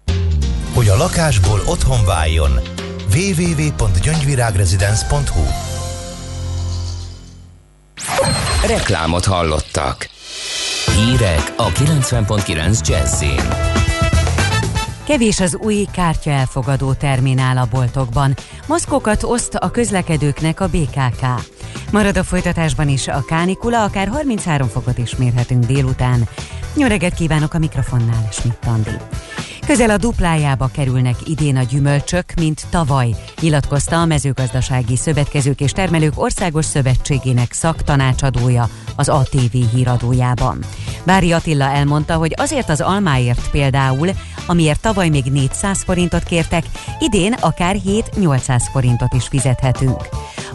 Hogy 0.75 0.89
a 0.89 0.97
lakásból 0.97 1.61
otthon 1.67 2.05
váljon. 2.05 2.51
www.gyöngyvirágresidence.hu 3.15 5.43
Reklámot 8.67 9.25
hallottak. 9.25 10.09
Hírek 10.97 11.53
a 11.57 11.69
90.9 11.69 12.89
Jazzin. 12.89 13.49
Kevés 15.05 15.41
az 15.41 15.57
új 15.57 15.87
kártya 15.93 16.31
elfogadó 16.31 16.93
terminál 16.93 17.57
a 17.57 17.69
boltokban. 17.71 18.35
Maszkokat 18.67 19.23
oszt 19.23 19.55
a 19.55 19.71
közlekedőknek 19.71 20.61
a 20.61 20.69
BKK. 20.69 21.27
Marad 21.93 22.17
a 22.17 22.25
folytatásban 22.25 22.89
is 22.89 23.09
a 23.09 23.25
kánikula, 23.27 23.83
akár 23.83 24.09
33 24.09 24.69
fokot 24.69 24.99
is 24.99 25.17
mérhetünk 25.17 25.65
délután. 25.65 26.29
Jó 26.77 26.87
reggelt 26.87 27.15
kívánok 27.15 27.55
a 27.55 27.59
mikrofonnál, 27.59 28.29
Schmidt 28.31 28.67
Andi. 28.67 28.91
Közel 29.71 29.91
a 29.91 29.97
duplájába 29.97 30.71
kerülnek 30.73 31.17
idén 31.25 31.57
a 31.57 31.63
gyümölcsök, 31.63 32.25
mint 32.37 32.67
tavaly, 32.71 33.09
nyilatkozta 33.41 34.01
a 34.01 34.05
mezőgazdasági 34.05 34.97
szövetkezők 34.97 35.61
és 35.61 35.73
termelők 35.73 36.13
országos 36.15 36.65
szövetségének 36.65 37.53
szaktanácsadója 37.53 38.69
az 38.97 39.09
ATV 39.09 39.57
híradójában. 39.75 40.59
Bári 41.05 41.33
Attila 41.33 41.65
elmondta, 41.65 42.15
hogy 42.15 42.35
azért 42.37 42.69
az 42.69 42.81
almáért 42.81 43.51
például, 43.51 44.09
amiért 44.47 44.81
tavaly 44.81 45.09
még 45.09 45.25
400 45.25 45.83
forintot 45.83 46.23
kértek, 46.23 46.65
idén 46.99 47.33
akár 47.33 47.77
7-800 47.87 48.63
forintot 48.73 49.15
is 49.15 49.29
fizethetünk. 49.29 50.09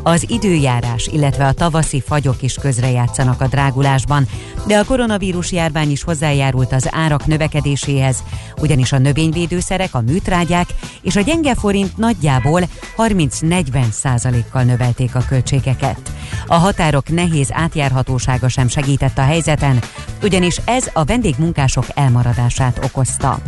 Az 0.03 0.25
időjárás, 0.29 1.07
illetve 1.07 1.45
a 1.45 1.53
tavaszi 1.53 2.01
fagyok 2.01 2.41
is 2.41 2.53
közrejátszanak 2.53 3.41
a 3.41 3.47
drágulásban, 3.47 4.27
de 4.67 4.77
a 4.77 4.83
koronavírus 4.83 5.51
járvány 5.51 5.91
is 5.91 6.03
hozzájárult 6.03 6.73
az 6.73 6.87
árak 6.91 7.25
növekedéséhez, 7.25 8.23
ugyanis 8.57 8.91
a 8.91 8.97
növényvédőszerek, 9.05 9.93
a 9.95 10.01
műtrágyák 10.01 10.67
és 11.01 11.15
a 11.15 11.21
gyenge 11.21 11.55
forint 11.55 11.97
nagyjából 11.97 12.61
30-40 12.97 13.89
százalékkal 13.89 14.63
növelték 14.63 15.15
a 15.15 15.25
költségeket. 15.27 16.11
A 16.47 16.55
határok 16.55 17.09
nehéz 17.09 17.49
átjárhatósága 17.51 18.49
sem 18.49 18.67
segített 18.67 19.17
a 19.17 19.21
helyzeten, 19.21 19.79
ugyanis 20.21 20.57
ez 20.65 20.89
a 20.93 21.03
vendégmunkások 21.03 21.85
elmaradását 21.93 22.79
okozta. 22.83 23.39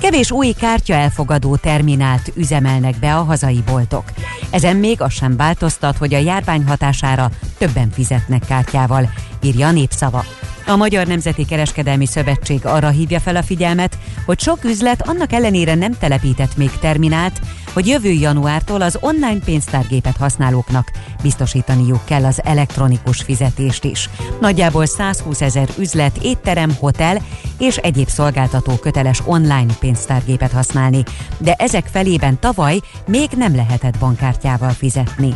Kevés 0.00 0.30
új 0.30 0.52
kártya 0.52 0.94
elfogadó 0.94 1.56
terminált 1.56 2.32
üzemelnek 2.34 2.98
be 2.98 3.16
a 3.16 3.22
hazai 3.22 3.62
boltok. 3.66 4.04
Ezen 4.50 4.76
még 4.76 5.00
az 5.00 5.12
sem 5.12 5.36
változtat, 5.36 5.96
hogy 5.96 6.14
a 6.14 6.18
járvány 6.18 6.64
hatására 6.66 7.30
többen 7.58 7.90
fizetnek 7.90 8.42
kártyával, 8.46 9.10
írja 9.42 9.66
a 9.66 9.70
népszava. 9.70 10.24
A 10.70 10.76
Magyar 10.76 11.06
Nemzeti 11.06 11.44
Kereskedelmi 11.44 12.06
Szövetség 12.06 12.66
arra 12.66 12.88
hívja 12.88 13.20
fel 13.20 13.36
a 13.36 13.42
figyelmet, 13.42 13.98
hogy 14.26 14.40
sok 14.40 14.64
üzlet 14.64 15.08
annak 15.08 15.32
ellenére 15.32 15.74
nem 15.74 15.92
telepített 15.98 16.56
még 16.56 16.70
terminált, 16.80 17.40
hogy 17.72 17.86
jövő 17.86 18.10
januártól 18.10 18.82
az 18.82 18.98
online 19.00 19.38
pénztárgépet 19.44 20.16
használóknak 20.16 20.90
biztosítaniuk 21.22 22.04
kell 22.04 22.24
az 22.24 22.40
elektronikus 22.44 23.22
fizetést 23.22 23.84
is. 23.84 24.08
Nagyjából 24.40 24.86
120 24.86 25.40
ezer 25.40 25.68
üzlet, 25.78 26.16
étterem, 26.22 26.76
hotel 26.78 27.22
és 27.58 27.76
egyéb 27.76 28.08
szolgáltató 28.08 28.76
köteles 28.76 29.22
online 29.24 29.74
pénztárgépet 29.80 30.52
használni, 30.52 31.02
de 31.38 31.54
ezek 31.54 31.86
felében 31.86 32.38
tavaly 32.38 32.80
még 33.06 33.28
nem 33.36 33.54
lehetett 33.54 33.98
bankkártyával 33.98 34.70
fizetni. 34.70 35.34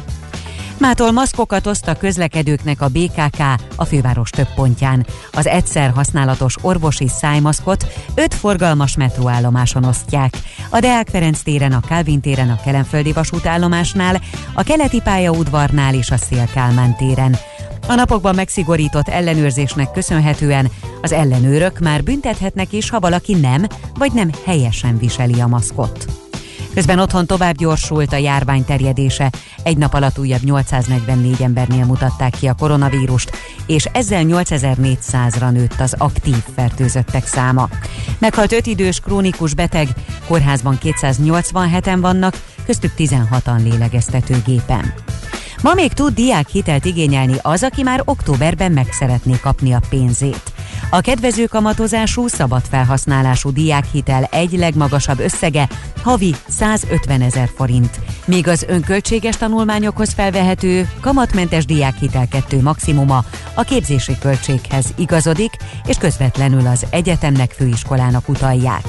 Mától 0.79 1.11
maszkokat 1.11 1.67
oszt 1.67 1.89
a 1.89 1.95
közlekedőknek 1.95 2.81
a 2.81 2.89
BKK 2.89 3.41
a 3.77 3.85
főváros 3.85 4.31
több 4.31 4.49
pontján. 4.55 5.07
Az 5.33 5.47
egyszer 5.47 5.91
használatos 5.91 6.57
orvosi 6.61 7.09
szájmaszkot 7.09 7.87
öt 8.15 8.35
forgalmas 8.35 8.97
metróállomáson 8.97 9.85
osztják. 9.85 10.39
A 10.71 10.81
Deák 10.81 11.09
Ferenc 11.09 11.43
téren, 11.43 11.73
a 11.73 11.81
Kálvin 11.81 12.21
téren, 12.21 12.51
a 12.51 12.61
Kelenföldi 12.65 13.13
vasútállomásnál, 13.13 14.21
a 14.55 14.63
Keleti 14.63 15.01
pályaudvarnál 15.01 15.95
és 15.95 16.11
a 16.11 16.17
Szél-Kálmán 16.17 16.97
téren. 16.97 17.37
A 17.89 17.95
napokban 17.95 18.35
megszigorított 18.35 19.09
ellenőrzésnek 19.09 19.91
köszönhetően 19.91 20.71
az 21.03 21.13
ellenőrök 21.13 21.79
már 21.79 22.03
büntethetnek 22.03 22.73
is, 22.73 22.91
ha 22.91 23.01
valaki 23.01 23.35
nem, 23.35 23.67
vagy 23.95 24.13
nem 24.13 24.31
helyesen 24.45 24.99
viseli 24.99 25.41
a 25.41 25.47
maszkot. 25.47 26.24
Közben 26.75 26.99
otthon 26.99 27.27
tovább 27.27 27.57
gyorsult 27.57 28.13
a 28.13 28.17
járvány 28.17 28.65
terjedése. 28.65 29.33
Egy 29.63 29.77
nap 29.77 29.95
alatt 29.95 30.19
újabb 30.19 30.43
844 30.43 31.43
embernél 31.43 31.85
mutatták 31.85 32.35
ki 32.39 32.47
a 32.47 32.55
koronavírust, 32.55 33.31
és 33.67 33.85
ezzel 33.85 34.23
8400-ra 34.27 35.51
nőtt 35.51 35.81
az 35.81 35.95
aktív 35.99 36.43
fertőzöttek 36.55 37.27
száma. 37.27 37.69
Meghalt 38.19 38.53
5 38.53 38.67
idős 38.67 39.01
krónikus 39.01 39.55
beteg, 39.55 39.89
kórházban 40.27 40.79
287-en 40.83 41.99
vannak, 42.01 42.43
köztük 42.67 42.93
16-an 42.99 43.63
lélegeztetőgépen. 43.63 44.95
Ma 45.63 45.75
még 45.75 45.93
tud 45.93 46.15
diák 46.15 46.49
hitelt 46.49 46.85
igényelni 46.85 47.37
az, 47.43 47.63
aki 47.63 47.83
már 47.83 48.03
októberben 48.05 48.73
meg 48.73 48.87
szeretné 48.91 49.35
kapni 49.43 49.73
a 49.73 49.81
pénzét. 49.89 50.54
A 50.91 51.01
kedvező 51.01 51.45
kamatozású, 51.45 52.27
szabad 52.27 52.63
felhasználású 52.71 53.51
diákhitel 53.51 54.25
egy 54.31 54.53
legmagasabb 54.53 55.19
összege 55.19 55.69
havi 56.03 56.35
150 56.49 57.21
ezer 57.21 57.51
forint, 57.57 58.01
míg 58.25 58.49
az 58.49 58.65
önköltséges 58.69 59.37
tanulmányokhoz 59.37 60.13
felvehető 60.13 60.89
kamatmentes 61.01 61.65
diákhitel 61.65 62.29
kettő 62.29 62.63
maximuma 62.63 63.25
a 63.55 63.63
képzési 63.63 64.19
költséghez 64.19 64.87
igazodik, 64.97 65.57
és 65.87 65.97
közvetlenül 65.97 66.67
az 66.67 66.87
egyetemnek 66.91 67.51
főiskolának 67.51 68.29
utalják. 68.29 68.85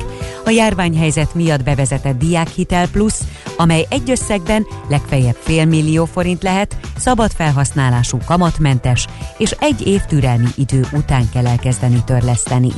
A 0.46 0.50
járványhelyzet 0.50 1.36
miatt 1.36 1.64
bevezetett 1.64 2.18
diákhitel 2.18 2.88
plusz, 2.88 3.22
amely 3.58 3.86
egy 3.90 4.10
összegben 4.10 4.66
legfeljebb 4.90 5.38
fél 5.40 5.66
millió 5.66 6.06
forint 6.06 6.44
lehet, 6.44 6.78
szabad 6.98 7.32
felhasználású 7.32 8.18
kamatmentes, 8.26 9.08
és 9.38 9.52
egy 9.60 9.88
év 9.88 10.02
türelmi 10.02 10.48
idő 10.56 10.86
után 10.92 11.30
kell 11.30 11.48
elkezdeni 11.48 11.85
törleszteni. 12.06 12.72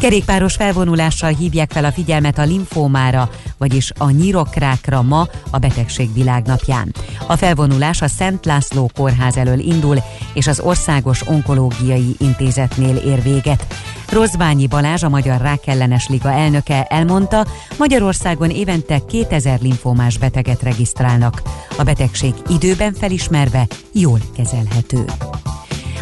Kerékpáros 0.00 0.54
felvonulással 0.54 1.30
hívják 1.30 1.70
fel 1.70 1.84
a 1.84 1.92
figyelmet 1.92 2.38
a 2.38 2.44
linfómára, 2.44 3.30
vagyis 3.58 3.92
a 3.98 4.10
nyirokrákra 4.10 5.02
ma 5.02 5.28
a 5.50 5.58
betegség 5.58 6.12
világnapján. 6.12 6.94
A 7.26 7.36
felvonulás 7.36 8.02
a 8.02 8.08
Szent 8.08 8.44
László 8.44 8.90
kórház 8.94 9.36
elől 9.36 9.58
indul, 9.58 9.96
és 10.32 10.46
az 10.46 10.60
Országos 10.60 11.28
Onkológiai 11.28 12.14
Intézetnél 12.18 12.96
ér 12.96 13.22
véget. 13.22 13.66
Rozbányi 14.10 14.66
Balázs, 14.66 15.02
a 15.02 15.08
Magyar 15.08 15.40
Rákellenes 15.40 16.08
Liga 16.08 16.32
elnöke 16.32 16.84
elmondta, 16.84 17.46
Magyarországon 17.78 18.50
évente 18.50 19.00
2000 19.08 19.60
linfómás 19.60 20.18
beteget 20.18 20.62
regisztrálnak. 20.62 21.42
A 21.78 21.82
betegség 21.82 22.34
időben 22.48 22.94
felismerve 22.94 23.66
jól 23.92 24.20
kezelhető. 24.36 25.04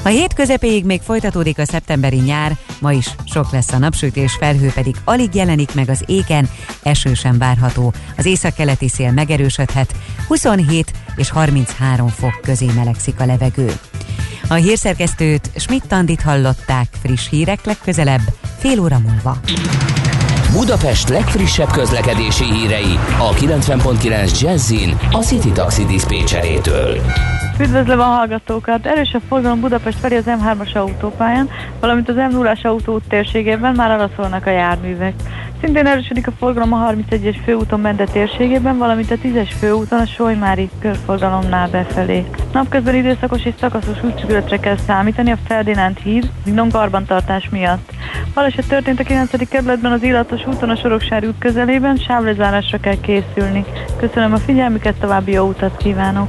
A 0.03 0.09
hét 0.09 0.33
közepéig 0.33 0.85
még 0.85 1.01
folytatódik 1.01 1.59
a 1.59 1.65
szeptemberi 1.65 2.17
nyár, 2.17 2.57
ma 2.81 2.93
is 2.93 3.15
sok 3.25 3.53
lesz 3.53 3.73
a 3.73 3.79
napsütés, 3.79 4.37
felhő 4.41 4.71
pedig 4.75 4.97
alig 5.05 5.35
jelenik 5.35 5.75
meg 5.75 5.89
az 5.89 6.03
éken, 6.07 6.51
eső 6.83 7.15
sem 7.15 7.39
várható. 7.39 7.93
Az 8.17 8.27
északkeleti 8.27 8.89
szél 8.89 9.13
megerősödhet, 9.13 9.95
27 10.27 10.93
és 11.17 11.31
33 11.31 12.09
fok 12.09 12.41
közé 12.43 12.67
melegszik 12.75 13.21
a 13.21 13.27
levegő. 13.27 13.73
A 14.49 14.55
hírszerkesztőt 14.55 15.51
Schmidt-Tandit 15.57 16.23
hallották, 16.23 16.89
friss 17.03 17.29
hírek 17.29 17.65
legközelebb, 17.65 18.23
fél 18.59 18.81
óra 18.81 18.99
múlva. 18.99 19.41
Budapest 20.53 21.09
legfrissebb 21.09 21.71
közlekedési 21.71 22.45
hírei 22.45 22.99
a 23.19 23.35
90.9 23.35 24.41
Jazzin 24.41 24.99
a 25.11 25.19
City 25.19 25.51
Taxi 25.53 25.85
Dispécsejétől. 25.85 27.01
Üdvözlöm 27.61 28.01
a 28.01 28.03
hallgatókat! 28.03 28.87
Erősebb 28.87 29.23
forgalom 29.29 29.61
Budapest 29.61 29.99
felé 29.99 30.17
az 30.17 30.25
M3-as 30.27 30.73
autópályán, 30.73 31.49
valamint 31.81 32.09
az 32.09 32.15
M0-as 32.19 32.63
autóút 32.63 33.03
térségében 33.09 33.75
már 33.75 33.91
arra 33.91 34.11
szólnak 34.17 34.47
a 34.47 34.51
járművek. 34.51 35.15
Szintén 35.61 35.87
erősödik 35.87 36.27
a 36.27 36.33
forgalom 36.39 36.73
a 36.73 36.91
31-es 36.91 37.37
főúton 37.45 37.81
Mende 37.81 38.05
térségében, 38.05 38.79
valamint 38.79 39.11
a 39.11 39.15
10-es 39.15 39.51
főúton 39.59 39.99
a 39.99 40.07
Solymári 40.07 40.71
körforgalomnál 40.81 41.69
befelé. 41.69 42.25
Napközben 42.53 42.95
időszakos 42.95 43.45
és 43.45 43.55
szakaszos 43.61 44.03
útszűkületre 44.03 44.59
kell 44.59 44.77
számítani 44.87 45.31
a 45.31 45.39
Ferdinánd 45.47 45.99
híd, 45.99 46.31
Vignon 46.45 46.71
karbantartás 46.71 47.49
miatt. 47.51 47.91
Baleset 48.35 48.69
történt 48.69 49.01
a 49.01 49.05
9. 49.05 49.49
kerületben 49.49 49.93
az 49.93 50.03
illatos 50.03 50.47
úton 50.47 50.71
a 50.71 50.77
Soroksári 50.77 51.27
út 51.27 51.39
közelében, 51.39 51.97
sávlezárásra 51.97 52.81
kell 52.81 53.01
készülni. 53.01 53.65
Köszönöm 53.97 54.33
a 54.33 54.39
figyelmüket, 54.39 54.95
további 55.01 55.33
jó 55.33 55.49
utat 55.49 55.77
kívánok! 55.77 56.29